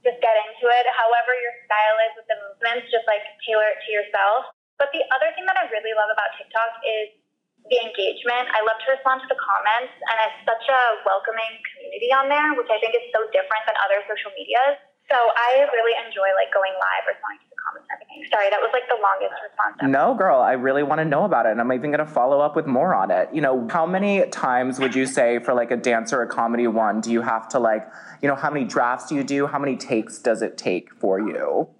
just 0.00 0.16
get 0.24 0.32
into 0.48 0.64
it. 0.68 0.84
However 0.96 1.36
your 1.36 1.54
style 1.68 1.96
is 2.08 2.12
with 2.16 2.28
the 2.28 2.38
movements, 2.40 2.88
just 2.88 3.04
like 3.04 3.20
tailor 3.44 3.68
it 3.68 3.80
to 3.84 3.90
yourself. 3.92 4.48
But 4.80 4.92
the 4.96 5.04
other 5.12 5.28
thing 5.36 5.44
that 5.44 5.60
I 5.60 5.68
really 5.68 5.92
love 5.92 6.08
about 6.08 6.32
TikTok 6.40 6.72
is 6.84 7.20
the 7.70 7.78
engagement. 7.82 8.46
I 8.54 8.62
love 8.62 8.78
to 8.86 8.88
respond 8.94 9.22
to 9.26 9.28
the 9.28 9.38
comments, 9.38 9.94
and 9.94 10.16
it's 10.30 10.40
such 10.46 10.66
a 10.70 10.82
welcoming 11.02 11.58
community 11.74 12.10
on 12.14 12.30
there, 12.30 12.54
which 12.54 12.70
I 12.70 12.78
think 12.78 12.94
is 12.94 13.06
so 13.10 13.26
different 13.34 13.62
than 13.66 13.74
other 13.82 14.02
social 14.06 14.30
medias. 14.38 14.78
So 15.06 15.14
I 15.14 15.66
really 15.70 15.94
enjoy 16.02 16.26
like 16.34 16.50
going 16.50 16.74
live, 16.74 17.02
responding 17.06 17.46
to 17.46 17.50
the 17.50 17.60
comments 17.62 17.86
and 17.86 17.94
everything. 17.94 18.26
Sorry, 18.26 18.50
that 18.50 18.58
was 18.58 18.74
like 18.74 18.90
the 18.90 18.98
longest 18.98 19.38
response. 19.38 19.78
Ever. 19.78 19.90
No, 19.90 20.18
girl, 20.18 20.42
I 20.42 20.58
really 20.58 20.82
want 20.82 20.98
to 20.98 21.06
know 21.06 21.22
about 21.22 21.46
it. 21.46 21.54
And 21.54 21.60
I'm 21.62 21.70
even 21.70 21.94
going 21.94 22.02
to 22.02 22.10
follow 22.10 22.42
up 22.42 22.58
with 22.58 22.66
more 22.66 22.90
on 22.90 23.14
it. 23.14 23.30
You 23.32 23.40
know, 23.40 23.68
how 23.70 23.86
many 23.86 24.26
times 24.34 24.80
would 24.82 24.98
you 24.98 25.06
say 25.18 25.38
for 25.38 25.54
like 25.54 25.70
a 25.70 25.78
dance 25.78 26.12
or 26.12 26.22
a 26.22 26.28
comedy 26.28 26.66
one, 26.66 27.00
do 27.00 27.12
you 27.12 27.22
have 27.22 27.46
to 27.54 27.58
like, 27.60 27.86
you 28.20 28.26
know, 28.26 28.34
how 28.34 28.50
many 28.50 28.66
drafts 28.66 29.06
do 29.06 29.14
you 29.14 29.22
do? 29.22 29.46
How 29.46 29.60
many 29.60 29.76
takes 29.76 30.18
does 30.18 30.42
it 30.42 30.58
take 30.58 30.92
for 30.98 31.20
you? 31.20 31.70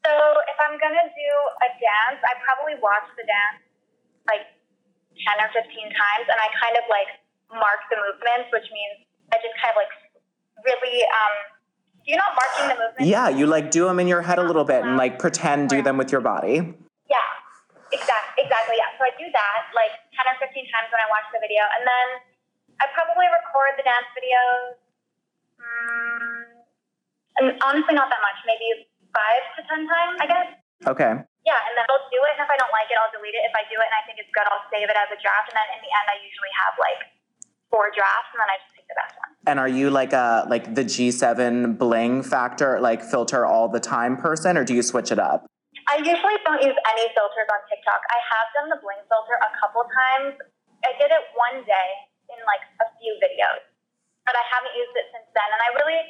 So 0.00 0.12
if 0.48 0.56
I'm 0.64 0.80
going 0.80 0.96
to 0.96 1.08
do 1.12 1.32
a 1.60 1.68
dance, 1.76 2.24
I 2.24 2.32
probably 2.40 2.80
watch 2.80 3.04
the 3.20 3.28
dance 3.28 3.60
like 4.26 4.48
10 5.26 5.44
or 5.44 5.50
15 5.54 5.66
times 5.66 6.26
and 6.26 6.38
I 6.38 6.48
kind 6.58 6.76
of 6.76 6.84
like 6.90 7.10
mark 7.52 7.84
the 7.92 7.98
movements, 8.00 8.48
which 8.50 8.66
means 8.72 9.06
I 9.30 9.38
just 9.40 9.54
kind 9.60 9.72
of 9.72 9.78
like 9.78 9.92
really, 10.64 11.04
um, 11.06 11.34
you're 12.04 12.18
not 12.18 12.34
marking 12.34 12.66
the 12.72 12.78
movements? 12.78 13.06
Yeah, 13.06 13.30
you 13.30 13.46
like 13.46 13.70
do 13.70 13.86
them 13.86 14.00
in 14.02 14.10
your 14.10 14.22
head 14.22 14.38
a 14.38 14.46
little 14.46 14.66
bit 14.66 14.82
and 14.82 14.98
like 14.98 15.18
pretend 15.18 15.70
do 15.70 15.82
them 15.82 15.96
with 15.96 16.10
your 16.10 16.20
body. 16.20 16.74
Yeah, 17.06 17.28
exactly, 17.94 18.42
exactly. 18.42 18.76
Yeah. 18.78 18.90
So 18.98 19.06
I 19.06 19.12
do 19.14 19.26
that 19.30 19.60
like 19.74 19.94
10 20.18 20.26
or 20.26 20.36
15 20.42 20.50
times 20.50 20.88
when 20.90 20.98
I 20.98 21.08
watch 21.08 21.26
the 21.30 21.38
video. 21.38 21.62
And 21.78 21.82
then 21.86 22.06
I 22.82 22.90
probably 22.90 23.30
record 23.30 23.78
the 23.78 23.86
dance 23.86 24.10
videos. 24.18 24.82
Mm, 25.62 26.42
and 27.38 27.46
honestly, 27.62 27.94
not 27.94 28.10
that 28.10 28.22
much, 28.22 28.38
maybe 28.50 28.90
five 29.14 29.42
to 29.54 29.60
10 29.62 29.86
times, 29.86 30.16
I 30.18 30.26
guess. 30.26 30.48
Okay. 30.90 31.12
Yeah, 31.42 31.58
and 31.66 31.74
then 31.74 31.82
I'll 31.90 32.06
do 32.06 32.22
it, 32.22 32.38
and 32.38 32.42
if 32.46 32.50
I 32.50 32.54
don't 32.54 32.70
like 32.70 32.86
it, 32.86 32.94
I'll 32.94 33.10
delete 33.10 33.34
it. 33.34 33.42
If 33.42 33.54
I 33.54 33.66
do 33.66 33.74
it 33.74 33.86
and 33.86 33.96
I 33.98 34.02
think 34.06 34.22
it's 34.22 34.30
good, 34.30 34.46
I'll 34.46 34.62
save 34.70 34.86
it 34.86 34.94
as 34.94 35.10
a 35.10 35.18
draft, 35.18 35.50
and 35.50 35.58
then 35.58 35.68
in 35.74 35.80
the 35.82 35.90
end, 35.90 36.06
I 36.06 36.16
usually 36.22 36.54
have 36.62 36.74
like 36.78 37.00
four 37.66 37.90
drafts, 37.90 38.30
and 38.30 38.38
then 38.38 38.50
I 38.52 38.56
just 38.62 38.70
pick 38.78 38.86
the 38.86 38.94
best 38.94 39.18
one. 39.18 39.30
And 39.50 39.58
are 39.58 39.70
you 39.70 39.90
like 39.90 40.14
a 40.14 40.46
like 40.46 40.70
the 40.78 40.86
G7 40.86 41.74
bling 41.82 42.22
factor, 42.22 42.78
like 42.78 43.02
filter 43.02 43.42
all 43.42 43.66
the 43.66 43.82
time 43.82 44.14
person, 44.14 44.54
or 44.54 44.62
do 44.62 44.70
you 44.70 44.86
switch 44.86 45.10
it 45.10 45.18
up? 45.18 45.50
I 45.90 45.98
usually 45.98 46.38
don't 46.46 46.62
use 46.62 46.78
any 46.78 47.06
filters 47.10 47.48
on 47.50 47.60
TikTok. 47.66 48.00
I 48.06 48.18
have 48.22 48.46
done 48.54 48.68
the 48.70 48.78
bling 48.78 49.02
filter 49.10 49.34
a 49.42 49.50
couple 49.58 49.82
times. 49.90 50.38
I 50.86 50.94
did 50.94 51.10
it 51.10 51.24
one 51.34 51.66
day 51.66 51.88
in 52.30 52.38
like 52.46 52.62
a 52.78 52.86
few 53.02 53.18
videos, 53.18 53.66
but 54.22 54.38
I 54.38 54.44
haven't 54.46 54.78
used 54.78 54.94
it 54.94 55.10
since 55.10 55.26
then. 55.34 55.48
And 55.50 55.58
I 55.58 55.68
really, 55.82 56.00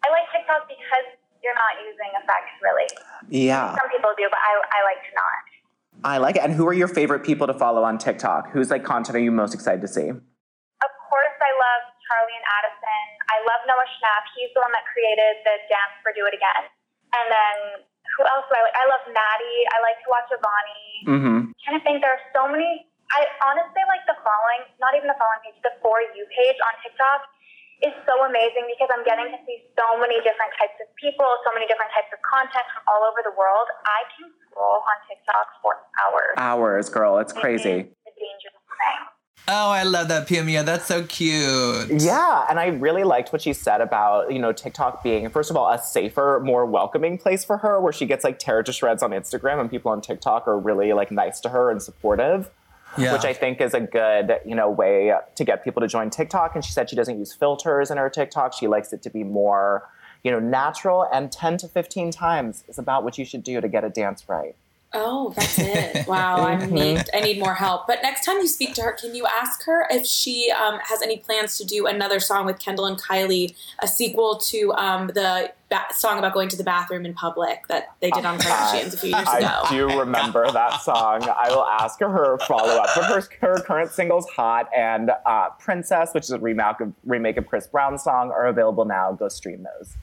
I 0.00 0.06
like 0.16 0.32
TikTok 0.32 0.64
because 0.64 1.06
you're 1.42 1.58
not 1.58 1.74
using 1.82 2.10
effects 2.16 2.54
really. 2.62 2.88
Yeah. 3.28 3.74
Some 3.74 3.90
people 3.90 4.14
do, 4.16 4.30
but 4.30 4.38
I, 4.38 4.52
I 4.62 4.80
like 4.86 5.02
to 5.02 5.12
not. 5.14 5.44
I 6.02 6.16
like 6.18 6.38
it. 6.38 6.42
And 6.42 6.54
who 6.54 6.66
are 6.66 6.74
your 6.74 6.88
favorite 6.88 7.22
people 7.22 7.46
to 7.46 7.54
follow 7.54 7.84
on 7.84 7.98
TikTok? 7.98 8.50
Whose 8.50 8.70
like 8.70 8.82
content 8.82 9.14
are 9.18 9.22
you 9.22 9.30
most 9.30 9.54
excited 9.54 9.82
to 9.82 9.90
see? 9.90 10.08
Of 10.08 10.92
course, 11.06 11.36
I 11.38 11.52
love 11.52 11.82
Charlie 12.08 12.34
and 12.38 12.46
Addison. 12.48 13.06
I 13.30 13.38
love 13.46 13.60
Noah 13.68 13.86
Schnapp. 13.98 14.24
He's 14.34 14.50
the 14.56 14.62
one 14.64 14.72
that 14.74 14.82
created 14.88 15.42
the 15.46 15.54
dance 15.70 15.94
for 16.02 16.10
Do 16.16 16.26
It 16.26 16.34
Again. 16.34 16.64
And 17.12 17.26
then 17.28 17.56
who 18.18 18.22
else 18.24 18.48
do 18.48 18.56
I 18.56 18.62
like? 18.66 18.76
I 18.78 18.84
love 18.88 19.04
Maddie. 19.12 19.60
I 19.68 19.78
like 19.84 19.98
to 20.02 20.08
watch 20.10 20.28
Avani. 20.32 20.84
Mm-hmm. 21.06 21.38
I'm 21.52 21.60
trying 21.62 21.78
to 21.78 21.84
think, 21.84 21.96
there 22.02 22.16
are 22.16 22.24
so 22.34 22.48
many. 22.48 22.88
I 23.12 23.28
honestly 23.44 23.84
like 23.92 24.02
the 24.08 24.16
following, 24.24 24.64
not 24.80 24.96
even 24.96 25.06
the 25.06 25.18
following 25.20 25.44
page, 25.44 25.60
the 25.60 25.76
For 25.84 26.00
You 26.16 26.24
page 26.32 26.56
on 26.64 26.72
TikTok 26.80 27.28
is 27.82 27.94
so 28.06 28.14
amazing 28.24 28.70
because 28.70 28.88
I'm 28.94 29.02
getting 29.02 29.28
to 29.34 29.38
see 29.42 29.66
so 29.74 29.98
many 29.98 30.22
different 30.22 30.54
types 30.54 30.78
of 30.78 30.88
people, 30.96 31.26
so 31.42 31.50
many 31.50 31.66
different 31.66 31.90
types 31.90 32.10
of 32.14 32.22
content 32.22 32.62
from 32.70 32.82
all 32.86 33.02
over 33.06 33.20
the 33.26 33.34
world. 33.34 33.66
I 33.84 34.06
can 34.14 34.30
scroll 34.46 34.86
on 34.86 34.96
TikTok 35.10 35.46
for 35.60 35.82
hours. 35.98 36.34
Hours, 36.38 36.86
girl. 36.88 37.18
It's 37.18 37.34
crazy. 37.34 37.90
It's 37.90 38.06
a 38.06 38.14
dangerous 38.14 38.62
thing. 38.78 39.00
Oh, 39.48 39.70
I 39.70 39.82
love 39.82 40.06
that, 40.08 40.28
Pia 40.28 40.62
That's 40.62 40.86
so 40.86 41.02
cute. 41.04 42.00
Yeah, 42.00 42.46
and 42.48 42.60
I 42.60 42.68
really 42.68 43.02
liked 43.02 43.32
what 43.32 43.42
she 43.42 43.52
said 43.52 43.80
about, 43.80 44.32
you 44.32 44.38
know, 44.38 44.52
TikTok 44.52 45.02
being, 45.02 45.28
first 45.30 45.50
of 45.50 45.56
all, 45.56 45.68
a 45.68 45.82
safer, 45.82 46.40
more 46.44 46.64
welcoming 46.64 47.18
place 47.18 47.44
for 47.44 47.58
her 47.58 47.80
where 47.80 47.92
she 47.92 48.06
gets 48.06 48.22
like 48.22 48.38
tear 48.38 48.62
to 48.62 48.72
shreds 48.72 49.02
on 49.02 49.10
Instagram 49.10 49.60
and 49.60 49.68
people 49.68 49.90
on 49.90 50.00
TikTok 50.00 50.46
are 50.46 50.58
really 50.58 50.92
like 50.92 51.10
nice 51.10 51.40
to 51.40 51.48
her 51.48 51.70
and 51.70 51.82
supportive. 51.82 52.50
Yeah. 52.98 53.12
Which 53.12 53.24
I 53.24 53.32
think 53.32 53.60
is 53.60 53.74
a 53.74 53.80
good, 53.80 54.38
you 54.44 54.54
know, 54.54 54.68
way 54.70 55.12
to 55.34 55.44
get 55.44 55.64
people 55.64 55.80
to 55.80 55.88
join 55.88 56.10
TikTok. 56.10 56.54
And 56.54 56.64
she 56.64 56.72
said 56.72 56.90
she 56.90 56.96
doesn't 56.96 57.18
use 57.18 57.32
filters 57.32 57.90
in 57.90 57.96
her 57.96 58.10
TikTok. 58.10 58.52
She 58.52 58.66
likes 58.66 58.92
it 58.92 59.02
to 59.02 59.10
be 59.10 59.24
more, 59.24 59.88
you 60.22 60.30
know, 60.30 60.40
natural. 60.40 61.08
And 61.12 61.32
10 61.32 61.56
to 61.58 61.68
15 61.68 62.10
times 62.10 62.64
is 62.68 62.78
about 62.78 63.02
what 63.02 63.16
you 63.16 63.24
should 63.24 63.42
do 63.42 63.60
to 63.60 63.68
get 63.68 63.84
a 63.84 63.88
dance 63.88 64.28
right. 64.28 64.54
Oh, 64.94 65.32
that's 65.34 65.58
it. 65.58 66.06
Wow, 66.06 66.44
I 66.44 66.66
need 66.66 67.02
I 67.14 67.20
need 67.20 67.38
more 67.38 67.54
help. 67.54 67.86
But 67.86 68.00
next 68.02 68.24
time 68.24 68.38
you 68.38 68.46
speak 68.46 68.74
to 68.74 68.82
her, 68.82 68.92
can 68.92 69.14
you 69.14 69.26
ask 69.26 69.64
her 69.64 69.86
if 69.90 70.06
she 70.06 70.50
um, 70.50 70.78
has 70.84 71.00
any 71.02 71.18
plans 71.18 71.56
to 71.58 71.64
do 71.64 71.86
another 71.86 72.20
song 72.20 72.44
with 72.44 72.58
Kendall 72.58 72.86
and 72.86 73.00
Kylie, 73.00 73.54
a 73.80 73.88
sequel 73.88 74.36
to 74.36 74.72
um, 74.74 75.08
the 75.08 75.52
ba- 75.70 75.86
song 75.92 76.18
about 76.18 76.34
going 76.34 76.48
to 76.50 76.56
the 76.56 76.64
bathroom 76.64 77.06
in 77.06 77.14
public 77.14 77.66
that 77.68 77.94
they 78.00 78.10
did 78.10 78.24
on 78.24 78.38
Kardashians 78.38 78.92
a 78.94 78.98
few 78.98 79.10
years 79.10 79.28
ago? 79.28 79.62
I 79.64 79.66
do 79.70 79.98
remember 79.98 80.50
that 80.50 80.82
song. 80.82 81.22
I 81.22 81.48
will 81.48 81.64
ask 81.64 81.98
her 82.00 82.10
her 82.10 82.38
follow 82.40 82.74
up. 82.74 82.90
But 82.94 83.04
her, 83.06 83.22
her 83.40 83.60
current 83.62 83.90
singles, 83.90 84.28
Hot 84.30 84.68
and 84.76 85.10
uh, 85.24 85.48
Princess, 85.58 86.10
which 86.12 86.24
is 86.24 86.30
a 86.30 86.38
remake 86.38 86.80
of, 86.80 86.92
remake 87.04 87.38
of 87.38 87.46
Chris 87.46 87.66
Brown's 87.66 88.02
song, 88.02 88.30
are 88.30 88.46
available 88.46 88.84
now. 88.84 89.12
Go 89.12 89.28
stream 89.28 89.64
those. 89.78 89.96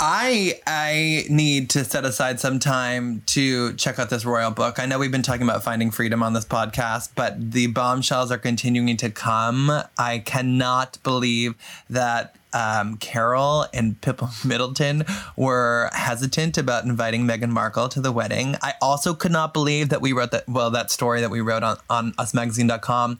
I 0.00 0.60
I 0.64 1.24
need 1.28 1.70
to 1.70 1.84
set 1.84 2.04
aside 2.04 2.38
some 2.38 2.60
time 2.60 3.22
to 3.26 3.74
check 3.74 3.98
out 3.98 4.10
this 4.10 4.24
royal 4.24 4.52
book. 4.52 4.78
I 4.78 4.86
know 4.86 4.98
we've 4.98 5.10
been 5.10 5.22
talking 5.22 5.42
about 5.42 5.64
finding 5.64 5.90
freedom 5.90 6.22
on 6.22 6.34
this 6.34 6.44
podcast, 6.44 7.10
but 7.16 7.50
the 7.50 7.66
bombshells 7.66 8.30
are 8.30 8.38
continuing 8.38 8.96
to 8.98 9.10
come. 9.10 9.70
I 9.98 10.20
cannot 10.20 10.98
believe 11.02 11.56
that 11.90 12.36
um, 12.52 12.96
Carol 12.98 13.66
and 13.74 14.00
Pippa 14.00 14.30
Middleton 14.44 15.04
were 15.36 15.90
hesitant 15.92 16.56
about 16.58 16.84
inviting 16.84 17.26
Meghan 17.26 17.50
Markle 17.50 17.88
to 17.88 18.00
the 18.00 18.12
wedding. 18.12 18.54
I 18.62 18.74
also 18.80 19.14
could 19.14 19.32
not 19.32 19.52
believe 19.52 19.88
that 19.88 20.00
we 20.00 20.12
wrote 20.12 20.30
that 20.30 20.48
well 20.48 20.70
that 20.70 20.92
story 20.92 21.20
that 21.22 21.30
we 21.30 21.40
wrote 21.40 21.64
on 21.64 21.76
on 21.90 22.12
usmagazine.com 22.12 23.18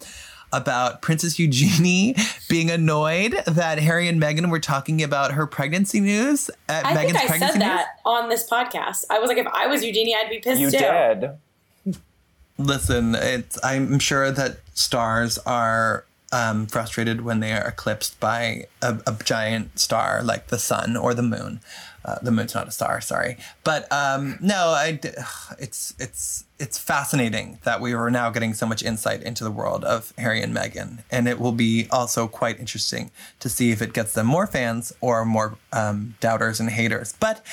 about 0.52 1.02
Princess 1.02 1.38
Eugenie 1.38 2.14
being 2.48 2.70
annoyed 2.70 3.32
that 3.46 3.78
Harry 3.78 4.08
and 4.08 4.20
Meghan 4.20 4.50
were 4.50 4.60
talking 4.60 5.02
about 5.02 5.32
her 5.32 5.46
pregnancy 5.46 6.00
news 6.00 6.50
at 6.68 6.84
I 6.86 6.92
Meghan's 6.94 7.04
think 7.12 7.16
I 7.16 7.26
pregnancy 7.26 7.52
said 7.52 7.58
news. 7.58 7.68
that 7.68 7.86
on 8.04 8.28
this 8.28 8.48
podcast. 8.48 9.04
I 9.10 9.18
was 9.18 9.28
like, 9.28 9.38
if 9.38 9.46
I 9.46 9.66
was 9.66 9.84
Eugenie, 9.84 10.14
I'd 10.14 10.30
be 10.30 10.38
pissed 10.38 10.60
You 10.60 10.70
too. 10.70 10.78
did. 10.78 11.30
Listen, 12.58 13.14
it's 13.14 13.58
I'm 13.64 13.98
sure 14.00 14.32
that 14.32 14.58
stars 14.74 15.38
are 15.38 16.04
um, 16.32 16.66
frustrated 16.66 17.20
when 17.20 17.38
they 17.40 17.52
are 17.52 17.68
eclipsed 17.68 18.18
by 18.18 18.66
a, 18.82 18.98
a 19.06 19.16
giant 19.22 19.78
star 19.78 20.22
like 20.24 20.48
the 20.48 20.58
sun 20.58 20.96
or 20.96 21.14
the 21.14 21.22
moon. 21.22 21.60
Uh, 22.04 22.16
the 22.20 22.30
moon's 22.32 22.54
not 22.54 22.66
a 22.66 22.70
star, 22.72 23.00
sorry, 23.00 23.36
but 23.64 23.90
um, 23.92 24.38
no, 24.40 24.70
I. 24.70 24.92
d- 24.92 25.10
It's 25.58 25.94
it's 25.98 26.44
it's 26.58 26.76
fascinating 26.78 27.58
that 27.64 27.80
we 27.80 27.92
are 27.94 28.10
now 28.10 28.30
getting 28.30 28.52
so 28.52 28.66
much 28.66 28.82
insight 28.82 29.22
into 29.22 29.44
the 29.44 29.50
world 29.50 29.84
of 29.84 30.12
Harry 30.18 30.42
and 30.42 30.54
Meghan, 30.54 31.04
and 31.10 31.28
it 31.28 31.38
will 31.38 31.52
be 31.52 31.86
also 31.90 32.26
quite 32.26 32.58
interesting 32.58 33.10
to 33.38 33.48
see 33.48 33.70
if 33.70 33.80
it 33.80 33.92
gets 33.92 34.12
them 34.12 34.26
more 34.26 34.46
fans 34.46 34.92
or 35.00 35.24
more 35.24 35.56
um, 35.72 36.16
doubters 36.20 36.58
and 36.58 36.70
haters. 36.70 37.14
But 37.20 37.44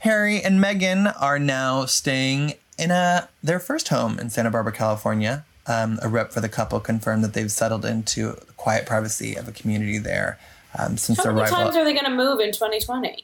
Harry 0.00 0.40
and 0.40 0.62
Meghan 0.62 1.14
are 1.20 1.38
now 1.38 1.84
staying 1.84 2.54
in 2.78 2.90
a 2.90 3.28
their 3.42 3.58
first 3.58 3.88
home 3.88 4.18
in 4.18 4.30
Santa 4.30 4.50
Barbara, 4.50 4.72
California. 4.72 5.44
Um, 5.66 5.98
a 6.00 6.08
rep 6.08 6.32
for 6.32 6.40
the 6.40 6.48
couple 6.48 6.80
confirmed 6.80 7.22
that 7.24 7.34
they've 7.34 7.52
settled 7.52 7.84
into 7.84 8.32
the 8.32 8.52
quiet 8.56 8.86
privacy 8.86 9.34
of 9.34 9.48
a 9.48 9.52
community 9.52 9.98
there 9.98 10.38
um, 10.78 10.96
since 10.96 11.18
How 11.18 11.24
their 11.24 11.32
many 11.34 11.42
arrival. 11.42 11.64
times 11.64 11.76
are 11.76 11.84
they 11.84 11.92
going 11.92 12.06
to 12.06 12.10
move 12.10 12.40
in 12.40 12.52
2020? 12.52 13.22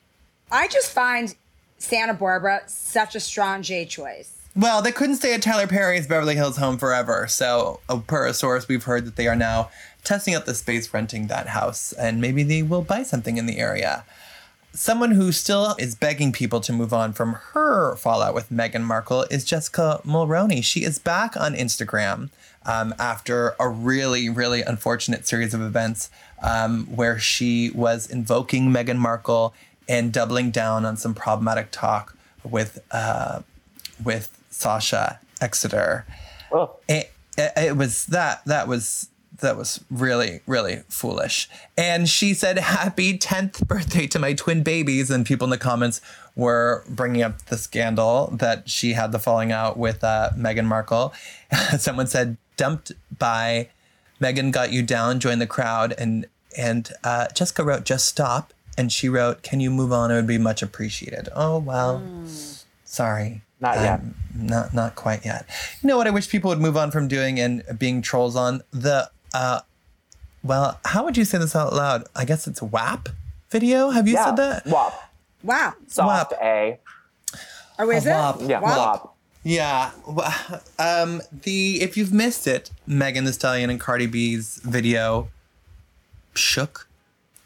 I 0.52 0.68
just 0.68 0.90
find 0.92 1.34
Santa 1.78 2.12
Barbara 2.12 2.62
such 2.66 3.14
a 3.14 3.20
strong 3.20 3.62
J 3.62 3.86
choice. 3.86 4.33
Well, 4.56 4.82
they 4.82 4.92
couldn't 4.92 5.16
stay 5.16 5.34
at 5.34 5.42
Tyler 5.42 5.66
Perry's 5.66 6.06
Beverly 6.06 6.36
Hills 6.36 6.58
home 6.58 6.78
forever. 6.78 7.26
So, 7.26 7.80
uh, 7.88 7.98
per 7.98 8.26
a 8.26 8.32
source, 8.32 8.68
we've 8.68 8.84
heard 8.84 9.04
that 9.04 9.16
they 9.16 9.26
are 9.26 9.34
now 9.34 9.70
testing 10.04 10.32
out 10.32 10.46
the 10.46 10.54
space 10.54 10.94
renting 10.94 11.26
that 11.26 11.48
house, 11.48 11.92
and 11.92 12.20
maybe 12.20 12.44
they 12.44 12.62
will 12.62 12.82
buy 12.82 13.02
something 13.02 13.36
in 13.36 13.46
the 13.46 13.58
area. 13.58 14.04
Someone 14.72 15.12
who 15.12 15.32
still 15.32 15.74
is 15.78 15.96
begging 15.96 16.30
people 16.30 16.60
to 16.60 16.72
move 16.72 16.92
on 16.92 17.12
from 17.12 17.32
her 17.52 17.96
fallout 17.96 18.32
with 18.32 18.50
Meghan 18.50 18.82
Markle 18.82 19.22
is 19.22 19.44
Jessica 19.44 20.00
Mulroney. 20.04 20.62
She 20.62 20.84
is 20.84 21.00
back 21.00 21.36
on 21.36 21.54
Instagram 21.54 22.30
um, 22.64 22.94
after 22.96 23.56
a 23.58 23.68
really, 23.68 24.28
really 24.28 24.62
unfortunate 24.62 25.26
series 25.26 25.52
of 25.52 25.62
events 25.62 26.10
um, 26.42 26.86
where 26.86 27.18
she 27.18 27.70
was 27.70 28.08
invoking 28.08 28.70
Meghan 28.70 28.98
Markle 28.98 29.52
and 29.88 30.12
doubling 30.12 30.52
down 30.52 30.84
on 30.84 30.96
some 30.96 31.14
problematic 31.14 31.72
talk 31.72 32.16
with 32.44 32.78
uh, 32.92 33.42
with 34.02 34.40
Sasha 34.54 35.20
Exeter. 35.40 36.06
Oh. 36.52 36.76
It, 36.88 37.12
it, 37.36 37.52
it 37.56 37.76
was 37.76 38.06
that 38.06 38.44
that 38.44 38.68
was 38.68 39.08
that 39.40 39.56
was 39.56 39.84
really, 39.90 40.40
really 40.46 40.82
foolish. 40.88 41.48
And 41.76 42.08
she 42.08 42.34
said, 42.34 42.58
Happy 42.58 43.18
10th 43.18 43.66
birthday 43.66 44.06
to 44.08 44.18
my 44.18 44.32
twin 44.32 44.62
babies. 44.62 45.10
And 45.10 45.26
people 45.26 45.44
in 45.44 45.50
the 45.50 45.58
comments 45.58 46.00
were 46.36 46.84
bringing 46.88 47.22
up 47.22 47.44
the 47.46 47.58
scandal 47.58 48.28
that 48.32 48.68
she 48.68 48.92
had 48.92 49.12
the 49.12 49.18
falling 49.18 49.52
out 49.52 49.76
with 49.76 50.02
uh, 50.02 50.30
Meghan 50.36 50.66
Markle. 50.66 51.12
Someone 51.78 52.06
said, 52.06 52.36
Dumped 52.56 52.92
by 53.18 53.68
Meghan 54.20 54.52
got 54.52 54.72
you 54.72 54.82
down, 54.82 55.18
join 55.18 55.40
the 55.40 55.46
crowd. 55.46 55.94
And, 55.98 56.26
and 56.56 56.90
uh, 57.02 57.28
Jessica 57.34 57.64
wrote, 57.64 57.84
Just 57.84 58.06
stop. 58.06 58.52
And 58.78 58.92
she 58.92 59.08
wrote, 59.08 59.42
Can 59.42 59.60
you 59.60 59.70
move 59.70 59.92
on? 59.92 60.10
It 60.10 60.14
would 60.14 60.26
be 60.26 60.38
much 60.38 60.62
appreciated. 60.62 61.28
Oh, 61.34 61.58
well, 61.58 62.02
sorry. 62.84 63.42
Not 63.64 63.76
yet. 63.76 64.00
Um, 64.00 64.14
not 64.36 64.74
not 64.74 64.94
quite 64.94 65.24
yet. 65.24 65.46
You 65.82 65.88
know 65.88 65.96
what 65.96 66.06
I 66.06 66.10
wish 66.10 66.28
people 66.28 66.48
would 66.50 66.60
move 66.60 66.76
on 66.76 66.90
from 66.90 67.08
doing 67.08 67.38
and 67.40 67.62
being 67.78 68.02
trolls 68.02 68.36
on 68.36 68.62
the 68.72 69.10
uh 69.32 69.60
well, 70.42 70.78
how 70.84 71.04
would 71.04 71.16
you 71.16 71.24
say 71.24 71.38
this 71.38 71.56
out 71.56 71.72
loud? 71.72 72.04
I 72.14 72.24
guess 72.24 72.46
it's 72.46 72.60
WAP 72.60 73.08
video. 73.50 73.90
Have 73.90 74.06
you 74.06 74.14
Yeah. 74.14 74.24
said 74.26 74.36
that? 74.36 74.66
WAP. 74.66 74.92
Wow. 75.42 75.74
Soft 75.86 76.32
WAP. 76.32 76.40
A. 76.42 76.78
Or 77.78 77.92
is 77.92 78.04
it? 78.06 78.10
WAP. 78.10 78.36
Yeah, 78.42 78.60
Wow. 78.60 78.76
WAP. 78.92 79.10
Yeah. 79.44 79.90
Um 80.78 81.22
the 81.32 81.80
if 81.80 81.96
you've 81.96 82.12
missed 82.12 82.46
it, 82.46 82.70
Megan 82.86 83.24
Thee 83.24 83.32
Stallion 83.32 83.70
and 83.70 83.80
Cardi 83.80 84.06
B's 84.06 84.60
video 84.64 85.28
shook 86.34 86.88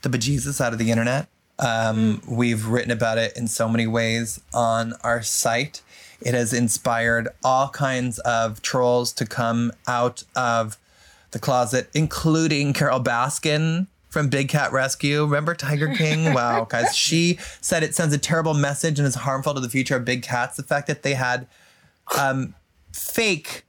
the 0.02 0.08
bejesus 0.08 0.60
out 0.60 0.72
of 0.72 0.78
the 0.78 0.90
internet. 0.90 1.28
Um, 1.60 2.22
We've 2.28 2.66
written 2.66 2.92
about 2.92 3.18
it 3.18 3.36
in 3.36 3.48
so 3.48 3.68
many 3.68 3.86
ways 3.86 4.40
on 4.54 4.94
our 5.02 5.22
site. 5.22 5.82
It 6.20 6.34
has 6.34 6.52
inspired 6.52 7.28
all 7.44 7.68
kinds 7.68 8.18
of 8.20 8.60
trolls 8.62 9.12
to 9.14 9.26
come 9.26 9.72
out 9.86 10.24
of 10.34 10.76
the 11.30 11.38
closet, 11.38 11.88
including 11.94 12.72
Carole 12.72 13.00
Baskin 13.00 13.86
from 14.08 14.28
Big 14.28 14.48
Cat 14.48 14.72
Rescue. 14.72 15.22
Remember 15.22 15.54
Tiger 15.54 15.94
King? 15.94 16.32
Wow, 16.34 16.64
guys. 16.64 16.96
She 16.96 17.38
said 17.60 17.82
it 17.82 17.94
sends 17.94 18.14
a 18.14 18.18
terrible 18.18 18.54
message 18.54 18.98
and 18.98 19.06
is 19.06 19.14
harmful 19.14 19.54
to 19.54 19.60
the 19.60 19.68
future 19.68 19.96
of 19.96 20.04
big 20.04 20.22
cats. 20.22 20.56
The 20.56 20.62
fact 20.62 20.86
that 20.88 21.02
they 21.02 21.14
had 21.14 21.46
um, 22.18 22.54
fake 22.92 23.64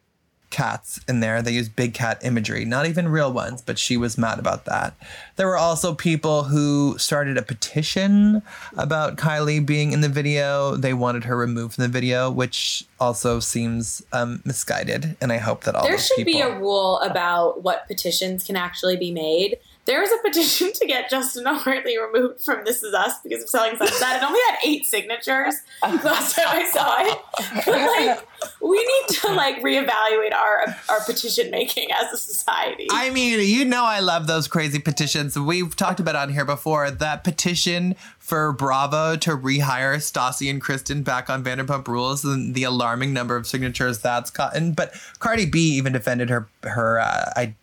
cats 0.50 1.00
in 1.08 1.20
there. 1.20 1.42
They 1.42 1.52
used 1.52 1.76
big 1.76 1.94
cat 1.94 2.20
imagery, 2.24 2.66
not 2.66 2.86
even 2.86 3.08
real 3.08 3.32
ones, 3.32 3.62
but 3.62 3.78
she 3.78 3.98
was 3.98 4.18
mad 4.18 4.40
about 4.40 4.66
that. 4.66 4.96
There 5.36 5.48
were 5.48 5.58
also 5.58 5.94
people 5.94 6.44
who 6.44 6.98
started 6.98 7.38
a 7.38 7.42
petition 7.42 8.42
about 8.76 9.16
Kylie 9.18 9.66
being 9.66 9.92
in 9.92 10.02
the 10.02 10.10
video. 10.10 10.76
They 10.76 10.94
wanted 10.94 11.26
her 11.26 11.38
removed 11.38 11.76
from 11.76 11.84
the 11.84 11.88
video, 11.88 12.30
which 12.32 12.86
also 13.00 13.40
seems 13.40 14.02
um, 14.12 14.42
misguided. 14.44 15.16
And 15.22 15.32
I 15.32 15.38
hope 15.38 15.64
that 15.66 15.76
all 15.76 15.84
There 15.84 15.98
should 15.98 16.26
be 16.26 16.34
people- 16.34 16.52
a 16.52 16.60
rule 16.60 17.00
about 17.00 17.64
what 17.64 17.88
petitions 17.88 18.44
can 18.44 18.56
actually 18.56 18.98
be 18.98 19.12
made. 19.12 19.58
There 19.90 20.02
was 20.02 20.12
a 20.12 20.18
petition 20.22 20.72
to 20.72 20.86
get 20.86 21.10
Justin 21.10 21.46
Hartley 21.48 21.98
removed 21.98 22.42
from 22.42 22.64
This 22.64 22.84
Is 22.84 22.94
Us 22.94 23.20
because 23.24 23.42
of 23.42 23.50
selling 23.50 23.76
Sunset. 23.76 24.22
It 24.22 24.24
only 24.24 24.40
had 24.48 24.60
eight 24.64 24.86
signatures 24.86 25.56
last 25.82 26.36
time 26.36 26.46
I 26.48 26.70
saw 26.70 26.96
it. 27.00 27.66
But 27.66 27.76
like, 27.76 28.28
we 28.62 28.78
need 28.78 29.16
to 29.16 29.34
like 29.34 29.64
reevaluate 29.64 30.32
our 30.32 30.76
our 30.90 31.00
petition 31.08 31.50
making 31.50 31.90
as 31.92 32.14
a 32.14 32.18
society. 32.18 32.86
I 32.92 33.10
mean, 33.10 33.40
you 33.40 33.66
know, 33.66 33.84
I 33.84 34.00
love 34.00 34.28
those 34.28 34.48
crazy 34.48 34.78
petitions. 34.78 35.36
We've 35.40 35.76
talked 35.76 36.00
about 36.00 36.16
on 36.16 36.34
here 36.34 36.46
before 36.46 36.92
that 36.92 37.24
petition 37.24 37.96
for 38.20 38.54
Bravo 38.54 39.16
to 39.16 39.32
rehire 39.32 39.96
Stassi 39.96 40.52
and 40.52 40.62
Kristen 40.62 41.02
back 41.02 41.32
on 41.32 41.44
Vanderpump 41.44 41.88
Rules 41.88 42.24
and 42.24 42.54
the 42.54 42.62
alarming 42.62 43.12
number 43.12 43.36
of 43.36 43.48
signatures 43.48 43.98
that's 43.98 44.30
gotten. 44.30 44.74
But 44.74 44.94
Cardi 45.18 45.48
B 45.48 45.62
even 45.78 45.94
defended 45.94 46.30
her 46.30 46.48
her 46.62 47.00
uh, 47.00 47.32
I, 47.36 47.56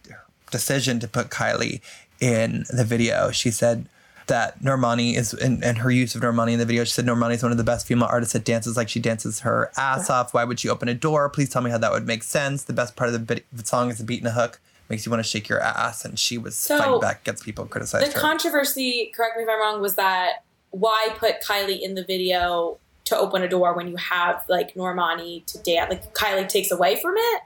decision 0.51 0.99
to 1.01 1.09
put 1.09 1.29
Kylie 1.29 1.81
in 2.21 2.65
the 2.71 2.85
video. 2.85 3.31
She 3.31 3.51
said 3.51 3.89
that 4.27 4.61
Normani 4.61 5.17
is 5.17 5.33
and, 5.35 5.63
and 5.63 5.79
her 5.79 5.91
use 5.91 6.15
of 6.15 6.23
Normani 6.23 6.53
in 6.53 6.59
the 6.59 6.65
video. 6.65 6.85
She 6.85 6.93
said 6.93 7.07
Normani 7.07 7.35
is 7.35 7.43
one 7.43 7.53
of 7.53 7.59
the 7.59 7.65
best 7.65 7.87
female 7.87 8.09
artists 8.11 8.33
that 8.33 8.45
dances 8.45 8.77
like 8.77 8.89
she 8.89 9.01
dances 9.01 9.41
her 9.41 9.71
ass 9.77 10.11
off. 10.11 10.35
Why 10.35 10.45
would 10.45 10.59
she 10.59 10.69
open 10.69 10.89
a 10.89 10.95
door? 10.95 11.29
Please 11.29 11.49
tell 11.49 11.63
me 11.63 11.71
how 11.71 11.79
that 11.79 11.93
would 11.93 12.07
make 12.07 12.23
sense. 12.23 12.65
The 12.65 12.73
best 12.73 12.97
part 12.97 13.09
of 13.09 13.13
the, 13.13 13.19
bit, 13.21 13.47
the 13.53 13.65
song 13.65 13.91
is 13.91 13.99
the 13.99 14.05
beat 14.05 14.19
and 14.21 14.29
a 14.29 14.33
hook. 14.33 14.61
Makes 14.89 15.05
you 15.05 15.11
want 15.11 15.23
to 15.23 15.29
shake 15.29 15.49
your 15.49 15.61
ass. 15.61 16.05
And 16.05 16.19
she 16.19 16.39
was 16.39 16.57
So, 16.57 16.79
fighting 16.79 17.01
back 17.01 17.23
against 17.23 17.45
people 17.45 17.65
who 17.65 17.71
criticized 17.71 18.07
the 18.07 18.15
her. 18.15 18.21
controversy, 18.21 19.13
correct 19.15 19.37
me 19.37 19.43
if 19.43 19.49
I'm 19.49 19.61
wrong, 19.61 19.81
was 19.81 19.95
that 19.95 20.45
why 20.71 21.09
put 21.17 21.43
Kylie 21.43 21.81
in 21.81 21.95
the 21.95 22.05
video 22.05 22.79
to 23.05 23.17
open 23.17 23.43
a 23.43 23.49
door 23.49 23.75
when 23.75 23.89
you 23.89 23.97
have 23.97 24.45
like 24.49 24.75
Normani 24.75 25.45
to 25.47 25.59
dance? 25.59 25.91
Like 25.91 26.15
Kylie 26.15 26.49
takes 26.49 26.71
away 26.71 27.01
from 27.01 27.15
it. 27.17 27.43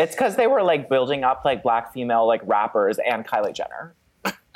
It's 0.00 0.14
because 0.14 0.36
they 0.36 0.46
were 0.46 0.62
like 0.62 0.88
building 0.88 1.24
up 1.24 1.44
like 1.44 1.62
black 1.62 1.92
female 1.92 2.26
like 2.26 2.40
rappers 2.44 2.98
and 3.04 3.26
Kylie 3.26 3.54
Jenner. 3.54 3.94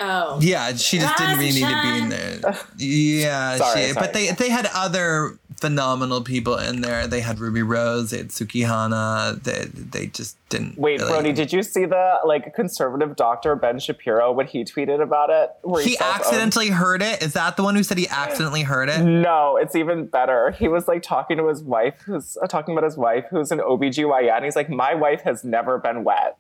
Oh, 0.01 0.39
Yeah, 0.43 0.75
she 0.75 0.99
just 0.99 1.17
didn't 1.17 1.39
really 1.39 1.53
need 1.53 1.69
to 1.69 1.83
be 1.83 1.99
in 1.99 2.09
there. 2.09 2.59
Yeah, 2.77 3.57
Sorry, 3.57 3.81
she, 3.87 3.93
sorry. 3.93 4.07
but 4.07 4.13
they 4.13 4.31
they 4.33 4.49
had 4.51 4.67
other 4.75 5.39
phenomenal 5.65 6.21
people 6.23 6.59
in 6.59 6.81
there. 6.83 7.07
They 7.07 7.21
had 7.21 7.39
Rubi 7.39 7.63
Rose, 7.63 8.11
they 8.11 8.19
had 8.19 8.29
Sukihana. 8.29 9.43
They 9.43 9.65
they 9.73 10.07
just 10.09 10.37
didn't. 10.51 10.77
Wait, 10.79 11.01
really- 11.01 11.11
Brody, 11.13 11.33
did 11.33 11.53
you 11.53 11.63
see 11.63 11.85
the 11.87 12.19
like 12.25 12.55
conservative 12.55 13.17
doctor 13.17 13.57
Ben 13.57 13.79
Shapiro 13.79 14.31
when 14.33 14.47
he 14.47 14.65
tweeted 14.65 15.03
about 15.03 15.31
it? 15.31 15.51
He 15.83 15.95
self-owned- 15.95 16.21
accidentally 16.21 16.69
heard 16.69 17.03
it. 17.03 17.23
Is 17.23 17.33
that 17.33 17.57
the 17.57 17.63
one 17.63 17.75
who 17.75 17.83
said 17.83 17.99
he 17.99 18.09
accidentally 18.09 18.63
heard 18.63 18.89
it? 18.89 19.03
No, 19.05 19.57
it's 19.57 19.75
even 19.75 20.07
better. 20.07 20.51
He 20.51 20.69
was 20.69 20.87
like 20.87 21.03
talking 21.03 21.37
to 21.39 21.49
his 21.49 21.63
wife, 21.63 22.03
who's 22.05 22.37
uh, 22.43 22.47
talking 22.47 22.75
about 22.77 22.85
his 22.85 22.97
wife, 22.97 23.25
who's 23.31 23.51
an 23.51 23.59
OBGYN. 23.61 24.45
He's 24.45 24.57
like, 24.57 24.69
My 24.69 24.95
wife 24.95 25.23
has 25.23 25.45
never 25.45 25.79
been 25.79 26.05
wet. 26.05 26.37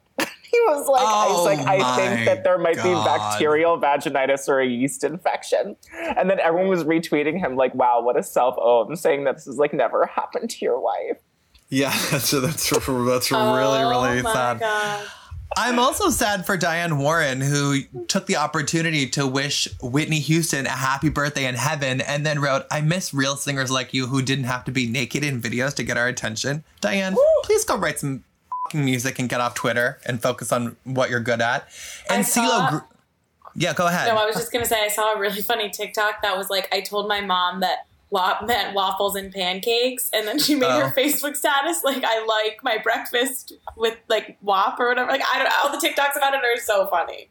He 0.55 0.61
was 0.69 0.87
like, 0.87 1.03
I 1.03 1.27
was 1.29 1.39
Oh 1.39 1.45
like, 1.45 1.59
I 1.67 1.97
think 1.97 2.21
oh 2.21 2.25
that 2.27 2.45
there 2.45 2.59
might 2.59 2.77
be 2.77 2.83
bacterial 2.83 3.79
vaginitis 3.81 4.49
or 4.49 4.61
a 4.61 4.67
yeast 4.67 5.03
infection. 5.03 5.77
And 6.17 6.31
then 6.31 6.39
everyone 6.39 6.69
was 6.69 6.85
retweeting 6.85 7.39
him, 7.39 7.57
like, 7.57 7.75
wow, 7.75 8.01
what 8.03 8.17
a 8.17 8.23
self 8.23 8.55
own, 8.59 8.95
saying 8.97 9.25
that 9.25 9.37
this 9.37 9.47
has 9.47 9.57
like 9.57 9.73
never 9.73 10.07
happened 10.07 10.51
to 10.51 10.65
your 10.65 10.81
wife. 10.81 11.19
Yeah, 11.71 11.91
that's 12.11 12.31
that's 12.31 12.71
that's 12.71 13.31
really 13.31 13.81
oh 13.81 13.91
really 13.91 14.23
my 14.23 14.33
sad. 14.33 14.61
God. 14.61 15.07
I'm 15.57 15.79
also 15.79 16.11
sad 16.11 16.47
for 16.47 16.57
Diane 16.57 16.99
Warren, 16.99 17.41
who 17.41 17.83
took 18.09 18.27
the 18.27 18.37
opportunity 18.37 19.09
to 19.11 19.25
wish 19.25 19.69
Whitney 19.81 20.19
Houston 20.19 20.67
a 20.67 20.71
happy 20.71 21.11
birthday 21.11 21.47
in 21.47 21.55
heaven 21.55 22.01
and 22.01 22.27
then 22.27 22.41
wrote, 22.41 22.65
I 22.73 22.81
miss 22.81 23.15
real 23.15 23.37
singers 23.37 23.71
like 23.71 23.95
you 23.95 24.09
who 24.09 24.21
didn't 24.21 24.45
have 24.45 24.65
to 24.65 24.73
be 24.73 24.89
naked 24.89 25.23
in 25.23 25.41
videos 25.41 25.75
to 25.75 25.85
get 25.85 25.97
our 25.97 26.09
attention. 26.09 26.65
Diane, 26.81 27.15
please 27.45 27.65
go 27.65 27.77
write 27.77 28.01
some 28.01 28.25
fucking 28.75 28.85
music 28.85 29.19
and 29.19 29.29
get 29.29 29.41
off 29.41 29.55
Twitter 29.55 29.99
and 30.07 30.21
focus 30.21 30.53
on 30.53 30.77
what 30.85 31.11
you're 31.11 31.21
good 31.21 31.41
at. 31.41 31.69
And 32.11 32.21
I 32.21 32.23
CeeLo. 32.23 32.49
saw- 32.49 32.71
Gr- 32.71 32.79
yeah, 33.57 33.73
go 33.73 33.87
ahead. 33.87 34.09
No, 34.09 34.17
I 34.17 34.27
was 34.27 34.35
just 34.35 34.53
gonna 34.53 34.65
say 34.67 34.83
I 34.85 34.89
saw 34.89 35.13
a 35.15 35.19
really 35.19 35.41
funny 35.41 35.71
TikTok 35.71 36.23
that 36.23 36.37
was 36.37 36.51
like 36.51 36.69
I 36.75 36.81
told 36.81 37.07
my 37.09 37.21
mom 37.21 37.61
that 37.61 37.87
WAP 38.11 38.47
meant 38.47 38.75
waffles 38.75 39.15
and 39.17 39.33
pancakes, 39.33 40.11
and 40.13 40.27
then 40.27 40.39
she 40.41 40.55
made 40.57 40.67
Oh. 40.71 40.81
her 40.89 40.93
Facebook 40.95 41.37
status 41.37 41.85
like 41.85 42.03
I 42.05 42.25
like 42.25 42.59
my 42.65 42.79
breakfast 42.79 43.53
with 43.77 43.97
like 44.09 44.37
wop 44.43 44.81
or 44.81 44.89
whatever. 44.89 45.09
Like 45.11 45.23
I 45.33 45.39
don't 45.39 45.45
know, 45.49 45.55
all 45.63 45.81
the 45.81 45.87
TikToks 45.87 46.17
about 46.17 46.35
it 46.35 46.41
are 46.45 46.61
so 46.61 46.87
funny. 46.89 47.29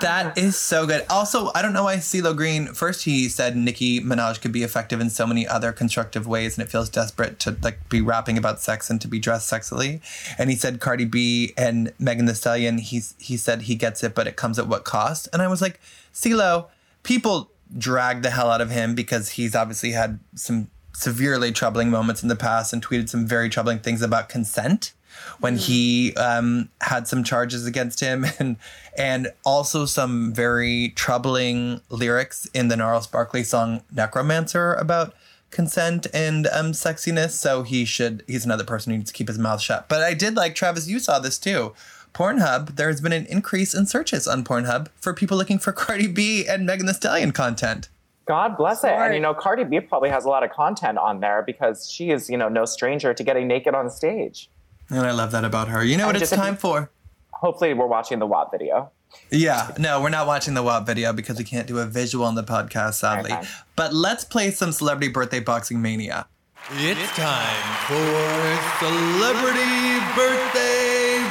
That 0.00 0.38
is 0.38 0.56
so 0.56 0.86
good. 0.86 1.04
Also, 1.10 1.50
I 1.54 1.60
don't 1.60 1.74
know 1.74 1.84
why 1.84 1.96
CeeLo 1.96 2.34
Green. 2.34 2.68
First, 2.68 3.04
he 3.04 3.28
said 3.28 3.54
Nicki 3.54 4.00
Minaj 4.00 4.40
could 4.40 4.52
be 4.52 4.62
effective 4.62 4.98
in 4.98 5.10
so 5.10 5.26
many 5.26 5.46
other 5.46 5.72
constructive 5.72 6.26
ways, 6.26 6.56
and 6.56 6.66
it 6.66 6.70
feels 6.70 6.88
desperate 6.88 7.38
to 7.40 7.56
like 7.62 7.88
be 7.90 8.00
rapping 8.00 8.38
about 8.38 8.60
sex 8.60 8.88
and 8.88 8.98
to 9.02 9.08
be 9.08 9.18
dressed 9.18 9.50
sexily. 9.50 10.00
And 10.38 10.48
he 10.48 10.56
said 10.56 10.80
Cardi 10.80 11.04
B 11.04 11.52
and 11.58 11.92
Megan 11.98 12.24
Thee 12.24 12.32
Stallion. 12.32 12.78
He's 12.78 13.14
he 13.18 13.36
said 13.36 13.62
he 13.62 13.74
gets 13.74 14.02
it, 14.02 14.14
but 14.14 14.26
it 14.26 14.36
comes 14.36 14.58
at 14.58 14.68
what 14.68 14.84
cost? 14.84 15.28
And 15.34 15.42
I 15.42 15.48
was 15.48 15.60
like, 15.60 15.80
CeeLo, 16.14 16.68
people 17.02 17.50
drag 17.76 18.22
the 18.22 18.30
hell 18.30 18.50
out 18.50 18.62
of 18.62 18.70
him 18.70 18.94
because 18.94 19.30
he's 19.30 19.54
obviously 19.54 19.92
had 19.92 20.18
some 20.34 20.68
severely 20.94 21.52
troubling 21.52 21.90
moments 21.90 22.22
in 22.22 22.28
the 22.28 22.36
past 22.36 22.72
and 22.72 22.84
tweeted 22.84 23.08
some 23.08 23.26
very 23.26 23.50
troubling 23.50 23.80
things 23.80 24.00
about 24.00 24.28
consent 24.28 24.92
when 25.40 25.56
he 25.56 26.14
um, 26.14 26.68
had 26.80 27.06
some 27.06 27.24
charges 27.24 27.66
against 27.66 28.00
him 28.00 28.26
and 28.38 28.56
and 28.96 29.28
also 29.44 29.84
some 29.86 30.32
very 30.32 30.92
troubling 30.94 31.80
lyrics 31.90 32.46
in 32.54 32.68
the 32.68 32.76
Gnarls 32.76 33.06
Barkley 33.06 33.42
song 33.42 33.82
Necromancer 33.92 34.74
about 34.74 35.14
consent 35.50 36.06
and 36.12 36.46
um, 36.48 36.72
sexiness. 36.72 37.30
So 37.30 37.62
he 37.62 37.84
should 37.84 38.22
he's 38.26 38.44
another 38.44 38.64
person 38.64 38.92
who 38.92 38.98
needs 38.98 39.10
to 39.10 39.16
keep 39.16 39.28
his 39.28 39.38
mouth 39.38 39.60
shut. 39.60 39.88
But 39.88 40.02
I 40.02 40.14
did 40.14 40.36
like 40.36 40.54
Travis, 40.54 40.88
you 40.88 40.98
saw 40.98 41.18
this 41.18 41.38
too. 41.38 41.74
Pornhub, 42.12 42.76
there 42.76 42.86
has 42.88 43.00
been 43.00 43.12
an 43.12 43.26
increase 43.26 43.74
in 43.74 43.86
searches 43.86 44.28
on 44.28 44.44
Pornhub 44.44 44.86
for 44.96 45.12
people 45.12 45.36
looking 45.36 45.58
for 45.58 45.72
Cardi 45.84 46.06
B 46.06 46.46
and 46.46 46.64
Megan 46.64 46.86
Thee 46.86 46.92
Stallion 46.92 47.32
content. 47.32 47.88
God 48.26 48.56
bless 48.56 48.78
it. 48.78 48.88
Smart. 48.88 49.06
And 49.06 49.14
you 49.14 49.20
know, 49.20 49.34
Cardi 49.34 49.64
B 49.64 49.80
probably 49.80 50.08
has 50.08 50.24
a 50.24 50.28
lot 50.28 50.42
of 50.42 50.50
content 50.50 50.96
on 50.96 51.20
there 51.20 51.42
because 51.42 51.90
she 51.90 52.10
is, 52.10 52.30
you 52.30 52.36
know, 52.36 52.48
no 52.48 52.64
stranger 52.64 53.12
to 53.12 53.22
getting 53.22 53.46
naked 53.48 53.74
on 53.74 53.90
stage. 53.90 54.48
And 54.94 55.06
I 55.06 55.12
love 55.12 55.32
that 55.32 55.44
about 55.44 55.68
her. 55.68 55.84
You 55.84 55.96
know 55.96 56.06
what 56.06 56.14
And 56.14 56.22
it's 56.22 56.30
just 56.30 56.40
time 56.40 56.56
for? 56.56 56.90
Hopefully, 57.32 57.74
we're 57.74 57.86
watching 57.86 58.20
the 58.20 58.26
WAP 58.26 58.50
video. 58.52 58.90
Yeah, 59.30 59.70
no, 59.78 60.00
we're 60.00 60.10
not 60.10 60.26
watching 60.26 60.54
the 60.54 60.62
WAP 60.62 60.86
video 60.86 61.12
because 61.12 61.38
we 61.38 61.44
can't 61.44 61.66
do 61.66 61.78
a 61.78 61.86
visual 61.86 62.24
on 62.24 62.34
the 62.34 62.44
podcast, 62.44 62.94
sadly. 62.94 63.32
Okay. 63.32 63.46
But 63.76 63.92
let's 63.92 64.24
play 64.24 64.50
some 64.50 64.72
celebrity 64.72 65.12
birthday 65.12 65.40
boxing 65.40 65.82
mania. 65.82 66.26
It's 66.70 67.10
time 67.12 67.86
for 67.86 68.84
Celebrity 68.84 70.00
Birthday 70.16 70.73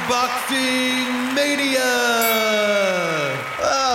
Boxing 0.08 1.34
Mania! 1.34 1.84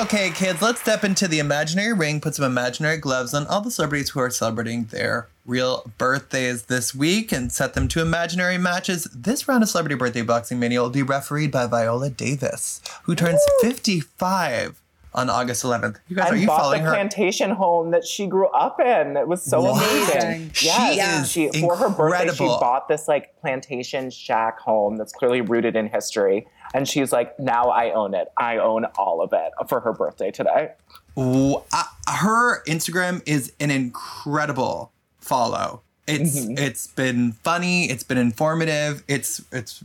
Okay, 0.02 0.32
kids, 0.32 0.62
let's 0.62 0.82
step 0.82 1.04
into 1.04 1.28
the 1.28 1.40
imaginary 1.40 1.94
ring, 1.94 2.20
put 2.20 2.36
some 2.36 2.46
imaginary 2.46 2.98
gloves 2.98 3.34
on 3.34 3.46
all 3.48 3.62
the 3.62 3.70
celebrities 3.70 4.10
who 4.10 4.20
are 4.20 4.30
celebrating 4.30 4.86
their 4.86 5.28
real 5.46 5.92
birthdays 5.98 6.64
this 6.64 6.96
week 6.96 7.32
and 7.32 7.52
set 7.52 7.74
them 7.74 7.88
to 7.90 8.02
imaginary 8.02 8.58
matches. 8.58 9.08
This 9.14 9.48
round 9.48 9.62
of 9.62 9.70
Celebrity 9.70 9.96
Birthday 9.96 10.22
Boxing 10.22 10.60
Mania 10.60 10.82
will 10.82 10.90
be 10.90 11.04
refereed 11.04 11.52
by 11.52 11.68
Viola 11.68 12.10
Davis, 12.10 12.82
who 13.04 13.14
turns 13.14 13.42
55 13.62 14.80
on 15.14 15.30
August 15.30 15.64
11th. 15.64 15.98
You 16.08 16.16
guys, 16.16 16.28
I 16.28 16.30
are 16.30 16.36
you 16.36 16.46
following 16.48 16.84
the 16.84 16.90
her? 16.90 16.94
plantation 16.94 17.50
home 17.52 17.92
that 17.92 18.06
she 18.06 18.28
grew 18.28 18.48
up 18.50 18.80
in. 18.80 19.18
It 19.18 19.28
was 19.28 19.42
so 19.44 19.62
What? 19.62 19.84
amazing. 19.84 20.52
She 20.54 20.68
yes, 20.68 21.24
is 21.26 21.32
she 21.32 21.50
for 21.62 21.76
her 21.76 21.90
birthday 21.90 22.32
she 22.34 22.46
bought 22.46 22.88
this 22.88 23.08
like 23.08 23.36
plantation 23.42 24.10
shack 24.12 24.60
home 24.60 24.98
that's 24.98 25.12
clearly 25.12 25.42
rooted 25.42 25.76
in 25.76 25.88
history. 25.88 26.48
And 26.74 26.88
she's 26.88 27.12
like, 27.12 27.40
now 27.40 27.70
I 27.70 27.92
own 27.92 28.14
it. 28.14 28.28
I 28.38 28.58
own 28.58 28.86
all 28.98 29.22
of 29.22 29.34
it 29.34 29.52
for 29.68 29.80
her 29.80 29.92
birthday 29.94 30.30
today. 30.30 30.70
Ooh, 31.18 31.56
uh, 31.74 31.84
her 32.08 32.64
Instagram 32.66 33.24
is 33.26 33.52
an 33.60 33.72
incredible 33.72 34.92
follow. 35.20 35.82
It's 36.08 36.40
Mm-hmm. 36.40 36.58
it's 36.58 36.88
been 36.88 37.34
funny. 37.44 37.86
It's 37.90 38.04
been 38.04 38.18
informative. 38.18 39.04
It's 39.08 39.42
it's 39.52 39.84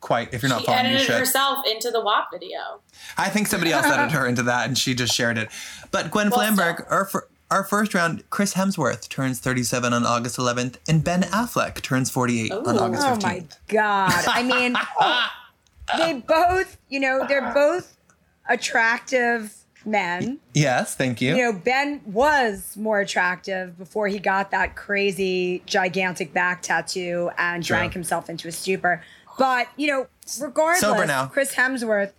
quite. 0.00 0.32
If 0.32 0.42
you're 0.42 0.48
not 0.48 0.60
She 0.60 0.66
following, 0.66 0.84
you 0.86 0.90
edited 0.92 1.06
should. 1.06 1.18
herself 1.18 1.64
into 1.66 1.90
the 1.90 2.00
WAP 2.02 2.28
video. 2.32 2.80
I 3.18 3.28
think 3.28 3.46
somebody 3.46 3.72
else 3.72 3.86
edited 3.86 4.12
her 4.12 4.26
into 4.28 4.42
that, 4.44 4.66
and 4.68 4.76
she 4.78 4.94
just 4.94 5.14
shared 5.14 5.38
it. 5.38 5.48
But 5.90 6.10
Gwen 6.10 6.30
Well, 6.30 6.40
Flamberg, 6.40 6.78
so- 6.78 6.84
our 6.90 7.04
fir- 7.04 7.28
our 7.50 7.62
first 7.62 7.94
round, 7.94 8.28
Chris 8.30 8.54
Hemsworth 8.54 9.08
turns 9.08 9.38
37 9.38 9.92
on 9.92 10.04
August 10.06 10.38
11th, 10.38 10.76
and 10.88 11.04
Ben 11.04 11.22
Affleck 11.24 11.82
turns 11.82 12.10
48 12.10 12.50
on 12.50 12.78
August 12.78 13.02
15th. 13.06 13.22
Oh 13.22 13.26
my 13.28 13.46
God. 13.68 14.24
I 14.26 14.42
mean, 14.42 14.74
oh, 15.00 15.26
they 15.98 16.14
both, 16.14 16.78
you 16.88 16.98
know, 17.00 17.24
they're 17.28 17.52
both 17.52 17.96
attractive 18.48 19.54
men. 19.84 20.40
Yes, 20.54 20.94
thank 20.96 21.20
you. 21.20 21.36
You 21.36 21.52
know, 21.52 21.58
Ben 21.58 22.00
was 22.06 22.76
more 22.76 23.00
attractive 23.00 23.76
before 23.76 24.08
he 24.08 24.18
got 24.18 24.50
that 24.50 24.74
crazy, 24.74 25.62
gigantic 25.66 26.32
back 26.32 26.62
tattoo 26.62 27.30
and 27.36 27.62
True. 27.62 27.76
drank 27.76 27.92
himself 27.92 28.30
into 28.30 28.48
a 28.48 28.52
stupor. 28.52 29.02
But, 29.38 29.68
you 29.76 29.86
know, 29.88 30.06
regardless, 30.40 30.80
Sober 30.80 31.06
now. 31.06 31.26
Chris 31.26 31.54
Hemsworth, 31.54 32.12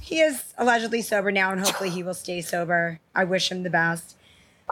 he 0.00 0.20
is 0.20 0.54
allegedly 0.58 1.02
sober 1.02 1.30
now, 1.32 1.52
and 1.52 1.60
hopefully 1.60 1.90
he 1.90 2.02
will 2.02 2.14
stay 2.14 2.40
sober. 2.40 3.00
I 3.14 3.24
wish 3.24 3.50
him 3.50 3.62
the 3.62 3.70
best. 3.70 4.16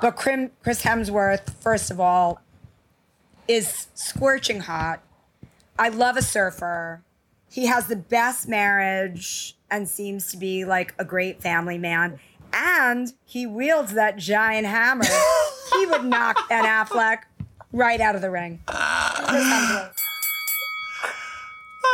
But 0.01 0.13
Chris 0.13 0.83
Hemsworth, 0.83 1.55
first 1.61 1.91
of 1.91 2.01
all, 2.01 2.41
is 3.47 3.89
scorching 3.95 4.61
hot. 4.61 5.03
I 5.79 5.89
love 5.89 6.17
a 6.17 6.23
surfer. 6.23 7.03
He 7.51 7.67
has 7.67 7.87
the 7.87 7.97
best 7.97 8.49
marriage 8.49 9.57
and 9.71 9.89
seems 9.89 10.31
to 10.31 10.37
be 10.37 10.65
like 10.65 10.95
a 10.99 11.05
great 11.05 11.43
family 11.43 11.79
man. 11.79 12.21
And 12.53 13.13
he 13.25 13.47
wields 13.47 13.95
that 13.95 14.17
giant 14.17 14.67
hammer. 14.67 15.05
he 15.75 15.87
would 15.87 16.05
knock 16.05 16.49
Ben 16.49 16.65
Affleck 16.65 17.23
right 17.73 18.01
out 18.01 18.15
of 18.15 18.23
the 18.23 18.31
ring. 18.31 18.61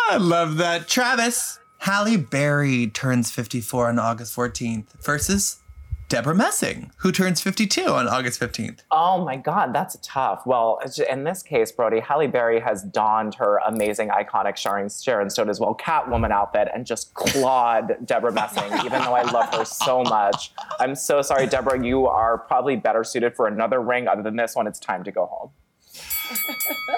Chris 0.06 0.18
Hemsworth. 0.18 0.22
I 0.22 0.38
love 0.38 0.56
that. 0.58 0.88
Travis, 0.88 1.58
Halle 1.78 2.16
Berry 2.16 2.88
turns 2.88 3.30
54 3.30 3.88
on 3.88 3.98
August 3.98 4.34
14th 4.34 4.86
versus 5.02 5.60
Debra 6.08 6.36
Messing, 6.36 6.92
who 6.98 7.10
turns 7.10 7.40
52 7.40 7.82
on 7.86 8.06
August 8.06 8.40
15th. 8.40 8.80
Oh 8.92 9.24
my 9.24 9.36
God, 9.36 9.74
that's 9.74 9.98
tough. 10.02 10.46
Well, 10.46 10.78
in 11.10 11.24
this 11.24 11.42
case, 11.42 11.72
Brody, 11.72 11.98
Halle 11.98 12.28
Berry 12.28 12.60
has 12.60 12.84
donned 12.84 13.34
her 13.34 13.58
amazing, 13.66 14.10
iconic 14.10 14.56
Sharon, 14.56 14.88
Sharon 14.88 15.30
Stone 15.30 15.50
as 15.50 15.58
well 15.58 15.74
Catwoman 15.74 16.30
outfit 16.30 16.68
and 16.72 16.86
just 16.86 17.12
clawed 17.14 17.96
Debra 18.06 18.30
Messing, 18.30 18.72
even 18.84 19.02
though 19.02 19.14
I 19.14 19.22
love 19.32 19.52
her 19.54 19.64
so 19.64 20.04
much. 20.04 20.52
I'm 20.78 20.94
so 20.94 21.22
sorry, 21.22 21.48
Debra. 21.48 21.84
You 21.84 22.06
are 22.06 22.38
probably 22.38 22.76
better 22.76 23.02
suited 23.02 23.34
for 23.34 23.48
another 23.48 23.80
ring. 23.82 24.06
Other 24.06 24.22
than 24.22 24.36
this 24.36 24.54
one, 24.54 24.68
it's 24.68 24.78
time 24.78 25.02
to 25.02 25.10
go 25.10 25.26
home. 25.26 25.50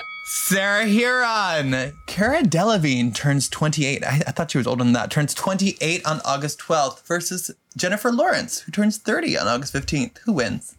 Sarah 0.30 0.84
Hearon. 0.84 1.94
Cara 2.06 2.42
Delevingne 2.42 3.14
turns 3.14 3.48
28. 3.48 4.04
I, 4.04 4.08
I 4.26 4.30
thought 4.32 4.50
she 4.50 4.58
was 4.58 4.66
older 4.66 4.84
than 4.84 4.92
that. 4.92 5.10
Turns 5.10 5.32
28 5.32 6.04
on 6.04 6.20
August 6.24 6.58
12th 6.60 7.02
versus 7.06 7.50
Jennifer 7.78 8.12
Lawrence, 8.12 8.60
who 8.60 8.70
turns 8.72 8.98
30 8.98 9.38
on 9.38 9.48
August 9.48 9.72
15th. 9.72 10.18
Who 10.18 10.32
wins? 10.34 10.76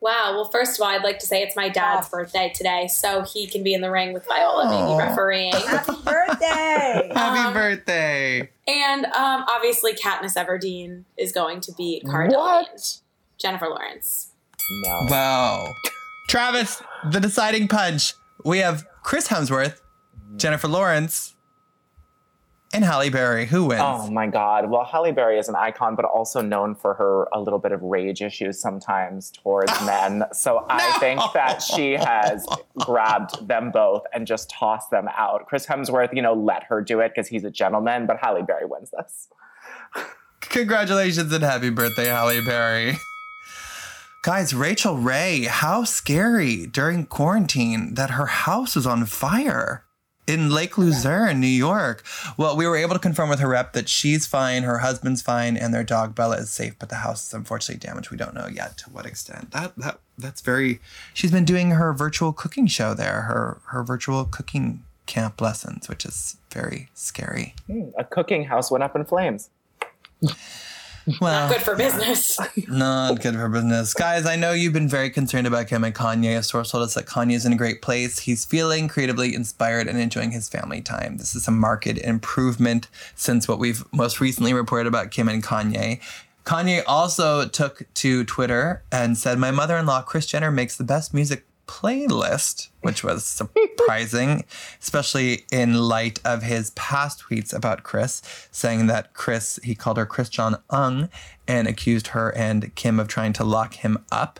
Wow. 0.00 0.34
Well, 0.34 0.48
first 0.52 0.78
of 0.78 0.82
all, 0.84 0.88
I'd 0.92 1.02
like 1.02 1.18
to 1.18 1.26
say 1.26 1.42
it's 1.42 1.56
my 1.56 1.68
dad's 1.68 2.08
birthday 2.08 2.52
today, 2.54 2.86
so 2.88 3.22
he 3.22 3.48
can 3.48 3.64
be 3.64 3.74
in 3.74 3.80
the 3.80 3.90
ring 3.90 4.12
with 4.12 4.24
Viola, 4.26 4.68
maybe 4.70 5.08
refereeing. 5.08 5.52
Happy 5.66 5.92
birthday! 6.04 7.10
Happy 7.14 7.38
Um, 7.40 7.52
birthday. 7.52 8.50
And 8.68 9.06
um, 9.06 9.44
obviously, 9.48 9.94
Katniss 9.94 10.36
Everdeen 10.36 11.04
is 11.16 11.32
going 11.32 11.60
to 11.62 11.72
beat 11.76 12.04
Cara 12.04 12.28
What? 12.28 12.66
Delevingne. 12.76 13.00
Jennifer 13.38 13.66
Lawrence. 13.66 14.30
No. 14.84 15.06
Wow. 15.10 15.74
Travis, 16.28 16.80
the 17.10 17.18
deciding 17.18 17.66
punch. 17.66 18.14
We 18.44 18.58
have 18.58 18.84
Chris 19.02 19.28
Hemsworth, 19.28 19.80
Jennifer 20.36 20.68
Lawrence, 20.68 21.34
and 22.74 22.84
Halle 22.84 23.10
Berry. 23.10 23.44
Who 23.46 23.66
wins? 23.66 23.82
Oh 23.84 24.10
my 24.10 24.26
God. 24.26 24.70
Well, 24.70 24.84
Halle 24.84 25.12
Berry 25.12 25.38
is 25.38 25.48
an 25.48 25.54
icon, 25.54 25.94
but 25.94 26.04
also 26.06 26.40
known 26.40 26.74
for 26.74 26.94
her 26.94 27.28
a 27.32 27.40
little 27.40 27.58
bit 27.58 27.72
of 27.72 27.82
rage 27.82 28.22
issues 28.22 28.58
sometimes 28.58 29.30
towards 29.30 29.72
men. 29.86 30.24
So 30.32 30.64
I 30.70 30.98
think 30.98 31.20
that 31.34 31.60
she 31.60 31.92
has 31.92 32.46
grabbed 32.78 33.46
them 33.46 33.70
both 33.72 34.04
and 34.14 34.26
just 34.26 34.48
tossed 34.48 34.90
them 34.90 35.08
out. 35.16 35.46
Chris 35.46 35.66
Hemsworth, 35.66 36.14
you 36.14 36.22
know, 36.22 36.32
let 36.32 36.64
her 36.64 36.80
do 36.80 37.00
it 37.00 37.10
because 37.14 37.28
he's 37.28 37.44
a 37.44 37.50
gentleman, 37.50 38.06
but 38.06 38.16
Halle 38.18 38.42
Berry 38.42 38.64
wins 38.64 38.90
this. 38.90 39.28
Congratulations 40.40 41.32
and 41.32 41.44
happy 41.44 41.70
birthday, 41.70 42.06
Halle 42.06 42.42
Berry. 42.44 42.96
Guys, 44.22 44.54
Rachael 44.54 44.98
Ray, 44.98 45.46
how 45.46 45.82
scary 45.82 46.64
during 46.66 47.06
quarantine 47.06 47.94
that 47.94 48.10
her 48.10 48.26
house 48.26 48.76
was 48.76 48.86
on 48.86 49.04
fire 49.04 49.82
in 50.28 50.48
Lake 50.48 50.78
Luzerne, 50.78 51.40
New 51.40 51.48
York. 51.48 52.04
Well, 52.36 52.56
we 52.56 52.64
were 52.64 52.76
able 52.76 52.94
to 52.94 53.00
confirm 53.00 53.28
with 53.28 53.40
her 53.40 53.48
rep 53.48 53.72
that 53.72 53.88
she's 53.88 54.28
fine, 54.28 54.62
her 54.62 54.78
husband's 54.78 55.22
fine, 55.22 55.56
and 55.56 55.74
their 55.74 55.82
dog 55.82 56.14
Bella 56.14 56.36
is 56.36 56.50
safe, 56.50 56.76
but 56.78 56.88
the 56.88 56.98
house 57.02 57.26
is 57.26 57.34
unfortunately 57.34 57.84
damaged. 57.84 58.12
We 58.12 58.16
don't 58.16 58.32
know 58.32 58.46
yet 58.46 58.78
to 58.78 58.90
what 58.90 59.06
extent. 59.06 59.50
That 59.50 59.74
that 59.78 59.98
that's 60.16 60.40
very 60.40 60.80
she's 61.12 61.32
been 61.32 61.44
doing 61.44 61.72
her 61.72 61.92
virtual 61.92 62.32
cooking 62.32 62.68
show 62.68 62.94
there, 62.94 63.22
her 63.22 63.60
her 63.70 63.82
virtual 63.82 64.24
cooking 64.24 64.84
camp 65.06 65.40
lessons, 65.40 65.88
which 65.88 66.04
is 66.04 66.36
very 66.52 66.90
scary. 66.94 67.56
Hmm, 67.66 67.88
a 67.98 68.04
cooking 68.04 68.44
house 68.44 68.70
went 68.70 68.84
up 68.84 68.94
in 68.94 69.04
flames. 69.04 69.50
Well, 71.20 71.48
Good 71.48 71.62
for 71.62 71.74
business. 71.76 72.38
Not 72.68 73.20
good 73.20 73.34
for 73.34 73.48
business. 73.48 73.94
Guys, 73.94 74.26
I 74.26 74.36
know 74.36 74.52
you've 74.52 74.72
been 74.72 74.88
very 74.88 75.10
concerned 75.10 75.46
about 75.46 75.66
Kim 75.66 75.84
and 75.84 75.94
Kanye. 75.94 76.38
A 76.38 76.42
source 76.42 76.70
told 76.70 76.84
us 76.84 76.94
that 76.94 77.06
Kanye 77.06 77.34
is 77.34 77.44
in 77.44 77.52
a 77.52 77.56
great 77.56 77.82
place. 77.82 78.20
He's 78.20 78.44
feeling 78.44 78.88
creatively 78.88 79.34
inspired 79.34 79.88
and 79.88 79.98
enjoying 79.98 80.30
his 80.30 80.48
family 80.48 80.80
time. 80.80 81.16
This 81.16 81.34
is 81.34 81.48
a 81.48 81.50
marked 81.50 81.86
improvement 81.86 82.88
since 83.14 83.48
what 83.48 83.58
we've 83.58 83.84
most 83.92 84.20
recently 84.20 84.54
reported 84.54 84.86
about 84.86 85.10
Kim 85.10 85.28
and 85.28 85.42
Kanye. 85.42 86.00
Kanye 86.44 86.82
also 86.86 87.46
took 87.46 87.86
to 87.94 88.24
Twitter 88.24 88.82
and 88.90 89.16
said, 89.16 89.38
My 89.38 89.50
mother 89.50 89.76
in 89.76 89.86
law, 89.86 90.02
Kris 90.02 90.26
Jenner, 90.26 90.50
makes 90.50 90.76
the 90.76 90.84
best 90.84 91.14
music 91.14 91.44
playlist, 91.72 92.68
which 92.82 93.02
was 93.02 93.24
surprising, 93.40 94.44
especially 94.80 95.46
in 95.50 95.74
light 95.74 96.20
of 96.22 96.42
his 96.42 96.70
past 96.70 97.22
tweets 97.22 97.54
about 97.54 97.82
Kris, 97.82 98.20
saying 98.50 98.88
that 98.88 99.14
Kris, 99.14 99.58
he 99.64 99.74
called 99.74 99.96
her 99.96 100.04
Chris 100.04 100.28
John 100.28 100.58
Ung 100.68 101.08
and 101.48 101.66
accused 101.66 102.08
her 102.08 102.36
and 102.36 102.74
Kim 102.74 103.00
of 103.00 103.08
trying 103.08 103.32
to 103.34 103.44
lock 103.44 103.74
him 103.74 104.04
up. 104.12 104.38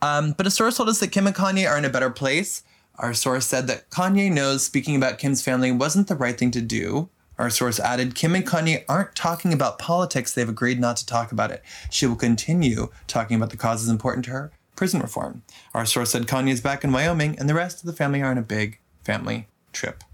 Um, 0.00 0.32
but 0.36 0.46
a 0.46 0.50
source 0.50 0.76
told 0.76 0.88
us 0.88 1.00
that 1.00 1.10
Kim 1.10 1.26
and 1.26 1.34
Kanye 1.34 1.68
are 1.68 1.76
in 1.76 1.84
a 1.84 1.90
better 1.90 2.10
place. 2.10 2.62
Our 2.96 3.12
source 3.12 3.46
said 3.46 3.66
that 3.66 3.90
Kanye 3.90 4.32
knows 4.32 4.64
speaking 4.64 4.94
about 4.94 5.18
Kim's 5.18 5.42
family 5.42 5.72
wasn't 5.72 6.06
the 6.06 6.14
right 6.14 6.38
thing 6.38 6.52
to 6.52 6.60
do. 6.60 7.08
Our 7.38 7.50
source 7.50 7.78
added, 7.78 8.14
Kim 8.14 8.34
and 8.34 8.46
Kanye 8.46 8.84
aren't 8.88 9.14
talking 9.14 9.52
about 9.52 9.78
politics. 9.78 10.32
They've 10.32 10.48
agreed 10.48 10.80
not 10.80 10.96
to 10.98 11.06
talk 11.06 11.30
about 11.30 11.50
it. 11.52 11.62
She 11.90 12.06
will 12.06 12.16
continue 12.16 12.88
talking 13.06 13.36
about 13.36 13.50
the 13.50 13.56
causes 13.56 13.88
important 13.88 14.24
to 14.26 14.32
her, 14.32 14.52
prison 14.78 15.00
reform. 15.00 15.42
Our 15.74 15.84
source 15.84 16.12
said 16.12 16.28
Kanye 16.28 16.52
is 16.52 16.60
back 16.60 16.84
in 16.84 16.92
Wyoming 16.92 17.36
and 17.36 17.48
the 17.48 17.54
rest 17.54 17.80
of 17.80 17.86
the 17.86 17.92
family 17.92 18.22
are 18.22 18.30
on 18.30 18.38
a 18.38 18.42
big 18.42 18.78
family 19.02 19.48
trip. 19.72 20.04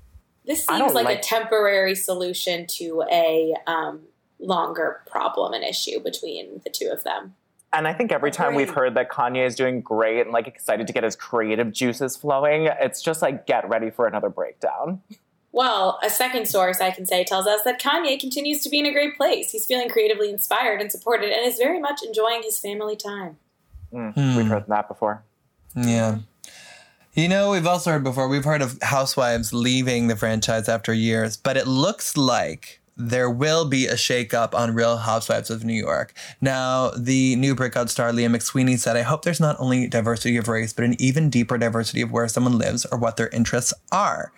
This 0.47 0.67
seems 0.67 0.95
like, 0.95 1.05
like- 1.05 1.19
a 1.19 1.23
temporary 1.23 1.95
solution 1.95 2.67
to 2.79 3.05
a 3.13 3.55
um, 3.67 4.01
longer 4.39 5.03
problem 5.07 5.53
and 5.53 5.63
issue 5.63 6.01
between 6.01 6.63
the 6.65 6.71
two 6.71 6.89
of 6.89 7.05
them. 7.05 7.35
And 7.75 7.87
I 7.87 7.93
think 7.93 8.11
every 8.11 8.31
time 8.31 8.55
we've 8.55 8.71
heard 8.71 8.95
that 8.95 9.11
Kanye 9.11 9.45
is 9.45 9.55
doing 9.55 9.83
great 9.83 10.23
and 10.23 10.31
like 10.31 10.47
excited 10.47 10.87
to 10.87 10.95
get 10.95 11.05
his 11.05 11.15
creative 11.15 11.71
juices 11.71 12.17
flowing, 12.17 12.71
it's 12.81 13.03
just 13.03 13.21
like 13.21 13.47
get 13.47 13.69
ready 13.69 13.91
for 13.91 14.07
another 14.07 14.31
breakdown. 14.31 15.03
Well, 15.57 16.01
a 16.03 16.11
second 16.11 16.49
source 16.49 16.81
I 16.81 16.91
can 16.91 17.07
say 17.07 17.23
tells 17.23 17.47
us 17.47 17.63
that 17.63 17.81
Kanye 17.81 18.19
continues 18.19 18.61
to 18.65 18.69
be 18.69 18.81
in 18.81 18.87
a 18.87 18.93
great 18.93 19.17
place. 19.17 19.53
He's 19.53 19.65
feeling 19.65 19.89
creatively 19.89 20.29
inspired 20.29 20.81
and 20.81 20.91
supported 20.91 21.31
and 21.31 21.47
is 21.47 21.59
very 21.59 21.79
much 21.79 22.01
enjoying 22.05 22.43
his 22.43 22.59
family 22.59 22.97
time. 22.97 23.37
Mm, 23.95 24.15
Hmm. 24.15 24.37
We've 24.37 24.47
heard 24.47 24.67
that 24.69 24.89
before. 24.89 25.23
Yeah. 25.77 26.19
You 27.15 27.29
know, 27.29 27.51
we've 27.51 27.67
also 27.67 27.93
heard 27.93 28.03
before, 28.03 28.27
we've 28.29 28.45
heard 28.45 28.61
of 28.63 28.77
housewives 28.83 29.53
leaving 29.53 30.09
the 30.09 30.17
franchise 30.17 30.69
after 30.69 30.93
years, 30.93 31.37
but 31.37 31.57
it 31.57 31.69
looks 31.69 32.17
like 32.17 32.81
there 32.97 33.31
will 33.31 33.65
be 33.65 33.87
a 33.87 33.95
shakeup 33.95 34.55
on 34.55 34.75
Real 34.75 34.97
Housewives 34.99 35.51
of 35.51 35.65
New 35.65 35.75
York. 35.75 36.13
Now, 36.41 36.91
the 36.91 37.37
new 37.37 37.55
breakout 37.55 37.91
star 37.91 38.13
Leah 38.13 38.29
McSweeney 38.29 38.79
said, 38.79 38.97
I 38.97 39.03
hope 39.03 39.23
there's 39.23 39.41
not 39.41 39.57
only 39.59 39.87
diversity 39.89 40.37
of 40.37 40.49
race, 40.49 40.73
but 40.73 40.85
an 40.85 41.01
even 41.01 41.31
deeper 41.31 41.59
diversity 41.59 42.03
of 42.03 42.11
where 42.11 42.29
someone 42.29 42.59
lives 42.59 42.85
or 42.87 42.99
what 42.99 43.17
their 43.17 43.29
interests 43.29 43.73
are. 43.93 44.33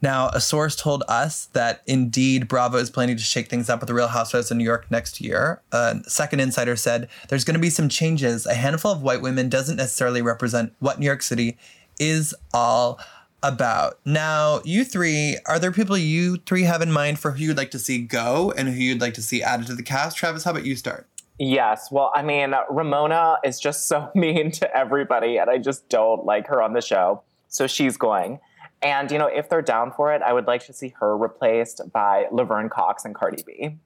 Now, 0.00 0.28
a 0.28 0.40
source 0.40 0.76
told 0.76 1.02
us 1.08 1.46
that 1.46 1.82
indeed 1.86 2.46
Bravo 2.46 2.76
is 2.76 2.90
planning 2.90 3.16
to 3.16 3.22
shake 3.22 3.48
things 3.48 3.68
up 3.68 3.80
with 3.80 3.88
the 3.88 3.94
Real 3.94 4.08
Housewives 4.08 4.50
of 4.50 4.56
New 4.56 4.64
York 4.64 4.86
next 4.90 5.20
year. 5.20 5.60
A 5.72 6.00
second 6.06 6.40
insider 6.40 6.76
said 6.76 7.08
there's 7.28 7.44
going 7.44 7.56
to 7.56 7.60
be 7.60 7.70
some 7.70 7.88
changes. 7.88 8.46
A 8.46 8.54
handful 8.54 8.92
of 8.92 9.02
white 9.02 9.22
women 9.22 9.48
doesn't 9.48 9.76
necessarily 9.76 10.22
represent 10.22 10.72
what 10.78 11.00
New 11.00 11.06
York 11.06 11.22
City 11.22 11.58
is 11.98 12.34
all 12.54 13.00
about. 13.42 13.98
Now, 14.04 14.60
you 14.64 14.84
three, 14.84 15.38
are 15.46 15.58
there 15.58 15.72
people 15.72 15.98
you 15.98 16.36
three 16.38 16.62
have 16.62 16.82
in 16.82 16.92
mind 16.92 17.18
for 17.18 17.32
who 17.32 17.44
you'd 17.44 17.56
like 17.56 17.70
to 17.72 17.78
see 17.78 17.98
go 17.98 18.52
and 18.56 18.68
who 18.68 18.74
you'd 18.74 19.00
like 19.00 19.14
to 19.14 19.22
see 19.22 19.42
added 19.42 19.66
to 19.66 19.74
the 19.74 19.82
cast? 19.82 20.16
Travis, 20.16 20.44
how 20.44 20.52
about 20.52 20.64
you 20.64 20.76
start? 20.76 21.06
Yes. 21.38 21.90
Well, 21.90 22.10
I 22.14 22.22
mean, 22.22 22.52
Ramona 22.68 23.36
is 23.44 23.60
just 23.60 23.86
so 23.86 24.10
mean 24.14 24.50
to 24.52 24.76
everybody, 24.76 25.38
and 25.38 25.48
I 25.48 25.58
just 25.58 25.88
don't 25.88 26.24
like 26.24 26.46
her 26.48 26.62
on 26.62 26.72
the 26.72 26.82
show. 26.82 27.22
So 27.48 27.66
she's 27.66 27.96
going. 27.96 28.40
And, 28.82 29.10
you 29.10 29.18
know, 29.18 29.26
if 29.26 29.48
they're 29.48 29.62
down 29.62 29.90
for 29.92 30.12
it, 30.14 30.22
I 30.22 30.32
would 30.32 30.46
like 30.46 30.64
to 30.66 30.72
see 30.72 30.94
her 31.00 31.16
replaced 31.16 31.80
by 31.92 32.26
Laverne 32.30 32.68
Cox 32.68 33.04
and 33.04 33.14
Cardi 33.14 33.42
B. 33.44 33.76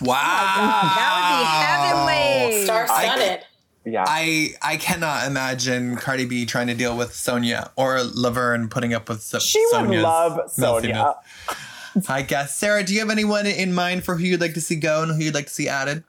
Wow. 0.00 0.16
Oh 0.16 0.94
that 0.96 2.06
would 2.06 2.08
be 2.08 2.48
heavenly. 2.48 2.64
Star 2.64 2.86
studded. 2.86 3.44
Yeah. 3.84 4.04
I 4.06 4.50
I 4.62 4.76
cannot 4.76 5.26
imagine 5.26 5.96
Cardi 5.96 6.24
B 6.24 6.46
trying 6.46 6.68
to 6.68 6.74
deal 6.74 6.96
with 6.96 7.10
Sonja 7.10 7.70
or 7.76 8.00
Laverne 8.02 8.68
putting 8.68 8.94
up 8.94 9.08
with 9.08 9.22
so- 9.22 9.38
she 9.38 9.62
would 9.72 9.90
love 9.90 10.38
Sonja. 10.48 11.16
I 12.08 12.22
guess. 12.22 12.56
Sarah, 12.56 12.84
do 12.84 12.94
you 12.94 13.00
have 13.00 13.10
anyone 13.10 13.46
in 13.46 13.74
mind 13.74 14.04
for 14.04 14.16
who 14.16 14.24
you'd 14.24 14.40
like 14.40 14.54
to 14.54 14.60
see 14.60 14.76
go 14.76 15.02
and 15.02 15.12
who 15.12 15.18
you'd 15.18 15.34
like 15.34 15.46
to 15.46 15.52
see 15.52 15.68
added? 15.68 16.04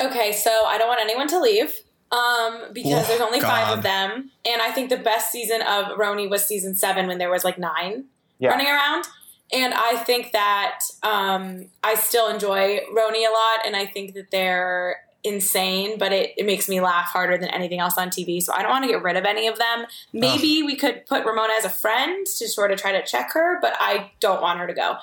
Okay, 0.00 0.32
so 0.32 0.50
I 0.66 0.78
don't 0.78 0.88
want 0.88 1.00
anyone 1.00 1.28
to 1.28 1.40
leave 1.40 1.74
um, 2.12 2.72
because 2.72 3.04
Oh, 3.04 3.08
there's 3.08 3.20
only 3.20 3.40
five 3.40 3.76
of 3.76 3.82
them, 3.82 4.30
and 4.44 4.62
I 4.62 4.70
think 4.70 4.90
the 4.90 4.96
best 4.96 5.30
season 5.32 5.60
of 5.62 5.86
RHONY 5.98 6.28
was 6.30 6.44
season 6.44 6.74
seven 6.76 7.06
when 7.06 7.18
there 7.18 7.30
was 7.30 7.44
like 7.44 7.58
nine 7.58 8.04
Yeah. 8.38 8.50
running 8.50 8.68
around. 8.68 9.06
And 9.52 9.72
I 9.74 9.96
think 9.98 10.32
that 10.32 10.80
um, 11.04 11.66
I 11.84 11.94
still 11.94 12.28
enjoy 12.28 12.80
RHONY 12.92 13.26
a 13.28 13.32
lot, 13.32 13.64
and 13.66 13.76
I 13.76 13.86
think 13.86 14.14
that 14.14 14.30
they're 14.32 14.96
insane, 15.22 15.98
but 15.98 16.12
it, 16.12 16.32
it 16.36 16.46
makes 16.46 16.68
me 16.68 16.80
laugh 16.80 17.06
harder 17.06 17.36
than 17.36 17.48
anything 17.50 17.80
else 17.80 17.98
on 17.98 18.10
TV. 18.10 18.40
So 18.40 18.52
I 18.54 18.62
don't 18.62 18.70
want 18.70 18.84
to 18.84 18.88
get 18.90 19.02
rid 19.02 19.16
of 19.16 19.24
any 19.24 19.48
of 19.48 19.58
them. 19.58 19.86
Maybe 20.12 20.62
we 20.62 20.76
could 20.76 21.04
put 21.06 21.24
Ramona 21.24 21.52
as 21.58 21.64
a 21.64 21.68
friend 21.70 22.24
to 22.38 22.48
sort 22.48 22.70
of 22.70 22.80
try 22.80 22.92
to 22.92 23.04
check 23.04 23.32
her, 23.32 23.58
but 23.60 23.74
I 23.80 24.12
don't 24.20 24.40
want 24.40 24.60
her 24.60 24.68
to 24.68 24.72
go. 24.72 24.96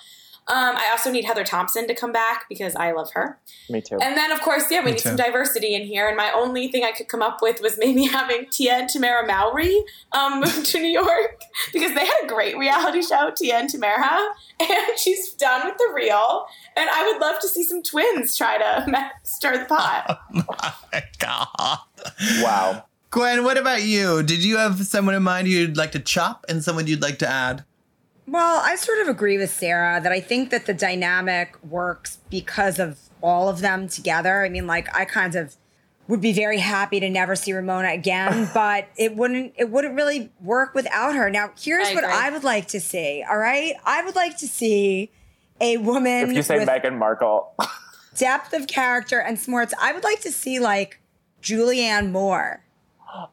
Um, 0.48 0.76
I 0.76 0.89
also 0.91 1.10
need 1.10 1.24
Heather 1.24 1.44
Thomson 1.46 1.88
to 1.88 1.96
come 1.96 2.12
back 2.12 2.46
because 2.50 2.76
I 2.76 2.91
love 2.91 3.12
her. 3.14 3.39
Me 3.70 3.82
too. 3.82 3.98
And 4.02 4.18
then, 4.18 4.32
of 4.32 4.41
course, 4.41 4.70
yeah, 4.70 4.80
we 4.80 4.86
Me 4.88 4.91
need 4.91 4.98
too. 5.00 5.10
some 5.10 5.16
diversity 5.16 5.74
in 5.74 5.84
here. 5.84 6.08
And 6.08 6.18
my 6.18 6.32
only 6.34 6.68
thing 6.68 6.84
I 6.84 6.91
could 6.91 7.08
come 7.08 7.22
up 7.22 7.41
with 7.41 7.62
was 7.62 7.78
maybe 7.78 8.04
having 8.20 8.48
Tia 8.52 8.74
and 8.74 8.89
Tamara 8.89 9.26
Mowry 9.26 9.84
um, 10.12 10.39
move 10.41 10.64
to 10.66 10.80
New 10.80 10.89
York 10.89 11.41
because 11.72 11.94
they 11.96 12.06
had 12.06 12.24
a 12.24 12.28
great 12.28 12.58
reality 12.58 13.02
show, 13.02 13.32
Tia 13.36 13.56
and 13.56 13.70
Tamara, 13.70 14.20
and 14.60 14.98
she's 14.98 15.34
done 15.34 15.66
with 15.66 15.78
the 15.78 15.91
real. 15.94 16.46
And 16.76 16.89
I 16.89 17.08
would 17.10 17.22
love 17.22 17.39
to 17.41 17.48
see 17.48 17.64
some 17.64 17.82
twins 17.82 18.36
try 18.38 18.58
to 18.58 19.12
stir 19.24 19.60
the 19.60 19.66
pot. 19.66 20.20
Oh 20.36 20.78
my 20.91 21.04
God. 21.20 21.80
wow. 22.41 22.86
Gwen, 23.12 23.44
what 23.44 23.58
about 23.58 23.84
you? 23.84 24.24
Did 24.24 24.44
you 24.44 24.58
have 24.58 24.86
someone 24.88 25.14
in 25.16 25.24
mind 25.24 25.48
you'd 25.48 25.78
like 25.78 25.91
to 25.91 26.00
chop 26.00 26.46
and 26.50 26.64
someone 26.64 26.88
you'd 26.88 27.02
like 27.02 27.20
to 27.20 27.28
add? 27.28 27.64
Well, 28.26 28.62
I 28.64 28.76
sort 28.76 29.00
of 29.00 29.08
agree 29.08 29.38
with 29.38 29.52
Sarah 29.52 30.00
that 30.02 30.12
I 30.12 30.20
think 30.20 30.50
that 30.52 30.66
the 30.66 30.74
dynamic 30.74 31.62
works 31.64 32.20
because 32.30 32.80
of 32.80 33.00
all 33.22 33.50
of 33.50 33.60
them 33.60 33.88
together. 33.88 34.44
I 34.44 34.50
mean, 34.50 34.66
like 34.68 34.94
I 34.96 35.06
kind 35.06 35.36
of 35.36 35.56
would 36.08 36.22
be 36.22 36.34
very 36.34 36.60
happy 36.60 37.00
to 37.00 37.10
never 37.10 37.36
see 37.36 37.54
Ramona 37.54 37.90
again, 37.90 38.50
but 38.54 38.88
it 38.98 39.16
wouldn't 39.16 39.54
it 39.58 39.70
wouldn't 39.70 39.96
really 39.96 40.32
work 40.42 40.74
without 40.74 41.16
her. 41.16 41.30
Now, 41.30 41.52
here's 41.60 41.90
I 41.90 41.96
what. 41.96 42.04
I 42.06 42.30
would 42.30 42.44
like 42.44 42.68
to 42.70 42.80
see. 42.80 43.24
All 43.30 43.38
right, 43.38 43.76
I 43.86 44.04
would 44.04 44.16
like 44.16 44.38
to 44.38 44.48
see 44.48 45.12
a 45.60 45.78
woman 45.78 46.30
If 46.30 46.36
you 46.36 46.44
say 46.44 46.60
with 46.60 46.68
Meghan 46.68 46.98
Markle, 46.98 47.54
depth 48.18 48.54
of 48.54 48.68
character 48.68 49.20
and 49.20 49.40
smarts. 49.40 49.74
I 49.82 49.94
would 49.94 50.04
like 50.04 50.22
to 50.22 50.32
see 50.32 50.60
like 50.60 51.00
Julianne 51.42 52.12
Moore 52.12 52.62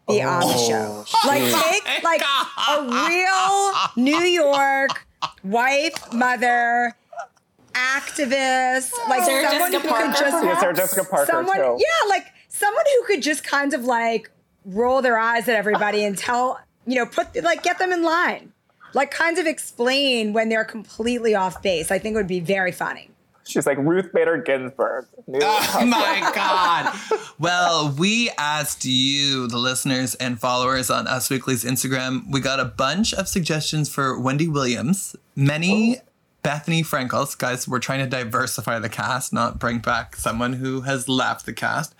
be 0.08 0.22
on 0.22 0.40
the 0.40 0.46
oh, 0.46 0.68
show. 0.68 1.28
Like 1.28 1.42
take 1.42 2.02
like 2.04 2.22
a 2.22 2.82
real 2.82 3.72
New 3.96 4.24
York 4.26 5.06
wife, 5.44 6.12
mother, 6.12 6.96
activist, 7.72 8.92
like 9.08 9.24
Sarah 9.24 9.48
someone 9.48 9.72
Jessica 9.72 9.88
who 9.88 9.94
could 9.94 10.10
just 10.10 10.20
yes, 10.20 10.42
perhaps? 10.42 10.60
Sarah 10.60 10.74
Jessica 10.74 11.04
Parker 11.04 11.32
someone, 11.32 11.56
too. 11.56 11.78
yeah, 11.78 12.08
like 12.08 12.26
someone 12.48 12.84
who 12.96 13.06
could 13.06 13.22
just 13.22 13.44
kind 13.44 13.74
of 13.74 13.84
like 13.84 14.30
roll 14.64 15.02
their 15.02 15.18
eyes 15.18 15.48
at 15.48 15.56
everybody 15.56 16.04
and 16.04 16.16
tell, 16.16 16.60
you 16.86 16.96
know, 16.96 17.06
put 17.06 17.42
like 17.42 17.62
get 17.62 17.78
them 17.78 17.92
in 17.92 18.02
line. 18.02 18.52
Like 18.92 19.12
kind 19.12 19.38
of 19.38 19.46
explain 19.46 20.32
when 20.32 20.48
they're 20.48 20.64
completely 20.64 21.34
off 21.34 21.62
base. 21.62 21.92
I 21.92 21.98
think 21.98 22.14
it 22.14 22.16
would 22.16 22.26
be 22.26 22.40
very 22.40 22.72
funny. 22.72 23.10
She's 23.44 23.66
like 23.66 23.78
Ruth 23.78 24.12
Bader 24.12 24.38
Ginsburg. 24.38 25.06
Oh 25.28 25.86
my 25.86 26.30
God. 26.34 26.94
well, 27.38 27.94
we 27.98 28.30
asked 28.38 28.84
you, 28.84 29.46
the 29.48 29.58
listeners 29.58 30.14
and 30.16 30.40
followers 30.40 30.90
on 30.90 31.06
Us 31.06 31.30
Weekly's 31.30 31.64
Instagram, 31.64 32.30
we 32.30 32.40
got 32.40 32.60
a 32.60 32.64
bunch 32.64 33.12
of 33.14 33.28
suggestions 33.28 33.88
for 33.92 34.18
Wendy 34.18 34.48
Williams, 34.48 35.16
many 35.36 35.96
Bethany 36.42 36.82
Frankels. 36.82 37.34
Guys, 37.34 37.68
we're 37.68 37.80
trying 37.80 38.00
to 38.00 38.06
diversify 38.06 38.78
the 38.78 38.88
cast, 38.88 39.32
not 39.32 39.58
bring 39.58 39.78
back 39.78 40.16
someone 40.16 40.54
who 40.54 40.82
has 40.82 41.08
left 41.08 41.46
the 41.46 41.52
cast. 41.52 41.94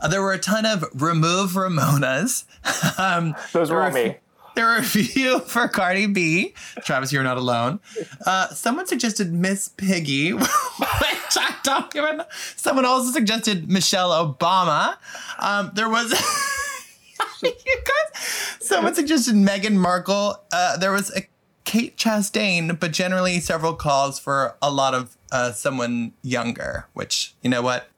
Uh, 0.00 0.08
there 0.08 0.22
were 0.22 0.32
a 0.32 0.38
ton 0.38 0.64
of 0.64 0.84
remove 0.94 1.52
Ramonas. 1.52 2.44
um, 2.98 3.34
Those 3.52 3.70
were 3.70 3.76
were 3.76 3.82
all 3.84 3.90
me. 3.90 4.16
There 4.54 4.66
were 4.66 4.76
a 4.78 5.40
for 5.40 5.68
Cardi 5.68 6.06
B. 6.06 6.54
Travis, 6.84 7.12
you're 7.12 7.22
not 7.22 7.36
alone. 7.36 7.80
Uh, 8.26 8.48
someone 8.48 8.86
suggested 8.86 9.32
Miss 9.32 9.68
Piggy, 9.68 10.32
which 10.32 10.42
I 10.46 11.54
don't 11.62 11.94
even. 11.96 12.22
Someone 12.56 12.84
also 12.84 13.12
suggested 13.12 13.70
Michelle 13.70 14.10
Obama. 14.10 14.96
Um, 15.38 15.70
there 15.74 15.88
was. 15.88 16.12
you 17.42 17.52
guys. 17.52 18.22
Someone 18.60 18.94
suggested 18.94 19.34
Meghan 19.34 19.74
Markle. 19.74 20.42
Uh, 20.52 20.76
there 20.76 20.92
was 20.92 21.14
a 21.16 21.26
Kate 21.64 21.96
Chastain, 21.96 22.78
but 22.78 22.92
generally 22.92 23.40
several 23.40 23.74
calls 23.74 24.18
for 24.18 24.56
a 24.60 24.70
lot 24.70 24.94
of 24.94 25.16
uh, 25.30 25.52
someone 25.52 26.12
younger, 26.22 26.86
which, 26.92 27.34
you 27.42 27.48
know 27.48 27.62
what? 27.62 27.88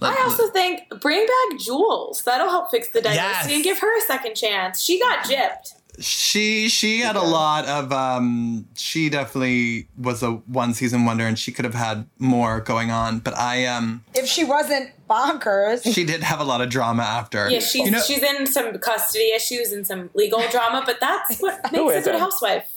Let- 0.00 0.18
I 0.18 0.22
also 0.22 0.48
think 0.48 0.82
bring 1.00 1.26
back 1.26 1.58
Jules. 1.60 2.22
That'll 2.22 2.50
help 2.50 2.70
fix 2.70 2.88
the 2.88 3.00
diversity 3.00 3.24
Yes. 3.26 3.50
and 3.52 3.64
give 3.64 3.78
her 3.78 3.98
a 3.98 4.00
second 4.02 4.34
chance. 4.34 4.82
She 4.82 4.98
got 5.00 5.24
gypped. 5.24 5.72
She 5.98 6.68
she 6.68 7.00
had 7.00 7.16
a 7.16 7.22
lot 7.22 7.64
of 7.64 7.90
um 7.90 8.66
she 8.76 9.08
definitely 9.08 9.88
was 9.96 10.22
a 10.22 10.32
one 10.32 10.74
season 10.74 11.06
wonder 11.06 11.24
and 11.26 11.38
she 11.38 11.50
could 11.52 11.64
have 11.64 11.72
had 11.74 12.06
more 12.18 12.60
going 12.60 12.90
on 12.90 13.20
but 13.20 13.34
I 13.34 13.64
um 13.64 14.04
If 14.14 14.26
she 14.26 14.44
wasn't 14.44 14.90
bonkers, 15.08 15.90
she 15.94 16.04
did 16.04 16.22
have 16.22 16.38
a 16.38 16.44
lot 16.44 16.60
of 16.60 16.68
drama 16.68 17.02
after. 17.02 17.48
Yeah, 17.48 17.60
she's 17.60 17.86
You 17.86 17.90
know- 17.92 18.02
she's 18.02 18.22
in 18.22 18.46
some 18.46 18.76
custody 18.78 19.32
issues 19.34 19.72
and 19.72 19.86
some 19.86 20.10
legal 20.12 20.42
drama, 20.50 20.82
but 20.84 21.00
that's 21.00 21.38
what 21.40 21.72
makes 21.72 21.94
a 21.94 22.10
good 22.10 22.20
housewife. 22.20 22.68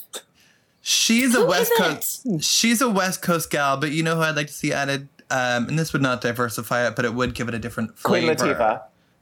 she's 0.82 1.36
a 1.36 1.46
West 1.46 1.74
isn't? 1.74 1.86
Coast 1.96 2.44
she's 2.44 2.80
a 2.82 2.90
West 2.90 3.22
Coast 3.22 3.50
gal, 3.52 3.76
but 3.76 3.92
you 3.92 4.02
know 4.04 4.16
who 4.16 4.22
I'd 4.22 4.38
like 4.38 4.48
to 4.48 4.54
see 4.54 4.72
added 4.72 5.10
um 5.32 5.68
and 5.68 5.78
this 5.80 5.94
would 5.94 6.02
not 6.02 6.22
diversify 6.22 6.88
it, 6.88 6.96
but 6.96 7.06
it 7.06 7.14
would 7.14 7.34
give 7.36 7.48
it 7.48 7.54
a 7.54 7.60
different 7.60 7.98
flavor. 7.98 8.26
Queen 8.28 8.38
flavor. 8.38 8.56
Latifah. 8.60 8.82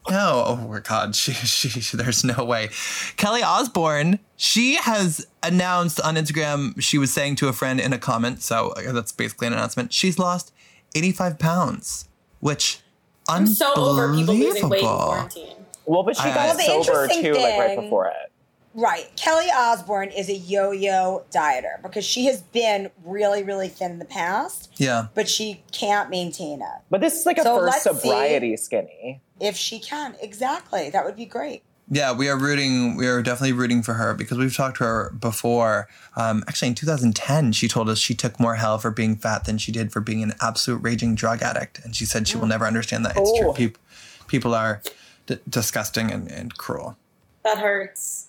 No, 0.09 0.43
oh 0.47 0.55
my 0.69 0.79
God, 0.79 1.15
she, 1.21 1.33
she, 1.33 1.67
she, 1.67 1.97
there's 1.97 2.23
no 2.23 2.45
way. 2.45 2.69
Kelly 3.17 3.43
Osbourne, 3.43 4.19
she 4.37 4.75
has 4.75 5.27
announced 5.43 5.99
on 5.99 6.15
Instagram, 6.15 6.81
she 6.81 6.97
was 6.97 7.11
saying 7.11 7.35
to 7.37 7.49
a 7.49 7.53
friend 7.53 7.79
in 7.81 7.91
a 7.91 7.97
comment, 7.97 8.41
so 8.41 8.69
uh, 8.77 8.93
that's 8.93 9.11
basically 9.11 9.47
an 9.47 9.53
announcement, 9.53 9.91
she's 9.91 10.17
lost 10.17 10.53
85 10.95 11.39
pounds, 11.39 12.07
which 12.39 12.79
I'm 13.27 13.47
so 13.47 13.73
over 13.75 14.15
people 14.15 14.33
losing 14.35 14.69
weight 14.69 14.79
in 14.79 14.85
quarantine. 14.87 15.55
Well, 15.85 16.03
but 16.03 16.15
she 16.15 16.21
I- 16.23 16.33
got 16.33 16.45
Well, 16.47 16.55
the 16.57 16.63
sober 16.63 17.03
interesting 17.03 17.23
too, 17.23 17.33
like 17.33 17.59
right 17.59 17.67
thing- 17.75 17.81
before 17.81 18.07
it. 18.07 18.31
Right. 18.77 19.09
Kelly 19.15 19.47
Osbourne 19.51 20.11
is 20.11 20.29
a 20.29 20.35
yo 20.35 20.69
yo 20.69 21.25
dieter 21.31 21.81
because 21.81 22.05
she 22.05 22.25
has 22.27 22.41
been 22.43 22.91
really, 23.03 23.41
really 23.41 23.69
thin 23.69 23.91
in 23.91 23.97
the 23.97 24.05
past, 24.05 24.71
Yeah. 24.77 25.07
but 25.15 25.27
she 25.27 25.63
can't 25.71 26.11
maintain 26.11 26.61
it. 26.61 26.81
But 26.91 27.01
this 27.01 27.15
is 27.19 27.25
like 27.25 27.39
a 27.39 27.43
So 27.43 27.57
first 27.59 27.81
sobriety 27.81 28.55
skinny. 28.55 29.19
If 29.39 29.57
she 29.57 29.79
can, 29.79 30.15
exactly. 30.21 30.91
That 30.91 31.05
would 31.05 31.15
be 31.15 31.25
great. 31.25 31.63
Yeah, 31.89 32.11
we 32.11 32.29
are 32.29 32.37
rooting. 32.37 32.97
We 32.97 33.07
are 33.07 33.23
definitely 33.23 33.53
rooting 33.53 33.81
for 33.81 33.93
her 33.95 34.13
because 34.13 34.37
we've 34.37 34.55
talked 34.55 34.77
to 34.77 34.83
her 34.83 35.09
before. 35.19 35.87
Um, 36.15 36.43
actually, 36.47 36.67
in 36.67 36.75
2010, 36.75 37.53
she 37.53 37.67
told 37.67 37.89
us 37.89 37.97
she 37.97 38.13
took 38.13 38.39
more 38.39 38.55
hell 38.55 38.77
for 38.77 38.91
being 38.91 39.15
fat 39.15 39.45
than 39.45 39.57
she 39.57 39.71
did 39.71 39.91
for 39.91 40.01
being 40.01 40.21
an 40.21 40.33
absolute 40.39 40.83
raging 40.83 41.15
drug 41.15 41.41
addict, 41.41 41.79
and 41.83 41.95
she 41.95 42.05
said 42.05 42.27
she 42.27 42.37
will 42.37 42.45
never 42.45 42.67
understand 42.67 43.05
that. 43.05 43.15
It's 43.17 43.39
true. 43.39 43.53
People, 43.53 43.81
people 44.27 44.53
are 44.53 44.83
d- 45.25 45.39
disgusting 45.49 46.11
and, 46.11 46.29
and 46.29 46.55
cruel. 46.57 46.95
That 47.43 47.57
hurts. 47.57 48.26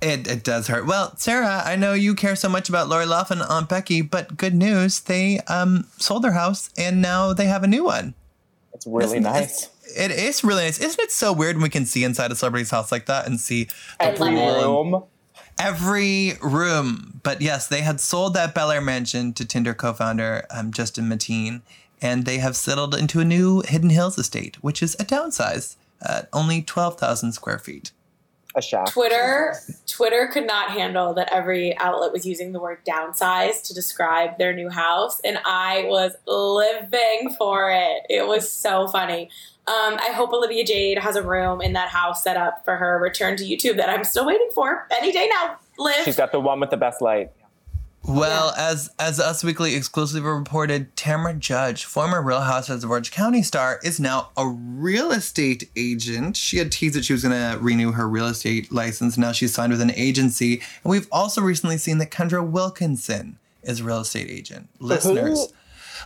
It, 0.00 0.28
it 0.28 0.44
does 0.44 0.68
hurt. 0.68 0.86
Well, 0.86 1.16
Sarah, 1.16 1.62
I 1.64 1.74
know 1.74 1.92
you 1.92 2.14
care 2.14 2.36
so 2.36 2.48
much 2.48 2.68
about 2.68 2.88
Lori 2.88 3.04
Loughlin 3.04 3.40
and 3.40 3.50
Aunt 3.50 3.68
Becky, 3.68 4.00
but 4.00 4.36
good 4.36 4.54
news, 4.54 5.00
they 5.00 5.40
um 5.48 5.86
sold 5.98 6.22
their 6.22 6.32
house 6.32 6.70
and 6.78 7.02
now 7.02 7.32
they 7.32 7.46
have 7.46 7.64
a 7.64 7.66
new 7.66 7.84
one. 7.84 8.14
It's 8.72 8.86
really 8.86 9.04
Isn't- 9.18 9.22
nice. 9.24 9.68
It 9.96 10.10
is 10.10 10.44
really 10.44 10.64
nice. 10.64 10.78
Isn't 10.78 11.00
it 11.00 11.10
so 11.10 11.32
weird 11.32 11.56
when 11.56 11.62
we 11.62 11.68
can 11.70 11.86
see 11.86 12.04
inside 12.04 12.30
a 12.30 12.36
celebrity's 12.36 12.70
house 12.70 12.92
like 12.92 13.06
that 13.06 13.26
and 13.26 13.40
see 13.40 13.64
the 13.64 13.72
Every 14.04 14.34
room. 14.34 15.02
every 15.58 16.34
room. 16.42 17.20
But 17.22 17.40
yes, 17.40 17.66
they 17.66 17.80
had 17.80 17.98
sold 18.00 18.34
that 18.34 18.54
Bel 18.54 18.70
Air 18.70 18.80
mansion 18.82 19.32
to 19.32 19.44
Tinder 19.46 19.74
co-founder 19.74 20.44
um, 20.50 20.72
Justin 20.72 21.08
Mateen, 21.08 21.62
and 22.02 22.24
they 22.26 22.38
have 22.38 22.54
settled 22.54 22.94
into 22.94 23.18
a 23.20 23.24
new 23.24 23.62
Hidden 23.66 23.90
Hills 23.90 24.18
estate, 24.18 24.62
which 24.62 24.82
is 24.82 24.94
a 25.00 25.04
downsize 25.04 25.76
at 26.02 26.28
only 26.32 26.62
twelve 26.62 26.98
thousand 27.00 27.32
square 27.32 27.58
feet. 27.58 27.90
A 28.54 28.62
shack. 28.62 28.90
Twitter 28.90 29.54
Twitter 29.86 30.28
could 30.32 30.46
not 30.46 30.70
handle 30.70 31.12
that 31.14 31.30
every 31.32 31.76
outlet 31.78 32.12
was 32.12 32.24
using 32.24 32.52
the 32.52 32.60
word 32.60 32.78
downsize 32.86 33.62
to 33.64 33.74
describe 33.74 34.38
their 34.38 34.54
new 34.54 34.70
house 34.70 35.20
and 35.20 35.38
I 35.44 35.84
was 35.84 36.12
living 36.26 37.34
for 37.36 37.70
it. 37.70 38.04
It 38.08 38.26
was 38.26 38.50
so 38.50 38.88
funny. 38.88 39.30
Um, 39.66 39.98
I 40.00 40.12
hope 40.14 40.32
Olivia 40.32 40.64
Jade 40.64 40.98
has 40.98 41.14
a 41.14 41.22
room 41.22 41.60
in 41.60 41.74
that 41.74 41.90
house 41.90 42.24
set 42.24 42.38
up 42.38 42.64
for 42.64 42.76
her 42.76 42.98
return 42.98 43.36
to 43.36 43.44
YouTube 43.44 43.76
that 43.76 43.90
I'm 43.90 44.02
still 44.02 44.24
waiting 44.24 44.48
for 44.54 44.86
any 44.90 45.12
day 45.12 45.28
now. 45.30 45.58
Liv. 45.78 46.04
She's 46.06 46.16
got 46.16 46.32
the 46.32 46.40
one 46.40 46.58
with 46.58 46.70
the 46.70 46.78
best 46.78 47.02
light. 47.02 47.30
Well, 48.08 48.54
as 48.56 48.90
as 48.98 49.20
Us 49.20 49.44
Weekly 49.44 49.74
exclusively 49.74 50.30
reported, 50.30 50.96
Tamra 50.96 51.38
Judge, 51.38 51.84
former 51.84 52.22
Real 52.22 52.40
Housewives 52.40 52.82
of 52.82 52.90
Orange 52.90 53.10
County 53.10 53.42
star, 53.42 53.78
is 53.84 54.00
now 54.00 54.30
a 54.36 54.48
real 54.48 55.12
estate 55.12 55.68
agent. 55.76 56.36
She 56.36 56.56
had 56.56 56.72
teased 56.72 56.94
that 56.94 57.04
she 57.04 57.12
was 57.12 57.22
going 57.22 57.34
to 57.34 57.58
renew 57.62 57.92
her 57.92 58.08
real 58.08 58.26
estate 58.26 58.72
license. 58.72 59.18
Now 59.18 59.32
she's 59.32 59.52
signed 59.52 59.72
with 59.72 59.82
an 59.82 59.92
agency, 59.92 60.54
and 60.82 60.90
we've 60.90 61.08
also 61.12 61.42
recently 61.42 61.76
seen 61.76 61.98
that 61.98 62.10
Kendra 62.10 62.46
Wilkinson 62.48 63.38
is 63.62 63.80
a 63.80 63.84
real 63.84 64.00
estate 64.00 64.30
agent. 64.30 64.70
Listeners. 64.78 65.52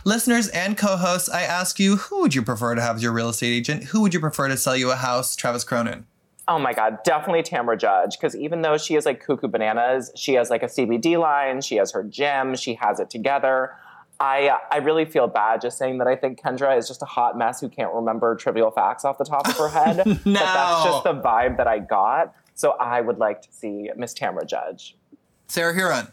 Listeners 0.05 0.49
and 0.49 0.77
co-hosts, 0.77 1.29
I 1.29 1.43
ask 1.43 1.79
you, 1.79 1.95
who 1.95 2.21
would 2.21 2.35
you 2.35 2.41
prefer 2.41 2.75
to 2.75 2.81
have 2.81 2.97
as 2.97 3.03
your 3.03 3.13
real 3.13 3.29
estate 3.29 3.53
agent? 3.53 3.85
Who 3.85 4.01
would 4.01 4.13
you 4.13 4.19
prefer 4.19 4.49
to 4.49 4.57
sell 4.57 4.75
you 4.75 4.91
a 4.91 4.97
house? 4.97 5.35
Travis 5.35 5.63
Cronin. 5.63 6.05
Oh 6.47 6.59
my 6.59 6.73
God, 6.73 6.99
definitely 7.03 7.41
Tamra 7.43 7.79
Judge. 7.79 8.17
Because 8.17 8.35
even 8.35 8.61
though 8.61 8.77
she 8.77 8.95
is 8.95 9.05
like 9.05 9.23
cuckoo 9.23 9.47
bananas, 9.47 10.11
she 10.15 10.33
has 10.33 10.49
like 10.49 10.63
a 10.63 10.67
CBD 10.67 11.17
line, 11.17 11.61
she 11.61 11.77
has 11.77 11.91
her 11.91 12.03
gym, 12.03 12.55
she 12.55 12.75
has 12.75 12.99
it 12.99 13.09
together. 13.09 13.71
I, 14.19 14.57
I 14.71 14.77
really 14.77 15.05
feel 15.05 15.27
bad 15.27 15.61
just 15.61 15.77
saying 15.77 15.97
that 15.97 16.07
I 16.07 16.15
think 16.15 16.39
Kendra 16.39 16.77
is 16.77 16.87
just 16.87 17.01
a 17.01 17.05
hot 17.05 17.37
mess 17.37 17.59
who 17.59 17.67
can't 17.67 17.93
remember 17.93 18.35
trivial 18.35 18.71
facts 18.71 19.03
off 19.03 19.17
the 19.17 19.25
top 19.25 19.47
of 19.47 19.57
her 19.57 19.69
head. 19.69 19.97
But 20.23 20.23
that's 20.33 20.83
just 20.83 21.03
the 21.03 21.13
vibe 21.13 21.57
that 21.57 21.67
I 21.67 21.79
got. 21.79 22.33
So 22.55 22.71
I 22.79 23.01
would 23.01 23.17
like 23.17 23.41
to 23.41 23.51
see 23.51 23.89
Miss 23.95 24.13
Tamra 24.13 24.45
Judge. 24.45 24.95
Sarah 25.47 25.73
Hearon. 25.73 26.11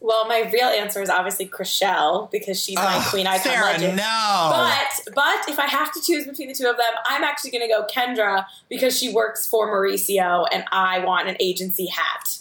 Well, 0.00 0.28
my 0.28 0.48
real 0.52 0.68
answer 0.68 1.02
is 1.02 1.10
obviously 1.10 1.46
Chrishell 1.48 2.30
because 2.30 2.62
she's 2.62 2.76
my 2.76 2.98
Ugh, 2.98 3.06
queen 3.10 3.26
icon 3.26 3.52
Sarah, 3.52 3.64
legend. 3.64 3.96
no. 3.96 4.48
But 4.52 5.14
but 5.14 5.48
if 5.48 5.58
I 5.58 5.66
have 5.66 5.92
to 5.92 6.00
choose 6.00 6.24
between 6.26 6.48
the 6.48 6.54
two 6.54 6.66
of 6.68 6.76
them, 6.76 6.92
I'm 7.06 7.24
actually 7.24 7.50
going 7.50 7.68
to 7.68 7.74
go 7.74 7.84
Kendra 7.92 8.44
because 8.68 8.96
she 8.96 9.12
works 9.12 9.46
for 9.46 9.66
Mauricio 9.68 10.46
and 10.52 10.64
I 10.70 11.00
want 11.00 11.28
an 11.28 11.36
agency 11.40 11.86
hat. 11.86 12.38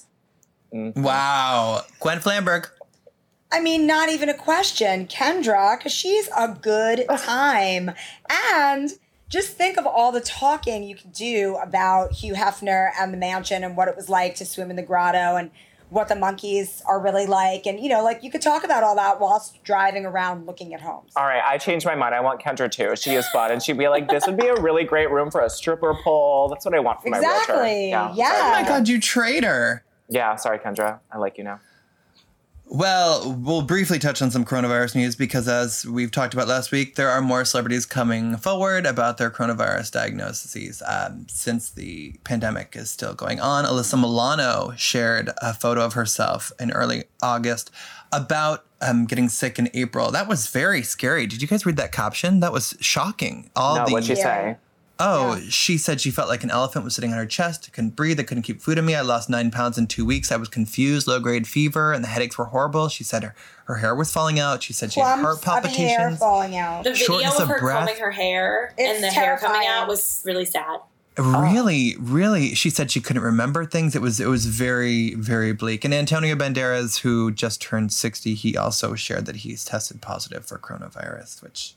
Mm-hmm. 0.73 1.01
Wow. 1.01 1.81
Gwen 1.99 2.19
Flamberg. 2.19 2.69
I 3.51 3.59
mean, 3.61 3.87
not 3.87 4.09
even 4.09 4.29
a 4.29 4.33
question. 4.33 5.07
Kendra, 5.07 5.77
because 5.79 5.93
she's 5.93 6.29
a 6.37 6.49
good 6.49 7.05
time. 7.19 7.91
and 8.29 8.91
just 9.29 9.53
think 9.57 9.77
of 9.77 9.85
all 9.85 10.11
the 10.11 10.21
talking 10.21 10.83
you 10.83 10.95
could 10.95 11.11
do 11.11 11.57
about 11.61 12.11
Hugh 12.13 12.33
Hefner 12.33 12.91
and 12.99 13.13
the 13.13 13.17
mansion 13.17 13.63
and 13.63 13.75
what 13.75 13.87
it 13.87 13.95
was 13.95 14.09
like 14.09 14.35
to 14.35 14.45
swim 14.45 14.69
in 14.69 14.75
the 14.75 14.83
grotto 14.83 15.35
and 15.35 15.49
what 15.89 16.07
the 16.09 16.15
monkeys 16.15 16.81
are 16.85 16.99
really 16.99 17.25
like. 17.25 17.65
And, 17.65 17.79
you 17.79 17.89
know, 17.89 18.03
like 18.03 18.23
you 18.23 18.29
could 18.29 18.41
talk 18.41 18.63
about 18.63 18.83
all 18.83 18.95
that 18.95 19.19
whilst 19.19 19.63
driving 19.63 20.05
around 20.05 20.45
looking 20.45 20.73
at 20.73 20.81
homes. 20.81 21.13
All 21.15 21.25
right, 21.25 21.41
I 21.45 21.57
changed 21.57 21.85
my 21.85 21.95
mind. 21.95 22.13
I 22.13 22.19
want 22.19 22.41
Kendra 22.41 22.69
too. 22.69 22.95
She 22.95 23.11
is 23.15 23.27
fun, 23.29 23.51
and 23.51 23.61
she'd 23.63 23.77
be 23.77 23.87
like, 23.87 24.09
"This 24.09 24.25
would 24.27 24.37
be 24.37 24.47
a 24.47 24.55
really 24.55 24.83
great 24.83 25.09
room 25.09 25.31
for 25.31 25.41
a 25.41 25.49
stripper 25.49 25.93
pole." 26.03 26.49
That's 26.49 26.65
what 26.65 26.75
I 26.75 26.79
want 26.79 27.01
for 27.01 27.09
my 27.09 27.19
realtor. 27.19 27.39
Exactly, 27.39 27.89
Yeah. 27.89 28.13
yeah. 28.15 28.41
Oh 28.45 28.51
my 28.61 28.67
God, 28.67 28.87
you 28.87 28.99
traitor. 28.99 29.83
Yeah. 30.09 30.35
Sorry, 30.35 30.59
Kendra. 30.59 30.99
I 31.11 31.17
like 31.17 31.37
you 31.37 31.43
now. 31.43 31.59
Well, 32.69 33.33
we'll 33.33 33.61
briefly 33.61 33.97
touch 33.97 34.21
on 34.21 34.29
some 34.29 34.43
coronavirus 34.43 34.95
news 34.95 35.15
because, 35.15 35.47
as 35.47 35.85
we've 35.85 36.11
talked 36.11 36.33
about 36.33 36.49
last 36.49 36.69
week, 36.69 36.95
there 36.95 37.09
are 37.09 37.21
more 37.21 37.45
celebrities 37.45 37.85
coming 37.85 38.35
forward 38.35 38.85
about 38.85 39.17
their 39.17 39.31
coronavirus 39.31 39.93
diagnoses 39.93 40.83
um, 40.85 41.27
since 41.29 41.69
the 41.69 42.15
pandemic 42.25 42.75
is 42.75 42.89
still 42.89 43.13
going 43.13 43.39
on. 43.39 43.63
Alyssa 43.63 43.97
Milano 43.97 44.73
shared 44.75 45.31
a 45.41 45.53
photo 45.53 45.81
of 45.85 45.93
herself 45.93 46.51
in 46.59 46.71
early 46.71 47.05
August 47.23 47.71
about 48.11 48.65
um, 48.81 49.05
getting 49.05 49.29
sick 49.29 49.57
in 49.57 49.69
April. 49.73 50.11
That 50.11 50.27
was 50.27 50.47
very 50.47 50.83
scary. 50.83 51.25
Did 51.25 51.41
you 51.41 51.47
guys 51.47 51.65
read 51.65 51.77
that 51.77 51.93
caption? 51.93 52.41
That 52.41 52.51
was 52.51 52.75
shocking. 52.81 53.49
All 53.55 53.77
No, 53.77 53.85
the 53.85 53.93
what'd 53.93 54.07
she 54.07 54.15
Yeah. 54.15 54.23
say? 54.23 54.57
Oh, 54.99 55.35
Yeah. 55.35 55.41
she 55.49 55.77
said 55.77 56.01
she 56.01 56.09
felt 56.11 56.27
like 56.29 56.43
an 56.43 56.49
elephant 56.51 56.83
was 56.85 56.95
sitting 56.95 57.11
on 57.11 57.17
her 57.17 57.25
chest. 57.25 57.71
couldn't 57.73 57.95
breathe. 57.95 58.19
I 58.19 58.23
couldn't 58.23 58.43
keep 58.43 58.61
food 58.61 58.77
in 58.77 58.85
me. 58.85 58.95
I 58.95 59.01
lost 59.01 59.29
nine 59.29 59.51
pounds 59.51 59.77
in 59.77 59.87
two 59.87 60.05
weeks. 60.05 60.31
I 60.31 60.37
was 60.37 60.49
confused, 60.49 61.07
low 61.07 61.19
grade 61.19 61.47
fever, 61.47 61.93
and 61.93 62.03
the 62.03 62.07
headaches 62.07 62.37
were 62.37 62.45
horrible. 62.45 62.89
She 62.89 63.03
said 63.03 63.23
her, 63.23 63.35
her 63.65 63.75
hair 63.75 63.93
was 63.95 64.11
falling 64.11 64.39
out. 64.39 64.63
She 64.63 64.73
said 64.73 64.91
she 64.91 64.99
had 64.99 65.19
heart 65.19 65.41
Clumps 65.41 65.67
of 65.67 65.75
hair 65.75 65.97
palpitations. 65.97 66.19
falling 66.19 66.57
out. 66.57 66.83
The 66.83 66.91
video 66.91 67.05
Shortness 67.05 67.35
of 67.35 67.41
of 67.43 67.47
her 67.49 67.59
breath. 67.59 67.77
combing 67.87 68.01
her 68.01 68.11
hair 68.11 68.73
It's 68.77 68.95
and 68.95 69.03
the 69.03 69.09
hair 69.11 69.37
coming 69.37 69.67
out 69.67 69.87
was 69.87 70.21
really 70.25 70.45
sad. 70.45 70.79
Really, 71.19 71.95
really, 71.99 72.53
she 72.53 72.69
said 72.69 72.91
she 72.91 73.01
couldn't 73.01 73.23
remember 73.23 73.65
things. 73.65 73.95
It 73.95 74.03
was 74.03 74.19
it 74.19 74.27
was 74.27 74.45
very 74.45 75.15
very 75.15 75.51
bleak. 75.51 75.83
And 75.83 75.91
Antonio 75.91 76.35
Banderas, 76.35 76.99
who 76.99 77.31
just 77.31 77.59
turned 77.59 77.91
sixty, 77.91 78.35
he 78.35 78.55
also 78.55 78.93
shared 78.93 79.25
that 79.25 79.37
he's 79.37 79.65
tested 79.65 79.99
positive 79.99 80.45
for 80.45 80.59
coronavirus, 80.59 81.41
which 81.41 81.73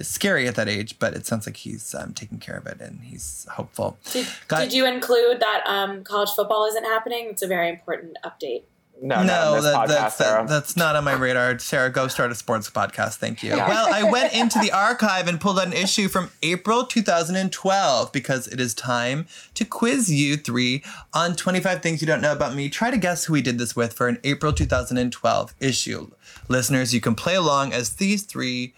is 0.00 0.08
scary 0.08 0.48
at 0.48 0.54
that 0.56 0.68
age. 0.68 0.98
But 0.98 1.14
it 1.14 1.26
sounds 1.26 1.46
like 1.46 1.56
he's 1.58 1.94
um, 1.94 2.12
taking 2.14 2.38
care 2.38 2.56
of 2.56 2.66
it 2.66 2.80
and 2.80 3.00
he's 3.02 3.46
hopeful. 3.52 3.98
Did, 4.12 4.26
Got- 4.48 4.60
did 4.62 4.72
you 4.72 4.86
include 4.86 5.40
that 5.40 5.62
um, 5.66 6.02
college 6.04 6.30
football 6.30 6.66
isn't 6.66 6.84
happening? 6.84 7.28
It's 7.30 7.42
a 7.42 7.46
very 7.46 7.68
important 7.68 8.16
update. 8.24 8.62
No, 9.02 9.22
no, 9.22 9.24
No, 9.54 9.62
that, 9.62 9.74
podcast, 9.74 9.88
that's, 9.88 10.16
that, 10.18 10.48
that's 10.48 10.76
not 10.76 10.94
on 10.94 11.04
my 11.04 11.14
radar. 11.14 11.58
Sarah, 11.58 11.90
go 11.90 12.06
start 12.08 12.30
a 12.30 12.34
sports 12.34 12.68
podcast. 12.68 13.16
Thank 13.16 13.42
you. 13.42 13.56
Yeah. 13.56 13.66
Well, 13.66 13.88
I 13.90 14.02
went 14.02 14.34
into 14.34 14.58
the 14.58 14.72
archive 14.88 15.26
and 15.26 15.40
pulled 15.40 15.58
out 15.58 15.66
an 15.66 15.72
issue 15.72 16.06
from 16.08 16.30
April 16.42 16.84
2012 16.84 18.12
because 18.12 18.46
it 18.48 18.60
is 18.60 18.74
time 18.74 19.26
to 19.54 19.64
quiz 19.64 20.10
you 20.12 20.36
three 20.36 20.82
on 21.14 21.34
25 21.34 21.82
things 21.82 22.02
you 22.02 22.06
don't 22.06 22.20
know 22.20 22.32
about 22.32 22.54
me. 22.54 22.68
Try 22.68 22.90
to 22.90 22.98
guess 22.98 23.24
who 23.24 23.32
we 23.32 23.40
did 23.40 23.58
this 23.58 23.74
with 23.74 23.94
for 23.94 24.06
an 24.08 24.18
April 24.22 24.52
2012 24.52 25.54
issue. 25.60 26.10
Listeners, 26.48 26.92
you 26.92 27.00
can 27.00 27.14
play 27.14 27.36
along 27.36 27.72
as 27.72 27.94
these 27.96 28.24
three 28.24 28.74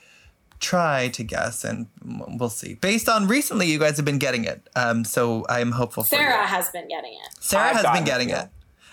try 0.62 1.08
to 1.08 1.22
guess 1.22 1.64
and 1.64 1.86
we'll 2.04 2.48
see. 2.48 2.74
Based 2.74 3.08
on 3.08 3.26
recently, 3.26 3.66
you 3.70 3.78
guys 3.78 3.96
have 3.96 4.06
been 4.06 4.18
getting 4.18 4.44
it. 4.44 4.66
Um, 4.74 5.04
so 5.04 5.44
I 5.48 5.60
am 5.60 5.72
hopeful 5.72 6.04
for 6.04 6.16
Sarah 6.16 6.46
has 6.46 6.70
been 6.70 6.88
getting 6.88 7.12
it. 7.12 7.28
Sarah 7.40 7.70
I've 7.70 7.84
has 7.84 7.96
been 7.98 8.04
getting 8.04 8.30
it, 8.30 8.38
it. 8.38 8.48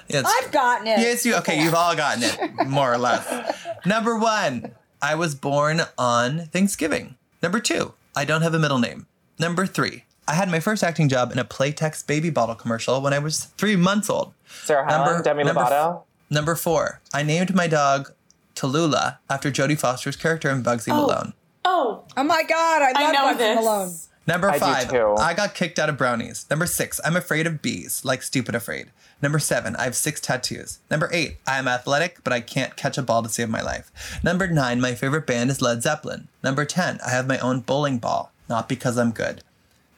Yes. 0.09 0.25
I've 0.27 0.51
gotten 0.51 0.87
it. 0.87 0.99
Yes, 0.99 1.25
you 1.25 1.35
okay, 1.35 1.63
you've 1.63 1.75
all 1.75 1.95
gotten 1.95 2.23
it, 2.23 2.67
more 2.67 2.91
or 2.91 2.97
less. 2.97 3.55
Number 3.85 4.17
one, 4.17 4.71
I 5.01 5.15
was 5.15 5.35
born 5.35 5.81
on 5.97 6.47
Thanksgiving. 6.47 7.15
Number 7.41 7.59
two, 7.59 7.93
I 8.15 8.25
don't 8.25 8.41
have 8.41 8.53
a 8.55 8.59
middle 8.59 8.79
name. 8.79 9.05
Number 9.37 9.65
three, 9.65 10.03
I 10.27 10.33
had 10.33 10.49
my 10.49 10.59
first 10.59 10.83
acting 10.83 11.07
job 11.07 11.31
in 11.31 11.39
a 11.39 11.45
Playtex 11.45 12.05
baby 12.05 12.31
bottle 12.31 12.55
commercial 12.55 12.99
when 13.01 13.13
I 13.13 13.19
was 13.19 13.45
three 13.57 13.75
months 13.75 14.09
old. 14.09 14.33
Sarah 14.63 14.89
Helen, 14.91 15.21
Demi 15.21 15.43
number, 15.43 15.61
Lovato. 15.61 16.01
number 16.29 16.55
four, 16.55 16.99
I 17.13 17.21
named 17.21 17.53
my 17.53 17.67
dog 17.67 18.11
Tallulah 18.55 19.19
after 19.29 19.51
Jodie 19.51 19.79
Foster's 19.79 20.15
character 20.15 20.49
in 20.49 20.63
Bugsy 20.63 20.87
Malone. 20.87 21.33
Oh, 21.71 22.03
Oh 22.17 22.23
my 22.23 22.43
God, 22.43 22.81
I 22.81 22.93
I 22.95 23.03
love 23.03 23.13
know 23.13 23.19
Bugsy 23.33 23.37
this. 23.37 23.55
Malone. 23.55 23.91
Number 24.27 24.49
I 24.49 24.59
five, 24.59 24.89
too. 24.91 25.15
I 25.19 25.33
got 25.33 25.53
kicked 25.55 25.77
out 25.79 25.89
of 25.89 25.97
brownies. 25.97 26.45
Number 26.49 26.65
six, 26.65 26.99
I'm 27.05 27.15
afraid 27.15 27.45
of 27.47 27.61
bees, 27.61 28.03
like 28.05 28.21
stupid 28.23 28.53
afraid. 28.55 28.91
Number 29.21 29.39
seven, 29.39 29.75
I 29.75 29.83
have 29.83 29.95
six 29.95 30.19
tattoos. 30.21 30.79
Number 30.89 31.09
eight, 31.11 31.37
I 31.47 31.57
am 31.59 31.67
athletic, 31.67 32.23
but 32.23 32.31
I 32.33 32.39
can't 32.41 32.75
catch 32.75 32.97
a 32.97 33.01
ball 33.03 33.21
to 33.23 33.29
save 33.29 33.49
my 33.49 33.61
life. 33.61 33.91
Number 34.23 34.47
nine, 34.47 34.79
my 34.81 34.93
favorite 34.95 35.25
band 35.27 35.49
is 35.51 35.61
Led 35.61 35.81
Zeppelin. 35.83 36.27
Number 36.43 36.63
10, 36.65 36.99
I 37.05 37.09
have 37.11 37.27
my 37.27 37.37
own 37.39 37.59
bowling 37.61 37.97
ball, 37.97 38.31
not 38.47 38.69
because 38.69 38.97
I'm 38.97 39.11
good. 39.11 39.43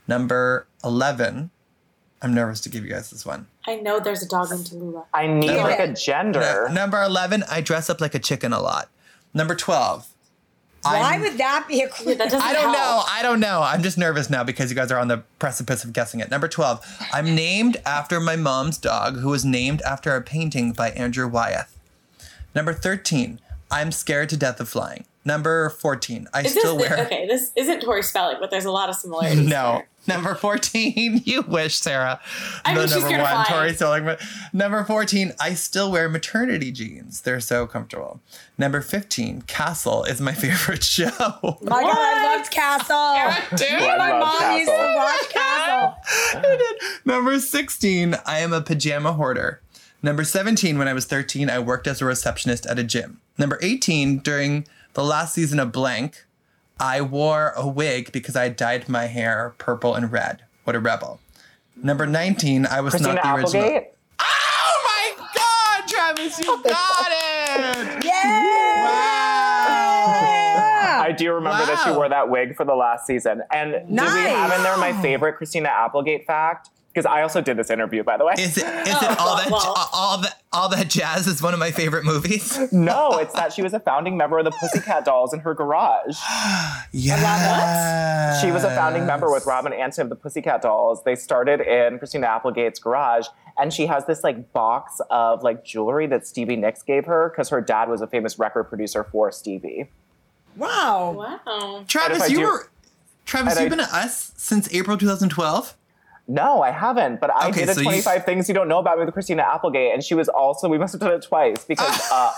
Number 0.07 0.65
11, 0.83 1.51
I'm 2.21 2.33
nervous 2.33 2.61
to 2.61 2.69
give 2.69 2.83
you 2.83 2.89
guys 2.91 3.11
this 3.11 3.25
one. 3.25 3.47
I 3.67 3.75
know 3.77 3.99
there's 3.99 4.23
a 4.23 4.27
dog 4.27 4.51
in 4.51 4.59
Tallulah. 4.59 5.05
I 5.13 5.27
need 5.27 5.47
Number- 5.47 5.63
like 5.69 5.79
a 5.79 5.93
gender. 5.93 6.65
No- 6.67 6.73
number 6.73 7.01
11, 7.03 7.43
I 7.49 7.61
dress 7.61 7.89
up 7.89 8.01
like 8.01 8.15
a 8.15 8.19
chicken 8.19 8.53
a 8.53 8.61
lot. 8.61 8.89
Number 9.33 9.55
12, 9.55 10.07
Why 10.83 11.13
I'm- 11.13 11.21
would 11.21 11.37
that 11.37 11.65
be 11.67 11.81
a 11.81 11.87
clue? 11.87 12.15
That 12.21 12.31
doesn't 12.31 12.41
I 12.41 12.53
don't 12.53 12.73
help. 12.73 12.75
know. 12.75 13.03
I 13.07 13.21
don't 13.21 13.39
know. 13.39 13.61
I'm 13.61 13.83
just 13.83 13.97
nervous 13.97 14.29
now 14.29 14.43
because 14.43 14.69
you 14.71 14.75
guys 14.75 14.91
are 14.91 14.97
on 14.99 15.07
the 15.07 15.19
precipice 15.39 15.83
of 15.83 15.93
guessing 15.93 16.19
it. 16.19 16.29
Number 16.31 16.47
12. 16.47 16.83
I'm 17.13 17.35
named 17.35 17.77
after 17.85 18.19
my 18.19 18.35
mom's 18.35 18.77
dog, 18.77 19.17
who 19.19 19.29
was 19.29 19.45
named 19.45 19.81
after 19.83 20.15
a 20.15 20.21
painting 20.21 20.71
by 20.73 20.89
Andrew 20.91 21.27
Wyeth. 21.27 21.77
Number 22.55 22.73
13. 22.73 23.39
I'm 23.69 23.91
scared 23.91 24.29
to 24.29 24.37
death 24.37 24.59
of 24.59 24.67
flying. 24.69 25.05
Number 25.23 25.69
14. 25.69 26.27
I 26.33 26.41
Is 26.41 26.51
still 26.51 26.77
this 26.77 26.89
wear. 26.89 27.05
okay? 27.05 27.27
This 27.27 27.51
isn't 27.55 27.81
Tori 27.81 28.01
Spelling, 28.01 28.37
but 28.39 28.49
there's 28.49 28.65
a 28.65 28.71
lot 28.71 28.89
of 28.89 28.95
similarities. 28.95 29.47
No. 29.47 29.73
there. 29.73 29.87
Number 30.07 30.33
14, 30.33 31.21
you 31.25 31.43
wish, 31.43 31.75
Sarah. 31.75 32.19
I 32.65 32.73
mean, 32.73 32.81
the 32.81 32.87
she's 32.87 33.03
number 33.03 33.17
gonna 33.19 33.35
one. 33.35 33.45
Tori 33.45 33.73
Spelling. 33.75 34.03
But 34.05 34.19
number 34.51 34.83
14, 34.83 35.33
I 35.39 35.53
still 35.53 35.91
wear 35.91 36.09
maternity 36.09 36.71
jeans. 36.71 37.21
They're 37.21 37.39
so 37.39 37.67
comfortable. 37.67 38.19
Number 38.57 38.81
15, 38.81 39.43
Castle 39.43 40.03
is 40.05 40.19
my 40.19 40.33
favorite 40.33 40.83
show. 40.83 41.11
My 41.61 41.83
God, 41.83 41.93
I 41.95 42.35
loved 42.37 42.49
Castle. 42.51 42.95
I 42.95 43.95
My 43.97 44.11
love 44.19 44.41
mom 44.41 44.57
used 44.57 44.71
to 44.71 44.93
watch 44.95 45.29
Castle. 45.29 46.51
Number 47.05 47.39
16, 47.39 48.15
I 48.25 48.39
am 48.39 48.53
a 48.53 48.61
pajama 48.61 49.13
hoarder. 49.13 49.61
Number 50.01 50.23
17, 50.23 50.79
when 50.79 50.87
I 50.87 50.93
was 50.93 51.05
13, 51.05 51.47
I 51.47 51.59
worked 51.59 51.85
as 51.85 52.01
a 52.01 52.05
receptionist 52.05 52.65
at 52.65 52.79
a 52.79 52.83
gym. 52.83 53.21
Number 53.37 53.59
18, 53.61 54.17
during 54.19 54.65
the 54.93 55.03
last 55.03 55.33
season 55.33 55.59
of 55.59 55.71
Blank, 55.71 56.25
I 56.79 57.01
wore 57.01 57.53
a 57.55 57.67
wig 57.67 58.11
because 58.11 58.35
I 58.35 58.49
dyed 58.49 58.89
my 58.89 59.05
hair 59.05 59.53
purple 59.57 59.95
and 59.95 60.11
red. 60.11 60.43
What 60.63 60.75
a 60.75 60.79
rebel. 60.79 61.19
Number 61.75 62.05
19, 62.05 62.65
I 62.65 62.81
was 62.81 62.91
Christina 62.93 63.15
not 63.15 63.23
the 63.23 63.33
original. 63.35 63.63
Applegate. 63.63 63.93
Oh 64.19 64.81
my 64.85 65.13
God, 65.35 65.87
Travis, 65.87 66.39
you 66.39 66.61
got 66.63 67.11
it! 67.11 68.03
Yeah. 68.03 68.83
Wow! 68.83 71.01
I 71.03 71.11
do 71.17 71.33
remember 71.33 71.65
that 71.65 71.81
she 71.83 71.91
wore 71.91 72.09
that 72.09 72.29
wig 72.29 72.55
for 72.55 72.65
the 72.65 72.75
last 72.75 73.07
season. 73.07 73.41
And 73.51 73.71
did 73.71 73.89
we 73.89 73.97
have 73.97 74.51
in 74.55 74.63
there 74.63 74.77
my 74.77 74.93
favorite 75.01 75.37
Christina 75.37 75.69
Applegate 75.69 76.27
fact? 76.27 76.69
Because 76.93 77.05
I 77.05 77.21
also 77.21 77.39
did 77.39 77.55
this 77.55 77.69
interview, 77.69 78.03
by 78.03 78.17
the 78.17 78.25
way. 78.25 78.33
Is 78.37 78.57
it, 78.57 78.65
is 78.65 78.95
Oh, 79.01 79.11
it 79.11 79.17
all 79.19 79.37
that 79.37 79.49
well. 79.49 79.89
all 79.93 80.17
that 80.17 80.41
all 80.51 80.67
that 80.69 80.89
jazz 80.89 81.25
is 81.25 81.41
one 81.41 81.53
of 81.53 81.59
my 81.59 81.71
favorite 81.71 82.03
movies? 82.03 82.59
no, 82.73 83.11
it's 83.17 83.33
that 83.35 83.53
she 83.53 83.61
was 83.61 83.73
a 83.73 83.79
founding 83.79 84.17
member 84.17 84.37
of 84.39 84.43
the 84.43 84.51
Pussycat 84.51 85.05
Dolls 85.05 85.33
in 85.33 85.39
her 85.39 85.53
garage. 85.53 86.17
Yeah. 86.93 88.41
She 88.41 88.51
was 88.51 88.63
a 88.63 88.69
founding 88.75 89.05
member 89.05 89.31
with 89.31 89.45
Robin 89.45 89.71
Antin 89.73 90.03
of 90.03 90.09
the 90.09 90.15
Pussycat 90.15 90.61
Dolls. 90.61 91.03
They 91.03 91.15
started 91.15 91.61
in 91.61 91.97
Christina 91.99 92.27
Applegate's 92.27 92.79
garage, 92.79 93.27
and 93.57 93.71
she 93.73 93.85
has 93.85 94.05
this 94.05 94.23
like 94.23 94.51
box 94.53 94.99
of 95.09 95.43
like 95.43 95.63
jewelry 95.63 96.07
that 96.07 96.27
Stevie 96.27 96.55
Nicks 96.57 96.83
gave 96.83 97.05
her 97.05 97.29
because 97.29 97.49
her 97.49 97.61
dad 97.61 97.87
was 97.89 98.01
a 98.01 98.07
famous 98.07 98.37
record 98.39 98.65
producer 98.65 99.03
for 99.03 99.31
Stevie. 99.31 99.89
Wow. 100.57 101.11
Wow. 101.45 101.85
Travis, 101.87 102.29
you 102.29 102.39
do- 102.39 102.43
were 102.45 102.69
Travis, 103.25 103.53
you've 103.55 103.67
I- 103.67 103.69
been 103.69 103.79
at 103.79 103.89
us 103.93 104.33
since 104.35 104.73
April 104.73 104.97
2012. 104.97 105.77
No, 106.33 106.61
I 106.61 106.71
haven't, 106.71 107.19
but 107.19 107.29
I 107.29 107.49
Okay, 107.49 107.61
did 107.61 107.69
a 107.69 107.73
so 107.73 107.81
you- 107.81 107.85
25 107.85 108.23
things 108.25 108.47
you 108.47 108.55
don't 108.55 108.67
know 108.69 108.79
about 108.79 108.97
me 108.97 109.03
with 109.05 109.13
Christina 109.13 109.41
Applegate, 109.43 109.93
and 109.93 110.01
she 110.03 110.13
was 110.15 110.29
also, 110.29 110.69
we 110.69 110.77
must 110.77 110.93
have 110.93 111.01
done 111.01 111.11
it 111.11 111.21
twice 111.21 111.65
because 111.65 111.99
uh, 112.11 112.31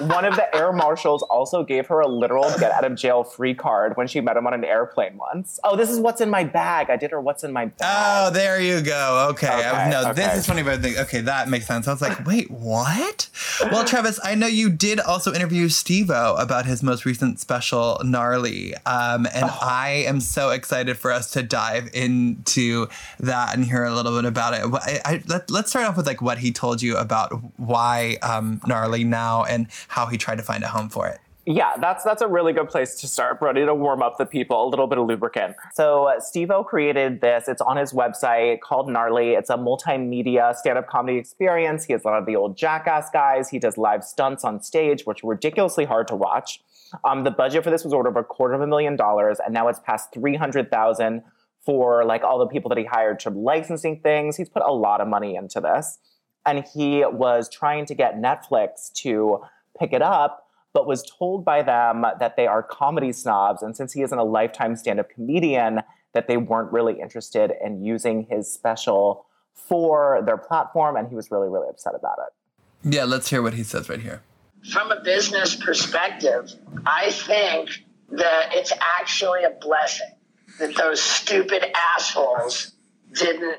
one 0.00 0.24
of 0.26 0.36
the 0.36 0.54
air 0.54 0.72
marshals 0.72 1.22
also 1.24 1.62
gave 1.64 1.86
her 1.86 2.00
a 2.00 2.06
literal 2.06 2.44
get 2.58 2.72
out 2.72 2.84
of 2.84 2.94
jail 2.94 3.24
free 3.24 3.54
card 3.54 3.96
when 3.96 4.06
she 4.06 4.20
met 4.20 4.36
him 4.36 4.46
on 4.46 4.52
an 4.52 4.64
airplane 4.64 5.16
once. 5.16 5.58
Oh, 5.64 5.76
this 5.76 5.88
is 5.88 5.98
what's 5.98 6.20
in 6.20 6.28
my 6.28 6.44
bag. 6.44 6.90
I 6.90 6.96
did 6.96 7.10
her 7.10 7.20
what's 7.20 7.42
in 7.42 7.52
my 7.52 7.66
bag. 7.66 7.88
Oh, 8.26 8.30
there 8.30 8.60
you 8.60 8.82
go. 8.82 9.28
Okay. 9.30 9.46
I, 9.48 9.68
Okay, 9.78 9.90
no, 9.90 10.12
this 10.12 10.36
is 10.38 10.46
funny, 10.46 10.62
but 10.62 10.74
I 10.74 10.78
think, 10.82 10.98
okay, 10.98 11.20
that 11.22 11.48
makes 11.48 11.66
sense. 11.66 11.88
I 11.88 11.92
was 11.92 12.02
like, 12.02 12.26
wait, 12.26 12.50
what? 12.50 13.28
Well, 13.70 13.84
Travis, 13.84 14.20
I 14.22 14.34
know 14.34 14.46
you 14.46 14.68
did 14.70 15.00
also 15.00 15.32
interview 15.32 15.68
Steve-O 15.68 16.34
about 16.36 16.66
his 16.66 16.82
most 16.82 17.04
recent 17.06 17.40
special, 17.40 18.00
Gnarly. 18.04 18.74
Um, 18.84 19.26
and 19.34 19.44
Oh. 19.48 19.58
I 19.62 20.04
am 20.06 20.20
so 20.20 20.50
excited 20.50 20.98
for 20.98 21.10
us 21.12 21.30
to 21.32 21.42
dive 21.42 21.88
into 21.94 22.88
that 23.20 23.37
and 23.52 23.64
hear 23.64 23.84
a 23.84 23.94
little 23.94 24.14
bit 24.16 24.24
about 24.24 24.54
it. 24.54 24.62
I, 24.64 25.00
I, 25.04 25.22
let, 25.26 25.50
let's 25.50 25.70
start 25.70 25.86
off 25.86 25.96
with 25.96 26.06
like 26.06 26.20
what 26.20 26.38
he 26.38 26.50
told 26.52 26.82
you 26.82 26.96
about 26.96 27.30
why 27.56 28.18
um, 28.22 28.60
Gnarly 28.66 29.04
now 29.04 29.44
and 29.44 29.66
how 29.88 30.06
he 30.06 30.16
tried 30.16 30.36
to 30.36 30.42
find 30.42 30.62
a 30.64 30.68
home 30.68 30.88
for 30.88 31.08
it. 31.08 31.18
Yeah, 31.50 31.72
that's 31.80 32.04
that's 32.04 32.20
a 32.20 32.28
really 32.28 32.52
good 32.52 32.68
place 32.68 33.00
to 33.00 33.08
start, 33.08 33.40
Brody, 33.40 33.64
to 33.64 33.74
warm 33.74 34.02
up 34.02 34.18
the 34.18 34.26
people, 34.26 34.66
a 34.66 34.68
little 34.68 34.86
bit 34.86 34.98
of 34.98 35.06
lubricant. 35.06 35.56
So 35.72 36.04
uh, 36.04 36.20
Steve-O 36.20 36.62
created 36.62 37.22
this. 37.22 37.48
It's 37.48 37.62
on 37.62 37.78
his 37.78 37.94
website 37.94 38.60
called 38.60 38.90
Gnarly. 38.90 39.30
It's 39.32 39.48
a 39.48 39.56
multimedia 39.56 40.54
stand-up 40.54 40.88
comedy 40.88 41.16
experience. 41.16 41.86
He 41.86 41.94
has 41.94 42.04
a 42.04 42.08
lot 42.08 42.18
of 42.18 42.26
the 42.26 42.36
old 42.36 42.58
Jackass 42.58 43.08
guys. 43.10 43.48
He 43.48 43.58
does 43.58 43.78
live 43.78 44.04
stunts 44.04 44.44
on 44.44 44.62
stage, 44.62 45.06
which 45.06 45.24
are 45.24 45.28
ridiculously 45.28 45.86
hard 45.86 46.06
to 46.08 46.16
watch. 46.16 46.60
Um, 47.02 47.24
the 47.24 47.30
budget 47.30 47.64
for 47.64 47.70
this 47.70 47.82
was 47.82 47.94
ordered 47.94 48.10
of 48.10 48.16
a 48.16 48.24
quarter 48.24 48.52
of 48.52 48.60
a 48.60 48.66
million 48.66 48.94
dollars, 48.96 49.38
and 49.42 49.54
now 49.54 49.68
it's 49.68 49.80
past 49.80 50.12
three 50.12 50.36
hundred 50.36 50.70
thousand 50.70 51.22
for 51.68 52.02
like 52.06 52.24
all 52.24 52.38
the 52.38 52.46
people 52.46 52.70
that 52.70 52.78
he 52.78 52.84
hired 52.84 53.20
to 53.20 53.28
licensing 53.28 54.00
things. 54.00 54.38
He's 54.38 54.48
put 54.48 54.62
a 54.64 54.72
lot 54.72 55.02
of 55.02 55.06
money 55.06 55.36
into 55.36 55.60
this, 55.60 55.98
and 56.46 56.64
he 56.64 57.04
was 57.04 57.46
trying 57.50 57.84
to 57.84 57.94
get 57.94 58.16
Netflix 58.16 58.90
to 59.02 59.44
pick 59.78 59.92
it 59.92 60.00
up 60.00 60.46
but 60.74 60.86
was 60.86 61.02
told 61.02 61.44
by 61.44 61.62
them 61.62 62.04
that 62.20 62.36
they 62.36 62.46
are 62.46 62.62
comedy 62.62 63.10
snobs. 63.10 63.62
And 63.62 63.76
since 63.76 63.92
he 63.92 64.02
isn't 64.02 64.18
a 64.18 64.22
lifetime 64.22 64.76
stand 64.76 65.00
up 65.00 65.08
comedian, 65.10 65.80
that 66.12 66.28
they 66.28 66.36
weren't 66.36 66.70
really 66.70 67.00
interested 67.00 67.52
in 67.64 67.82
using 67.82 68.26
his 68.30 68.52
special 68.52 69.26
for 69.54 70.22
their 70.24 70.36
platform. 70.36 70.94
And 70.94 71.08
he 71.08 71.16
was 71.16 71.32
really, 71.32 71.48
really 71.48 71.68
upset 71.68 71.94
about 71.96 72.18
it. 72.18 72.94
Yeah, 72.94 73.04
let's 73.04 73.28
hear 73.30 73.42
what 73.42 73.54
he 73.54 73.64
says 73.64 73.88
right 73.88 74.00
here. 74.00 74.22
from 74.70 74.92
a 74.92 75.00
business 75.00 75.56
perspective, 75.56 76.52
I 76.86 77.10
think 77.10 77.70
that 78.10 78.50
it's 78.52 78.72
actually 79.00 79.44
a 79.44 79.50
blessing 79.60 80.17
that 80.58 80.74
those 80.76 81.00
stupid 81.00 81.64
assholes 81.96 82.72
didn't 83.12 83.58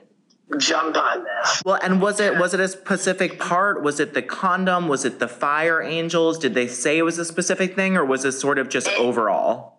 jump 0.57 0.95
on 0.97 1.23
this. 1.23 1.61
Well, 1.65 1.79
and 1.81 2.01
was 2.01 2.19
it 2.19 2.37
was 2.37 2.53
it 2.53 2.59
a 2.59 2.67
specific 2.67 3.39
part? 3.39 3.83
Was 3.83 3.99
it 3.99 4.13
the 4.13 4.21
condom? 4.21 4.87
Was 4.87 5.05
it 5.05 5.19
the 5.19 5.27
fire 5.27 5.81
angels? 5.81 6.39
Did 6.39 6.53
they 6.53 6.67
say 6.67 6.97
it 6.97 7.03
was 7.03 7.19
a 7.19 7.25
specific 7.25 7.75
thing, 7.75 7.95
or 7.97 8.03
was 8.05 8.25
it 8.25 8.31
sort 8.33 8.57
of 8.57 8.69
just 8.69 8.87
overall? 8.89 9.75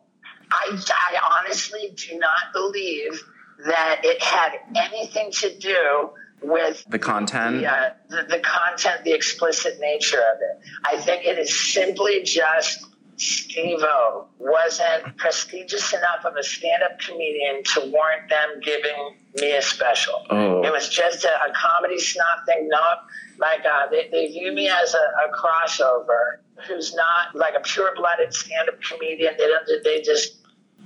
I, 0.53 0.77
I 0.91 1.18
honestly 1.45 1.93
do 1.95 2.18
not 2.18 2.53
believe 2.53 3.23
that 3.66 4.01
it 4.03 4.21
had 4.23 4.53
anything 4.75 5.31
to 5.33 5.57
do 5.59 6.11
with 6.43 6.85
The 6.89 6.99
content. 6.99 7.61
the, 7.61 7.71
uh, 7.71 7.91
the, 8.09 8.23
the 8.37 8.39
content, 8.41 9.05
the 9.05 9.12
explicit 9.12 9.79
nature 9.81 10.18
of 10.18 10.39
it. 10.41 10.66
I 10.85 10.97
think 10.97 11.25
it 11.27 11.39
is 11.39 11.73
simply 11.73 12.23
just 12.25 12.85
Steve-O 13.21 14.27
wasn't 14.39 15.14
prestigious 15.18 15.93
enough 15.93 16.25
of 16.25 16.37
a 16.37 16.43
stand-up 16.43 16.99
comedian 17.01 17.62
to 17.64 17.81
warrant 17.93 18.31
them 18.31 18.61
giving 18.62 19.14
me 19.35 19.55
a 19.55 19.61
special. 19.61 20.25
Oh. 20.31 20.62
It 20.64 20.73
was 20.73 20.89
just 20.89 21.25
a, 21.25 21.29
a 21.29 21.53
comedy 21.55 21.99
snob 21.99 22.47
thing. 22.47 22.68
Not 22.68 23.05
like 23.39 23.61
they, 23.91 24.09
they 24.11 24.29
view 24.29 24.53
me 24.53 24.71
as 24.71 24.95
a, 24.95 24.97
a 24.97 25.33
crossover 25.37 26.39
who's 26.66 26.95
not 26.95 27.35
like 27.35 27.55
a 27.55 27.61
pure-blooded 27.61 28.33
stand-up 28.33 28.81
comedian. 28.81 29.35
They 29.37 29.49
don't. 29.49 29.85
They 29.85 30.01
just, 30.01 30.37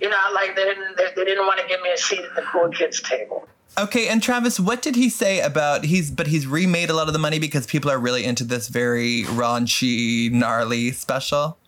you 0.01 0.09
know, 0.09 0.17
like 0.35 0.57
they 0.57 0.65
didn't. 0.65 0.97
They, 0.97 1.07
they 1.15 1.25
didn't 1.25 1.47
want 1.47 1.61
to 1.61 1.69
give 1.69 1.81
me 1.83 1.93
a 1.93 1.97
seat 1.97 2.21
at 2.21 2.35
the 2.35 2.43
cool 2.43 2.69
kids 2.71 3.01
table. 3.01 3.47
Okay, 3.79 4.09
and 4.09 4.21
Travis, 4.21 4.59
what 4.59 4.83
did 4.83 4.97
he 4.97 5.09
say 5.09 5.39
about 5.41 5.85
he's 5.85 6.11
but 6.11 6.27
he's 6.27 6.49
remade 6.49 6.91
a 6.91 6.95
lot 6.95 7.07
of 7.07 7.13
the 7.13 7.19
money 7.21 7.39
because 7.39 7.65
people 7.65 7.93
are 7.93 7.99
really 7.99 8.25
into 8.25 8.43
this 8.43 8.67
very 8.67 9.23
raunchy, 9.23 10.33
gnarly 10.33 10.91
special. 10.91 11.59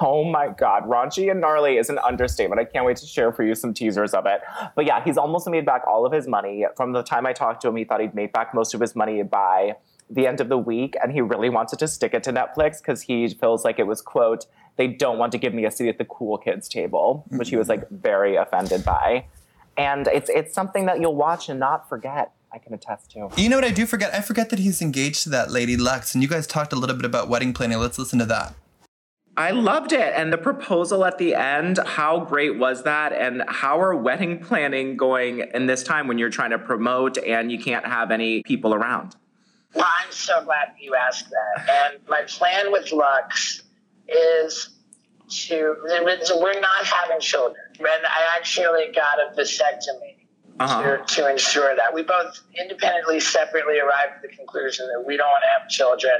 Oh 0.00 0.24
my 0.24 0.48
God. 0.48 0.84
Raunchy 0.84 1.30
and 1.30 1.40
gnarly 1.40 1.76
is 1.76 1.88
an 1.88 1.98
understatement. 1.98 2.60
I 2.60 2.64
can't 2.64 2.84
wait 2.84 2.96
to 2.98 3.06
share 3.06 3.32
for 3.32 3.44
you 3.44 3.54
some 3.54 3.72
teasers 3.72 4.12
of 4.12 4.26
it. 4.26 4.40
But 4.74 4.86
yeah, 4.86 5.02
he's 5.04 5.16
almost 5.16 5.48
made 5.48 5.64
back 5.64 5.82
all 5.86 6.04
of 6.04 6.12
his 6.12 6.26
money. 6.26 6.66
From 6.76 6.92
the 6.92 7.02
time 7.02 7.26
I 7.26 7.32
talked 7.32 7.62
to 7.62 7.68
him, 7.68 7.76
he 7.76 7.84
thought 7.84 8.00
he'd 8.00 8.14
made 8.14 8.32
back 8.32 8.54
most 8.54 8.74
of 8.74 8.80
his 8.80 8.94
money 8.94 9.22
by 9.22 9.76
the 10.10 10.26
end 10.26 10.40
of 10.40 10.48
the 10.48 10.58
week. 10.58 10.96
And 11.02 11.12
he 11.12 11.20
really 11.20 11.48
wanted 11.48 11.78
to 11.78 11.88
stick 11.88 12.12
it 12.14 12.22
to 12.24 12.32
Netflix 12.32 12.78
because 12.78 13.02
he 13.02 13.28
feels 13.28 13.64
like 13.64 13.78
it 13.78 13.86
was, 13.86 14.02
quote, 14.02 14.46
they 14.76 14.88
don't 14.88 15.18
want 15.18 15.32
to 15.32 15.38
give 15.38 15.54
me 15.54 15.64
a 15.64 15.70
seat 15.70 15.88
at 15.88 15.98
the 15.98 16.04
cool 16.04 16.38
kids 16.38 16.68
table, 16.68 17.24
which 17.30 17.50
he 17.50 17.56
was 17.56 17.68
like 17.68 17.84
mm-hmm. 17.84 17.96
very 17.96 18.36
offended 18.36 18.84
by. 18.84 19.26
And 19.76 20.06
it's 20.08 20.30
it's 20.30 20.54
something 20.54 20.86
that 20.86 21.00
you'll 21.00 21.16
watch 21.16 21.48
and 21.48 21.58
not 21.58 21.88
forget. 21.88 22.32
I 22.52 22.58
can 22.58 22.72
attest 22.72 23.10
to. 23.12 23.30
You 23.36 23.48
know 23.48 23.56
what 23.56 23.64
I 23.64 23.72
do 23.72 23.84
forget? 23.84 24.14
I 24.14 24.20
forget 24.20 24.50
that 24.50 24.60
he's 24.60 24.80
engaged 24.80 25.24
to 25.24 25.28
that 25.30 25.50
lady 25.50 25.76
Lux, 25.76 26.14
and 26.14 26.22
you 26.22 26.28
guys 26.28 26.46
talked 26.46 26.72
a 26.72 26.76
little 26.76 26.94
bit 26.94 27.04
about 27.04 27.28
wedding 27.28 27.52
planning. 27.52 27.78
Let's 27.78 27.98
listen 27.98 28.20
to 28.20 28.26
that. 28.26 28.54
I 29.36 29.50
loved 29.50 29.92
it. 29.92 30.12
And 30.14 30.32
the 30.32 30.38
proposal 30.38 31.04
at 31.04 31.18
the 31.18 31.34
end, 31.34 31.78
how 31.84 32.20
great 32.20 32.56
was 32.58 32.84
that? 32.84 33.12
And 33.12 33.42
how 33.48 33.80
are 33.80 33.94
wedding 33.96 34.38
planning 34.38 34.96
going 34.96 35.40
in 35.52 35.66
this 35.66 35.82
time 35.82 36.06
when 36.06 36.18
you're 36.18 36.30
trying 36.30 36.50
to 36.50 36.58
promote 36.58 37.18
and 37.18 37.50
you 37.50 37.58
can't 37.58 37.84
have 37.84 38.10
any 38.10 38.42
people 38.44 38.74
around? 38.74 39.16
Well, 39.74 39.86
I'm 39.86 40.12
so 40.12 40.44
glad 40.44 40.68
you 40.78 40.94
asked 40.94 41.30
that. 41.30 41.68
And 41.68 41.98
my 42.08 42.22
plan 42.28 42.70
with 42.70 42.92
Lux 42.92 43.62
is 44.08 44.70
to, 45.28 45.74
we're 45.84 46.60
not 46.60 46.84
having 46.84 47.18
children. 47.18 47.64
And 47.78 47.88
I 47.88 48.36
actually 48.36 48.92
got 48.94 49.18
a 49.18 49.34
vasectomy 49.36 50.13
Uh-huh. 50.60 50.82
to, 50.82 51.14
to 51.14 51.30
ensure 51.30 51.74
that. 51.74 51.92
We 51.92 52.02
both 52.02 52.40
independently, 52.60 53.18
separately 53.20 53.80
arrived 53.80 54.12
at 54.16 54.22
the 54.22 54.28
conclusion 54.28 54.86
that 54.94 55.04
we 55.06 55.16
don't 55.16 55.26
want 55.26 55.42
to 55.42 55.60
have 55.60 55.68
children. 55.68 56.14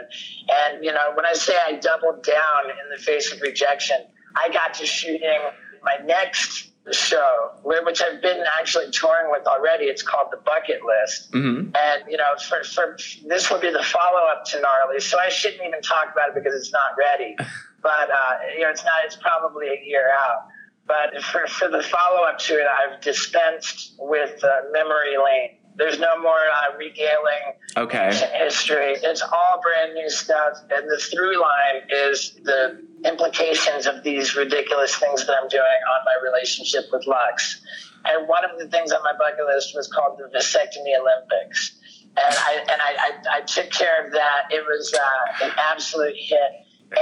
And, 0.51 0.85
you 0.85 0.93
know, 0.93 1.13
when 1.15 1.25
I 1.25 1.35
say 1.35 1.55
I 1.67 1.75
doubled 1.75 2.25
down 2.25 2.71
in 2.71 2.91
the 2.91 3.01
face 3.03 3.33
of 3.33 3.41
rejection, 3.41 3.99
I 4.37 4.49
got 4.49 4.75
to 4.75 4.87
shooting 4.87 5.39
my 5.85 6.05
next 6.05 6.73
show, 6.93 7.53
which 7.63 8.03
I've 8.03 8.21
been 8.21 8.45
actually 8.59 8.91
touring 8.91 9.31
with 9.31 9.47
already. 9.47 9.85
It's 9.85 10.03
called 10.03 10.29
The 10.31 10.39
Bucket 10.39 10.81
List. 10.85 11.33
Mm-hmm. 11.33 11.71
And, 11.75 12.05
you 12.11 12.17
know, 12.17 12.35
for, 12.49 12.63
for 12.65 12.99
this 13.27 13.51
will 13.51 13.61
be 13.61 13.71
the 13.71 13.83
follow 13.83 14.27
up 14.31 14.45
to 14.47 14.61
Gnarly. 14.61 15.01
So 15.01 15.19
I 15.19 15.29
shouldn't 15.29 15.63
even 15.67 15.81
talk 15.81 16.13
about 16.13 16.31
it 16.31 16.35
because 16.35 16.55
it's 16.55 16.73
not 16.73 16.93
ready. 16.99 17.37
But, 17.85 18.09
uh, 18.09 18.39
you 18.57 18.63
know, 18.63 18.71
it's 18.71 18.83
not, 18.83 18.95
it's 19.05 19.17
probably 19.17 19.67
a 19.69 19.79
year 19.85 20.09
out. 20.19 20.49
But 20.87 21.23
for, 21.23 21.47
for 21.47 21.69
the 21.69 21.83
follow 21.83 22.25
up 22.25 22.39
to 22.41 22.55
it, 22.55 22.67
I've 22.67 23.01
dispensed 23.01 23.95
with 23.99 24.43
uh, 24.45 24.49
Memory 24.73 25.17
Lane. 25.23 25.51
There's 25.77 25.99
no 25.99 26.21
more 26.21 26.39
uh, 26.39 26.77
regaling 26.77 27.55
Okay. 27.77 28.13
history. 28.39 28.93
It's 29.03 29.23
all 29.23 29.61
brand 29.63 29.95
new 29.95 30.09
stuff. 30.09 30.59
And 30.71 30.89
the 30.89 30.99
through 30.99 31.41
line 31.41 31.83
is 31.91 32.35
the 32.45 32.81
implications 33.05 33.87
of 33.87 34.05
these 34.05 34.37
ridiculous 34.37 34.95
things 34.97 35.27
that 35.27 35.35
I'm 35.41 35.49
doing 35.49 35.63
on 35.63 36.05
my 36.05 36.31
relationship 36.31 36.85
with 36.93 37.07
Lux. 37.07 37.61
And 38.05 38.29
one 38.29 38.45
of 38.45 38.59
the 38.59 38.69
things 38.69 38.93
on 38.93 39.03
my 39.03 39.13
bucket 39.19 39.47
list 39.47 39.75
was 39.75 39.89
called 39.89 40.19
the 40.19 40.37
Vasectomy 40.39 40.97
Olympics. 41.01 41.77
And 42.17 42.37
I, 42.39 42.59
and 42.71 42.81
I, 42.81 42.95
I, 42.99 43.39
I 43.39 43.41
took 43.41 43.71
care 43.71 44.07
of 44.07 44.13
that. 44.13 44.43
It 44.51 44.63
was 44.65 44.95
uh, 44.95 45.47
an 45.47 45.53
absolute 45.59 46.15
hit. 46.17 46.39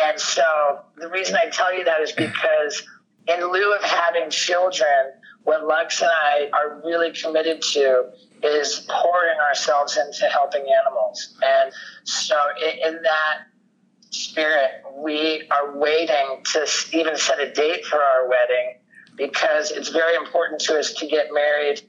And 0.07 0.18
so 0.18 0.45
the 0.97 1.09
reason 1.09 1.35
I 1.37 1.51
tell 1.51 1.76
you 1.76 1.85
that 1.85 2.01
is 2.01 2.12
because 2.16 2.83
in 3.29 3.53
lieu 3.53 3.75
of 3.75 3.83
having 3.83 4.31
children, 4.31 5.12
what 5.45 5.66
Lux 5.66 6.01
and 6.01 6.11
I 6.11 6.51
are 6.53 6.81
really 6.85 7.12
committed 7.12 7.62
to 7.62 8.11
is 8.43 8.87
pouring 8.89 9.39
ourselves 9.39 9.97
into 9.97 10.27
helping 10.27 10.66
animals. 10.81 11.37
And 11.43 11.73
so, 12.05 12.37
in, 12.61 12.95
in 12.95 13.03
that 13.03 13.39
spirit, 14.11 14.83
we 14.97 15.49
are 15.51 15.77
waiting 15.77 16.43
to 16.53 16.66
even 16.93 17.16
set 17.16 17.41
a 17.41 17.53
date 17.53 17.85
for 17.87 18.01
our 18.01 18.29
wedding 18.29 18.79
because 19.16 19.70
it's 19.70 19.89
very 19.89 20.16
important 20.16 20.61
to 20.62 20.79
us 20.79 20.93
to 20.95 21.07
get 21.07 21.29
married 21.33 21.83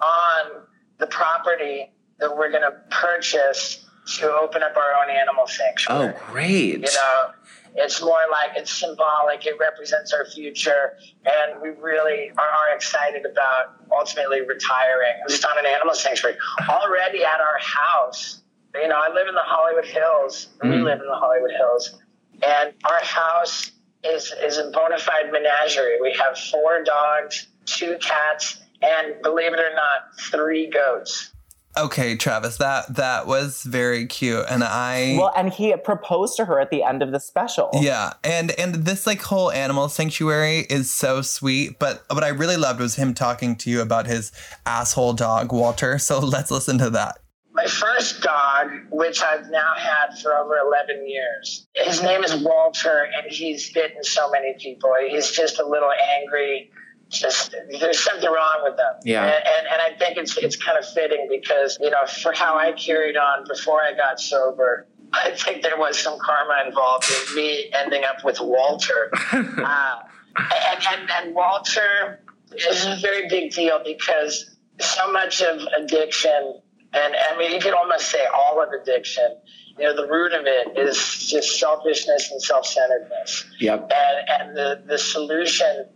on 0.00 0.62
the 0.98 1.06
property 1.06 1.90
that 2.18 2.36
we're 2.36 2.50
going 2.50 2.62
to 2.62 2.74
purchase 2.90 3.84
to 4.16 4.32
open 4.32 4.62
up 4.62 4.76
our 4.76 5.02
own 5.02 5.10
animal 5.14 5.46
sanctuary. 5.46 6.14
Oh, 6.14 6.26
great. 6.32 6.74
You 6.74 6.80
know, 6.80 7.30
it's 7.74 8.00
more 8.02 8.20
like 8.30 8.50
it's 8.56 8.72
symbolic. 8.72 9.46
It 9.46 9.58
represents 9.58 10.12
our 10.12 10.24
future, 10.26 10.96
and 11.24 11.60
we 11.62 11.70
really 11.70 12.30
are, 12.38 12.48
are 12.48 12.74
excited 12.74 13.24
about 13.24 13.76
ultimately 13.92 14.40
retiring 14.42 15.14
just 15.28 15.44
on 15.44 15.58
an 15.58 15.66
animal 15.66 15.94
sanctuary. 15.94 16.36
Already 16.68 17.24
at 17.24 17.40
our 17.40 17.58
house, 17.60 18.42
you 18.74 18.88
know, 18.88 18.96
I 18.98 19.08
live 19.12 19.28
in 19.28 19.34
the 19.34 19.40
Hollywood 19.44 19.86
Hills. 19.86 20.48
We 20.62 20.68
Mm. 20.70 20.84
live 20.84 21.00
in 21.00 21.06
the 21.06 21.14
Hollywood 21.16 21.52
Hills, 21.52 21.98
and 22.42 22.74
our 22.84 23.00
house 23.02 23.70
is 24.04 24.32
is 24.42 24.58
a 24.58 24.70
bona 24.70 24.98
fide 24.98 25.32
menagerie. 25.32 26.00
We 26.00 26.12
have 26.12 26.38
four 26.38 26.82
dogs, 26.84 27.48
two 27.66 27.96
cats, 27.98 28.60
and 28.82 29.20
believe 29.22 29.52
it 29.52 29.58
or 29.60 29.74
not, 29.74 30.20
three 30.30 30.68
goats. 30.68 31.32
Okay, 31.76 32.16
Travis, 32.16 32.56
that 32.56 32.96
that 32.96 33.26
was 33.26 33.62
very 33.62 34.06
cute, 34.06 34.44
and 34.48 34.64
I 34.64 35.16
Well, 35.18 35.32
and 35.36 35.52
he 35.52 35.76
proposed 35.76 36.36
to 36.38 36.44
her 36.44 36.58
at 36.60 36.70
the 36.70 36.82
end 36.82 37.02
of 37.02 37.12
the 37.12 37.20
special. 37.20 37.70
yeah, 37.74 38.14
and 38.24 38.50
and 38.52 38.74
this 38.74 39.06
like 39.06 39.22
whole 39.22 39.52
animal 39.52 39.88
sanctuary 39.88 40.66
is 40.70 40.90
so 40.90 41.22
sweet. 41.22 41.78
But 41.78 42.04
what 42.10 42.24
I 42.24 42.28
really 42.28 42.56
loved 42.56 42.80
was 42.80 42.96
him 42.96 43.14
talking 43.14 43.54
to 43.56 43.70
you 43.70 43.80
about 43.80 44.06
his 44.06 44.32
asshole 44.66 45.12
dog 45.12 45.52
Walter. 45.52 45.98
So 45.98 46.18
let's 46.34 46.50
listen 46.50 46.78
to 46.78 46.90
that. 46.90 47.18
My 47.52 47.66
first 47.66 48.22
dog, 48.22 48.70
which 48.90 49.20
I've 49.20 49.50
now 49.50 49.72
had 49.76 50.16
for 50.22 50.32
over 50.36 50.56
11 50.58 51.08
years, 51.08 51.66
his 51.74 52.00
name 52.02 52.22
is 52.22 52.34
Walter, 52.36 53.08
and 53.16 53.32
he's 53.32 53.72
bitten 53.72 54.04
so 54.04 54.30
many 54.30 54.54
people. 54.60 54.94
He's 55.08 55.32
just 55.32 55.58
a 55.58 55.66
little 55.66 55.90
angry. 56.20 56.70
Just 57.10 57.54
there's 57.80 58.00
something 58.00 58.30
wrong 58.30 58.60
with 58.64 58.76
them. 58.76 58.94
Yeah. 59.02 59.24
And, 59.24 59.32
and, 59.32 59.66
and 59.72 59.80
I 59.80 59.98
think 59.98 60.18
it's 60.18 60.36
it's 60.36 60.56
kind 60.56 60.78
of 60.78 60.86
fitting 60.86 61.26
because 61.30 61.78
you 61.80 61.90
know 61.90 62.04
for 62.06 62.32
how 62.32 62.58
I 62.58 62.72
carried 62.72 63.16
on 63.16 63.44
before 63.48 63.80
I 63.80 63.94
got 63.94 64.20
sober, 64.20 64.86
I 65.12 65.30
think 65.30 65.62
there 65.62 65.78
was 65.78 65.98
some 65.98 66.18
karma 66.18 66.66
involved 66.66 67.06
in 67.10 67.36
me 67.36 67.70
ending 67.72 68.04
up 68.04 68.24
with 68.24 68.40
Walter. 68.40 69.10
uh, 69.32 69.98
and, 70.36 70.84
and 70.92 71.10
and 71.10 71.34
Walter 71.34 72.20
is 72.54 72.84
a 72.84 72.96
very 73.00 73.28
big 73.28 73.52
deal 73.52 73.80
because 73.84 74.56
so 74.80 75.10
much 75.10 75.42
of 75.42 75.60
addiction, 75.78 76.60
and 76.92 77.14
I 77.16 77.36
mean, 77.38 77.52
you 77.52 77.60
could 77.60 77.74
almost 77.74 78.10
say 78.10 78.24
all 78.34 78.62
of 78.62 78.68
addiction. 78.80 79.38
You 79.78 79.84
know, 79.84 79.96
the 79.96 80.08
root 80.08 80.32
of 80.32 80.44
it 80.44 80.76
is 80.76 81.28
just 81.28 81.58
selfishness 81.58 82.30
and 82.30 82.42
self-centeredness. 82.42 83.44
Yep. 83.60 83.92
And 83.94 84.28
and 84.28 84.56
the 84.56 84.82
the 84.86 84.98
solution 84.98 85.86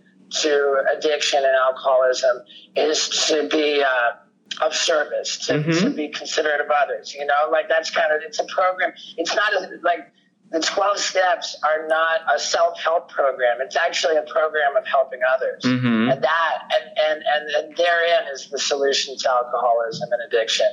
to 0.41 0.85
addiction 0.97 1.39
and 1.45 1.55
alcoholism 1.57 2.43
is 2.77 3.09
to 3.29 3.49
be 3.49 3.83
uh, 3.83 4.65
of 4.65 4.75
service, 4.75 5.39
to, 5.47 5.55
Mhm. 5.55 5.81
to 5.81 5.91
be 5.91 6.09
considerate 6.09 6.61
of 6.61 6.71
others. 6.71 7.15
You 7.15 7.27
know, 7.27 7.49
like 7.51 7.69
that's 7.69 7.91
kind 7.91 8.13
of 8.13 8.21
it's 8.23 8.39
a 8.39 8.45
program. 8.45 8.93
It's 9.17 9.35
not 9.35 9.53
a, 9.55 9.79
like 9.83 10.11
the 10.51 10.61
12 10.61 10.99
steps 10.99 11.57
are 11.65 11.87
not 11.89 12.21
a 12.35 12.39
self-help 12.39 13.09
program. 13.11 13.63
It's 13.63 13.77
actually 13.77 14.17
a 14.17 14.23
program 14.23 14.77
of 14.77 14.87
helping 14.87 15.21
others. 15.35 15.63
Mhm. 15.65 16.13
And 16.13 16.23
that 16.23 16.59
and, 16.75 16.99
and, 16.99 17.25
and, 17.35 17.51
and 17.69 17.77
therein 17.77 18.25
is 18.33 18.51
the 18.51 18.59
solution 18.59 19.17
to 19.17 19.31
alcoholism 19.31 20.11
and 20.13 20.21
addiction. 20.31 20.67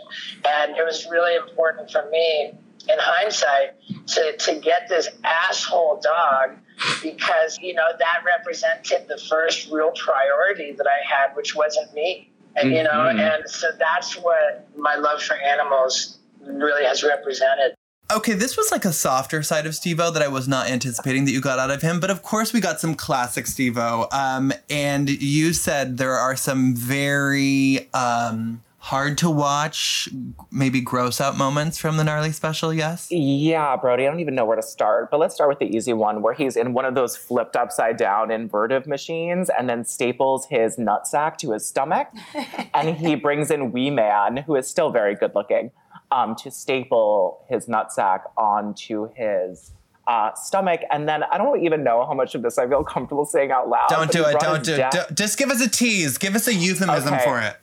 And 0.45 0.76
it 0.76 0.84
was 0.84 1.07
really 1.10 1.36
important 1.36 1.89
for 1.91 2.10
me 2.10 2.53
in 2.89 2.97
hindsight 2.99 3.76
to, 4.07 4.36
to 4.38 4.55
get 4.55 4.89
this 4.89 5.07
asshole 5.24 6.01
dog 6.03 6.57
because, 7.02 7.58
you 7.62 7.74
know, 7.74 7.88
that 7.98 8.22
represented 8.26 9.08
the 9.08 9.18
first 9.30 9.70
real 9.72 9.92
priority 9.92 10.74
that 10.74 10.88
I 10.88 11.06
had, 11.06 11.36
which 11.36 11.56
wasn't 11.56 11.94
me. 11.94 12.32
And, 12.56 12.72
you 12.72 12.84
know, 12.84 12.90
Mhm. 12.90 13.20
and 13.20 13.50
so 13.50 13.72
that's 13.78 14.16
what 14.18 14.68
my 14.76 14.96
love 14.96 15.22
for 15.22 15.36
animals 15.36 16.18
really 16.42 16.84
has 16.84 17.04
represented. 17.04 17.76
Okay, 18.12 18.34
this 18.34 18.58
was 18.58 18.72
like 18.72 18.86
a 18.86 18.92
softer 18.92 19.44
side 19.44 19.68
of 19.68 19.76
Steve-O 19.76 20.10
that 20.12 20.24
I 20.24 20.28
was 20.28 20.48
not 20.48 20.68
anticipating 20.68 21.26
that 21.26 21.32
you 21.32 21.42
got 21.42 21.60
out 21.60 21.70
of 21.70 21.84
him. 21.84 22.00
But 22.00 22.10
of 22.10 22.24
course, 22.24 22.52
we 22.54 22.60
got 22.60 22.80
some 22.80 22.96
classic 22.96 23.46
Steve-O. 23.46 24.08
Um, 24.12 24.52
and 24.68 25.10
you 25.10 25.54
said 25.54 25.98
there 26.00 26.16
are 26.16 26.36
some 26.36 26.76
very 26.76 27.88
um, 27.94 28.64
hard 28.90 29.20
to 29.20 29.30
watch, 29.30 30.10
maybe 30.52 30.82
gross 30.82 31.22
out 31.22 31.38
moments 31.38 31.78
from 31.78 31.98
the 31.98 32.04
gnarly 32.04 32.32
special. 32.32 32.74
Yes. 32.74 33.08
Yeah, 33.12 33.76
Brody, 33.76 34.08
I 34.08 34.10
don't 34.10 34.20
even 34.20 34.34
know 34.34 34.46
where 34.46 34.56
to 34.56 34.64
start, 34.64 35.12
but 35.12 35.20
let's 35.20 35.36
start 35.36 35.48
with 35.48 35.60
the 35.60 35.68
easy 35.76 35.94
one 35.94 36.24
where 36.24 36.34
he's 36.34 36.58
in 36.58 36.74
one 36.74 36.86
of 36.86 36.96
those 36.96 37.16
flipped 37.16 37.56
upside 37.56 37.98
down 37.98 38.32
invertive 38.32 38.88
machines 38.88 39.50
and 39.56 39.70
then 39.70 39.86
staples 39.86 40.48
his 40.50 40.78
nutsack 40.78 41.38
to 41.38 41.52
his 41.52 41.68
stomach. 41.68 42.08
and 42.74 42.98
he 42.98 43.14
brings 43.14 43.52
in 43.52 43.72
Wee 43.72 43.92
Man, 43.92 44.38
who 44.38 44.56
is 44.56 44.68
still 44.68 44.90
very 44.90 45.14
good 45.14 45.34
looking, 45.36 45.70
um, 46.12 46.36
to 46.38 46.50
staple 46.50 47.46
his 47.48 47.68
nutsack 47.68 48.22
onto 48.38 49.10
his 49.14 49.72
uh, 50.08 50.34
stomach. 50.34 50.82
And 50.92 51.08
then 51.08 51.22
I 51.26 51.38
don't 51.38 51.64
even 51.64 51.84
know 51.84 52.08
how 52.08 52.16
much 52.16 52.34
of 52.34 52.42
this 52.42 52.58
I 52.58 52.68
feel 52.68 52.84
comfortable 52.84 53.26
saying 53.26 53.52
out 53.52 53.70
loud. 53.70 53.90
Don't 53.90 54.12
do 54.12 54.26
it. 54.26 54.40
Don't 54.40 54.64
do 54.64 54.74
it. 54.74 54.90
dad- 54.92 55.16
Just 55.16 55.38
give 55.38 55.52
us 55.52 55.62
a 55.62 55.70
tease. 55.70 56.18
Give 56.18 56.34
us 56.34 56.48
a 56.48 56.54
euphemism 56.56 57.14
Okay. 57.14 57.24
for 57.24 57.40
it. 57.40 57.56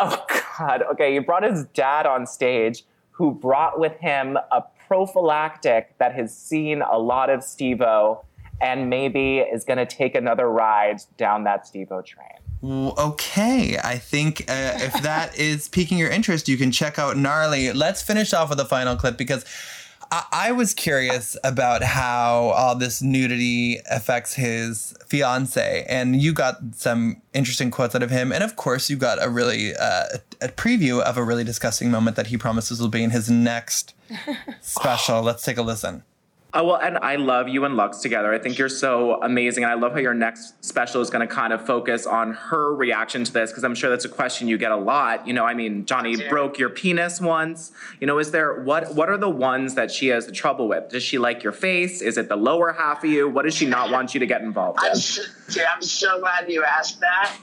Oh 0.00 0.24
God. 0.58 0.82
Okay, 0.92 1.12
he 1.12 1.18
brought 1.18 1.42
his 1.42 1.64
dad 1.66 2.06
on 2.06 2.26
stage, 2.26 2.84
who 3.10 3.32
brought 3.32 3.78
with 3.78 3.98
him 3.98 4.38
a 4.50 4.62
prophylactic 4.88 5.96
that 5.98 6.14
has 6.14 6.36
seen 6.36 6.82
a 6.82 6.98
lot 6.98 7.30
of 7.30 7.44
Steve-O 7.44 8.24
and 8.60 8.90
maybe 8.90 9.38
is 9.38 9.64
going 9.64 9.78
to 9.78 9.86
take 9.86 10.14
another 10.14 10.50
ride 10.50 11.00
down 11.16 11.44
that 11.44 11.66
Steve-O 11.66 12.02
train. 12.02 12.26
Okay, 12.62 13.78
I 13.78 13.96
think 13.96 14.42
uh, 14.42 14.72
if 14.76 14.92
that 15.02 15.38
is 15.38 15.68
piquing 15.68 15.96
your 15.96 16.10
interest, 16.10 16.48
you 16.48 16.58
can 16.58 16.70
check 16.70 16.98
out 16.98 17.16
Gnarly. 17.16 17.72
Let's 17.72 18.02
finish 18.02 18.34
off 18.34 18.50
with 18.50 18.60
a 18.60 18.66
final 18.66 18.96
clip 18.96 19.16
because 19.16 19.44
I, 20.10 20.24
I 20.32 20.52
was 20.52 20.74
curious 20.74 21.36
about 21.44 21.82
how 21.82 22.50
all 22.56 22.74
this 22.74 23.00
nudity 23.00 23.78
affects 23.90 24.34
his 24.34 24.94
fiance, 25.06 25.86
and 25.88 26.20
you 26.20 26.32
got 26.32 26.56
some 26.74 27.22
interesting 27.32 27.70
quotes 27.70 27.94
out 27.94 28.02
of 28.02 28.10
him, 28.10 28.32
and 28.32 28.42
of 28.42 28.56
course, 28.56 28.90
you 28.90 28.96
got 28.96 29.22
a 29.22 29.28
really 29.28 29.74
uh, 29.74 30.04
a 30.40 30.48
preview 30.48 31.00
of 31.00 31.16
a 31.16 31.24
really 31.24 31.44
disgusting 31.44 31.90
moment 31.90 32.16
that 32.16 32.28
he 32.28 32.36
promises 32.36 32.80
will 32.80 32.88
be 32.88 33.02
in 33.02 33.10
his 33.10 33.30
next 33.30 33.94
special. 34.60 35.22
Let's 35.22 35.44
take 35.44 35.58
a 35.58 35.62
listen. 35.62 36.02
Oh, 36.52 36.64
well, 36.64 36.76
and 36.76 36.98
I 36.98 37.16
love 37.16 37.48
you 37.48 37.64
and 37.64 37.76
Lux 37.76 37.98
together. 37.98 38.32
I 38.32 38.38
think 38.38 38.58
you're 38.58 38.68
so 38.68 39.22
amazing. 39.22 39.62
And 39.62 39.72
I 39.72 39.76
love 39.76 39.92
how 39.92 39.98
your 39.98 40.14
next 40.14 40.64
special 40.64 41.00
is 41.00 41.08
going 41.08 41.26
to 41.26 41.32
kind 41.32 41.52
of 41.52 41.64
focus 41.64 42.06
on 42.06 42.32
her 42.32 42.74
reaction 42.74 43.22
to 43.22 43.32
this, 43.32 43.50
because 43.50 43.62
I'm 43.62 43.74
sure 43.74 43.88
that's 43.88 44.04
a 44.04 44.08
question 44.08 44.48
you 44.48 44.58
get 44.58 44.72
a 44.72 44.76
lot. 44.76 45.26
You 45.26 45.32
know, 45.32 45.44
I 45.44 45.54
mean, 45.54 45.86
Johnny 45.86 46.16
broke 46.28 46.58
your 46.58 46.70
penis 46.70 47.20
once. 47.20 47.70
You 48.00 48.06
know, 48.06 48.18
is 48.18 48.32
there, 48.32 48.62
what, 48.62 48.94
what 48.94 49.08
are 49.08 49.18
the 49.18 49.30
ones 49.30 49.74
that 49.74 49.90
she 49.92 50.08
has 50.08 50.26
the 50.26 50.32
trouble 50.32 50.66
with? 50.66 50.88
Does 50.88 51.02
she 51.02 51.18
like 51.18 51.42
your 51.42 51.52
face? 51.52 52.02
Is 52.02 52.18
it 52.18 52.28
the 52.28 52.36
lower 52.36 52.72
half 52.72 53.04
of 53.04 53.10
you? 53.10 53.28
What 53.28 53.44
does 53.44 53.54
she 53.54 53.66
not 53.66 53.90
want 53.90 54.14
you 54.14 54.20
to 54.20 54.26
get 54.26 54.42
involved 54.42 54.80
I'm 54.82 54.96
so, 54.96 55.22
dude, 55.50 55.62
I'm 55.72 55.82
so 55.82 56.18
glad 56.20 56.50
you 56.50 56.64
asked 56.64 57.00
that. 57.00 57.36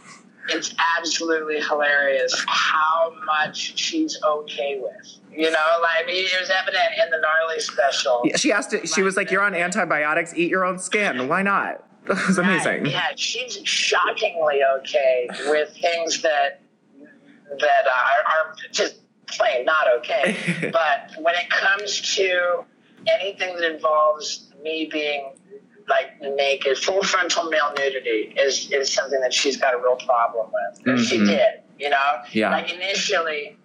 It's 0.50 0.74
absolutely 0.98 1.62
hilarious 1.62 2.44
how 2.48 3.14
much 3.26 3.78
she's 3.78 4.18
okay 4.24 4.80
with. 4.82 5.17
You 5.38 5.52
know, 5.52 5.60
like 5.84 6.06
it 6.08 6.40
was 6.42 6.50
evident 6.50 6.86
in 7.04 7.12
the 7.12 7.18
gnarly 7.20 7.60
special. 7.60 8.24
She 8.38 8.52
asked 8.52 8.74
it, 8.74 8.90
she 8.90 9.04
was 9.04 9.16
like, 9.16 9.30
you're 9.30 9.44
on 9.44 9.54
antibiotics, 9.54 10.34
eat 10.36 10.50
your 10.50 10.66
own 10.66 10.80
skin. 10.80 11.28
Why 11.28 11.44
not? 11.44 11.84
It's 12.10 12.38
amazing. 12.38 12.86
Yeah, 12.86 12.92
yeah, 12.92 13.16
she's 13.18 13.60
shockingly 13.66 14.62
okay 14.80 15.28
with 15.48 15.76
things 15.82 16.22
that 16.22 16.62
that 17.50 17.86
uh, 17.86 17.90
are, 17.90 18.50
are 18.50 18.56
just 18.72 19.02
plain 19.28 19.66
not 19.66 19.88
okay. 19.98 20.70
but 20.74 21.12
when 21.22 21.36
it 21.36 21.50
comes 21.50 22.16
to 22.16 22.64
anything 23.08 23.56
that 23.58 23.70
involves 23.70 24.54
me 24.64 24.90
being 24.92 25.34
like 25.90 26.20
naked, 26.22 26.78
full 26.78 27.04
frontal 27.04 27.50
male 27.50 27.74
nudity 27.78 28.34
is 28.38 28.72
is 28.72 28.92
something 28.92 29.20
that 29.20 29.34
she's 29.34 29.58
got 29.58 29.74
a 29.74 29.78
real 29.78 29.98
problem 29.98 30.50
with. 30.54 30.88
And 30.88 31.00
She 31.00 31.18
mm-hmm. 31.18 31.26
did, 31.26 31.62
you 31.78 31.90
know. 31.90 32.22
Yeah. 32.32 32.52
Like 32.52 32.72
initially, 32.72 33.58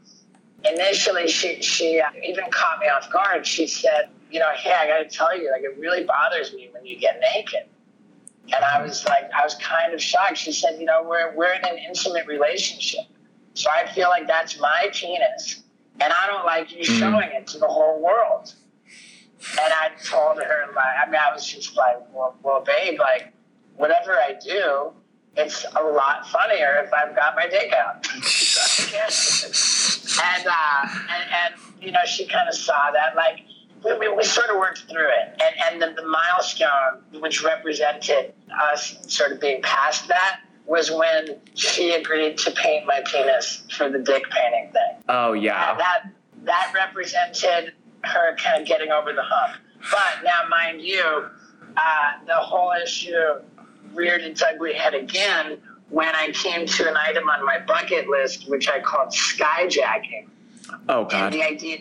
initially 0.64 1.28
she 1.28 1.60
she 1.62 2.00
uh, 2.00 2.10
even 2.26 2.44
caught 2.50 2.78
me 2.80 2.86
off 2.88 3.10
guard. 3.10 3.46
She 3.46 3.66
said, 3.66 4.10
you 4.30 4.40
know, 4.40 4.50
hey, 4.56 4.72
I 4.72 4.86
got 4.86 4.98
to 4.98 5.16
tell 5.16 5.36
you, 5.38 5.50
like 5.50 5.62
it 5.62 5.76
really 5.78 6.04
bothers 6.04 6.52
me 6.54 6.68
when 6.72 6.84
you 6.86 6.96
get 6.98 7.20
naked. 7.34 7.68
And 8.54 8.64
I 8.64 8.82
was 8.82 9.04
like, 9.06 9.30
I 9.38 9.44
was 9.44 9.54
kind 9.56 9.94
of 9.94 10.02
shocked. 10.02 10.36
She 10.36 10.52
said, 10.52 10.78
you 10.80 10.84
know, 10.86 11.02
we're 11.08 11.34
we're 11.34 11.52
in 11.52 11.64
an 11.64 11.78
intimate 11.78 12.26
relationship, 12.26 13.06
so 13.54 13.70
I 13.70 13.86
feel 13.92 14.08
like 14.08 14.26
that's 14.26 14.58
my 14.58 14.88
penis, 14.92 15.62
and 16.00 16.12
I 16.12 16.26
don't 16.26 16.44
like 16.44 16.72
you 16.72 16.80
Mhm. 16.80 16.98
showing 16.98 17.30
it 17.30 17.46
to 17.48 17.58
the 17.58 17.68
whole 17.68 18.00
world. 18.00 18.52
And 19.60 19.72
I 19.72 19.90
told 20.04 20.38
her, 20.38 20.66
like, 20.74 20.94
I 21.04 21.10
mean, 21.10 21.20
I 21.20 21.32
was 21.32 21.46
just 21.46 21.76
like, 21.76 21.96
well, 22.12 22.36
well, 22.42 22.60
babe, 22.62 22.98
like, 23.00 23.32
whatever 23.76 24.12
I 24.12 24.34
do, 24.34 24.92
it's 25.36 25.64
a 25.76 25.82
lot 25.82 26.26
funnier 26.28 26.82
if 26.84 26.92
I've 26.92 27.16
got 27.16 27.34
my 27.34 27.46
dick 27.48 27.72
out. 27.72 28.06
and, 30.36 30.46
uh, 30.46 30.86
and, 31.10 31.30
and, 31.32 31.54
you 31.80 31.90
know, 31.90 32.04
she 32.06 32.26
kind 32.26 32.48
of 32.48 32.54
saw 32.54 32.90
that, 32.92 33.16
like, 33.16 33.40
we, 33.84 33.96
we, 33.98 34.08
we 34.14 34.24
sort 34.24 34.50
of 34.50 34.56
worked 34.56 34.84
through 34.90 35.08
it. 35.08 35.42
And, 35.42 35.82
and 35.82 35.96
the, 35.96 36.02
the 36.02 36.06
milestone, 36.06 37.20
which 37.20 37.42
represented 37.42 38.34
us 38.62 38.96
sort 39.08 39.32
of 39.32 39.40
being 39.40 39.62
past 39.62 40.06
that, 40.08 40.40
was 40.66 40.90
when 40.90 41.40
she 41.54 41.92
agreed 41.94 42.38
to 42.38 42.50
paint 42.52 42.86
my 42.86 43.02
penis 43.06 43.64
for 43.76 43.90
the 43.90 43.98
dick 43.98 44.22
painting 44.30 44.70
thing 44.72 45.02
Oh 45.08 45.32
yeah. 45.32 45.74
that 45.76 46.04
that 46.44 46.72
represented 46.72 47.72
her 48.04 48.36
kind 48.36 48.62
of 48.62 48.68
getting 48.68 48.90
over 48.90 49.12
the 49.12 49.22
hump. 49.22 49.56
But 49.90 50.24
now, 50.24 50.42
mind 50.48 50.80
you, 50.80 51.26
uh, 51.76 52.12
the 52.26 52.34
whole 52.34 52.72
issue 52.82 53.40
reared 53.94 54.22
its 54.22 54.42
ugly 54.42 54.74
head 54.74 54.94
again 54.94 55.58
when 55.90 56.14
I 56.14 56.30
came 56.32 56.66
to 56.66 56.88
an 56.88 56.96
item 56.96 57.28
on 57.28 57.44
my 57.44 57.58
bucket 57.58 58.08
list, 58.08 58.48
which 58.48 58.68
I 58.68 58.80
called 58.80 59.10
skyjacking. 59.10 60.28
Oh 60.88 61.02
And 61.02 61.10
god. 61.10 61.32
the 61.32 61.42
idea, 61.42 61.78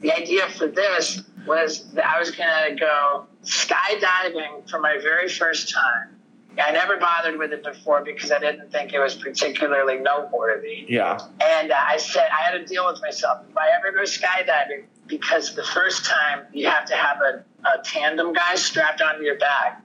the 0.00 0.12
idea 0.12 0.48
for 0.50 0.66
this 0.66 1.22
was 1.46 1.90
that 1.92 2.06
I 2.06 2.18
was 2.18 2.30
going 2.32 2.48
to 2.70 2.74
go 2.78 3.26
skydiving 3.44 4.68
for 4.68 4.78
my 4.80 4.98
very 5.00 5.28
first 5.28 5.72
time. 5.72 6.12
I 6.58 6.72
never 6.72 6.96
bothered 6.96 7.38
with 7.38 7.52
it 7.52 7.62
before 7.62 8.02
because 8.02 8.32
I 8.32 8.38
didn't 8.38 8.72
think 8.72 8.94
it 8.94 8.98
was 8.98 9.14
particularly 9.14 9.98
noteworthy. 9.98 10.86
Yeah. 10.88 11.18
And 11.42 11.70
uh, 11.70 11.76
I 11.78 11.98
said, 11.98 12.28
I 12.32 12.50
had 12.50 12.52
to 12.52 12.64
deal 12.64 12.86
with 12.86 13.00
myself. 13.02 13.44
If 13.50 13.56
I 13.58 13.68
ever 13.78 13.92
go 13.92 14.02
skydiving, 14.02 14.84
because 15.06 15.54
the 15.54 15.62
first 15.64 16.06
time 16.06 16.46
you 16.52 16.66
have 16.66 16.86
to 16.86 16.96
have 16.96 17.18
a, 17.20 17.44
a 17.68 17.82
tandem 17.84 18.32
guy 18.32 18.54
strapped 18.54 19.02
onto 19.02 19.22
your 19.22 19.38
back, 19.38 19.82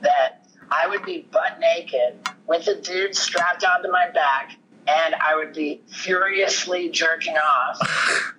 that 0.00 0.37
I 0.70 0.86
would 0.86 1.04
be 1.04 1.26
butt 1.30 1.58
naked 1.60 2.18
with 2.46 2.66
a 2.68 2.80
dude 2.80 3.14
strapped 3.14 3.64
onto 3.64 3.90
my 3.90 4.10
back, 4.10 4.56
and 4.86 5.14
I 5.14 5.36
would 5.36 5.52
be 5.52 5.82
furiously 5.88 6.90
jerking 6.90 7.36
off. 7.36 8.34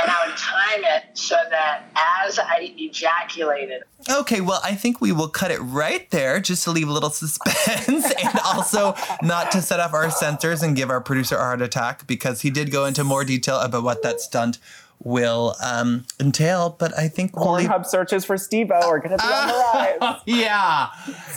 And 0.00 0.08
I 0.08 0.28
would 0.28 0.36
time 0.36 0.84
it 0.84 1.18
so 1.18 1.34
that 1.50 1.82
as 2.24 2.38
I 2.38 2.72
ejaculated, 2.76 3.82
Okay, 4.08 4.40
well, 4.40 4.60
I 4.62 4.74
think 4.74 5.00
we 5.00 5.10
will 5.10 5.28
cut 5.28 5.50
it 5.50 5.58
right 5.58 6.08
there 6.10 6.38
just 6.38 6.62
to 6.64 6.70
leave 6.70 6.88
a 6.88 6.92
little 6.92 7.10
suspense 7.10 8.12
and 8.24 8.38
also 8.44 8.94
not 9.22 9.50
to 9.52 9.60
set 9.60 9.80
off 9.80 9.92
our 9.92 10.10
censors 10.10 10.62
and 10.62 10.76
give 10.76 10.88
our 10.88 11.00
producer 11.00 11.36
a 11.36 11.40
heart 11.40 11.62
attack 11.62 12.06
because 12.06 12.42
he 12.42 12.50
did 12.50 12.70
go 12.70 12.84
into 12.84 13.02
more 13.02 13.24
detail 13.24 13.58
about 13.58 13.82
what 13.82 14.02
that 14.02 14.20
stunt 14.20 14.58
will 15.02 15.54
um, 15.62 16.04
entail. 16.20 16.76
But 16.78 16.96
I 16.98 17.08
think 17.08 17.32
Pornhub 17.32 17.86
searches 17.86 18.24
for 18.24 18.36
Steve-O 18.36 18.88
are 18.88 18.98
going 18.98 19.16
to 19.16 19.24
be 19.24 19.32
on 19.32 19.48
the 19.48 19.98
rise. 20.00 20.20
yeah. 20.26 20.88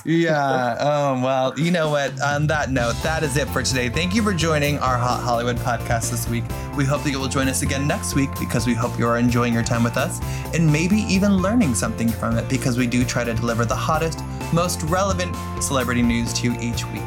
Yeah. 0.06 0.78
Oh, 0.80 1.22
well, 1.24 1.60
you 1.60 1.72
know 1.72 1.90
what? 1.90 2.20
On 2.22 2.48
that 2.48 2.72
note, 2.72 2.96
that 3.04 3.24
is 3.24 3.38
it 3.38 3.48
for 3.50 3.62
today. 3.64 3.90
Thank 3.90 4.16
you 4.16 4.24
for 4.24 4.34
joining 4.34 4.80
our 4.80 4.98
Hot 4.98 5.22
Hollywood 5.22 5.58
podcast 5.58 6.12
this 6.12 6.28
week. 6.28 6.44
We 6.76 6.86
hope 6.86 7.04
that 7.04 7.12
you 7.12 7.20
will 7.20 7.28
join 7.28 7.48
us 7.48 7.62
again 7.62 7.88
next 7.88 8.16
week 8.16 8.30
because 8.40 8.66
we 8.66 8.74
hope 8.74 8.98
you 8.98 9.08
are 9.08 9.18
enjoying 9.18 9.54
your 9.54 9.64
time 9.64 9.84
with 9.84 9.98
us 9.98 10.20
and 10.54 10.72
maybe 10.72 10.98
even 10.98 11.38
learning 11.38 11.76
something 11.76 12.10
from 12.10 12.38
it 12.38 12.48
because 12.50 12.78
we 12.78 12.88
do 12.88 13.04
try 13.06 13.24
to 13.24 13.34
deliver 13.34 13.66
the 13.66 13.76
hottest, 13.76 14.24
most 14.54 14.82
relevant 14.84 15.36
celebrity 15.62 16.02
news 16.02 16.34
to 16.34 16.46
you 16.52 16.60
each 16.60 16.86
week. 16.88 17.02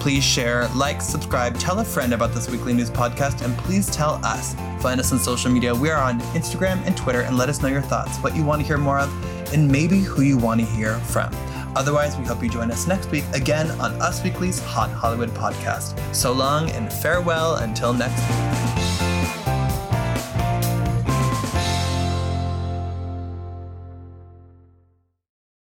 Please 0.00 0.24
share, 0.24 0.66
like, 0.68 1.02
subscribe, 1.02 1.58
tell 1.58 1.78
a 1.80 1.84
friend 1.84 2.14
about 2.14 2.32
this 2.32 2.48
weekly 2.48 2.72
news 2.72 2.90
podcast, 2.90 3.44
and 3.44 3.56
please 3.58 3.86
tell 3.86 4.18
us. 4.24 4.54
Find 4.80 4.98
us 4.98 5.12
on 5.12 5.18
social 5.18 5.50
media. 5.50 5.74
We 5.74 5.90
are 5.90 6.02
on 6.02 6.20
Instagram 6.32 6.84
and 6.86 6.96
Twitter, 6.96 7.20
and 7.20 7.36
let 7.36 7.50
us 7.50 7.60
know 7.60 7.68
your 7.68 7.82
thoughts, 7.82 8.16
what 8.18 8.34
you 8.34 8.42
want 8.42 8.62
to 8.62 8.66
hear 8.66 8.78
more 8.78 8.98
of, 8.98 9.52
and 9.52 9.70
maybe 9.70 10.00
who 10.00 10.22
you 10.22 10.38
want 10.38 10.60
to 10.60 10.66
hear 10.66 10.94
from. 11.00 11.30
Otherwise, 11.76 12.16
we 12.16 12.24
hope 12.24 12.42
you 12.42 12.48
join 12.48 12.70
us 12.70 12.86
next 12.86 13.10
week 13.10 13.24
again 13.34 13.70
on 13.72 13.92
Us 14.00 14.24
Weekly's 14.24 14.58
Hot 14.60 14.90
Hollywood 14.90 15.30
podcast. 15.30 16.00
So 16.14 16.32
long 16.32 16.70
and 16.70 16.90
farewell 16.90 17.56
until 17.56 17.92
next 17.92 18.20
week. 18.30 18.99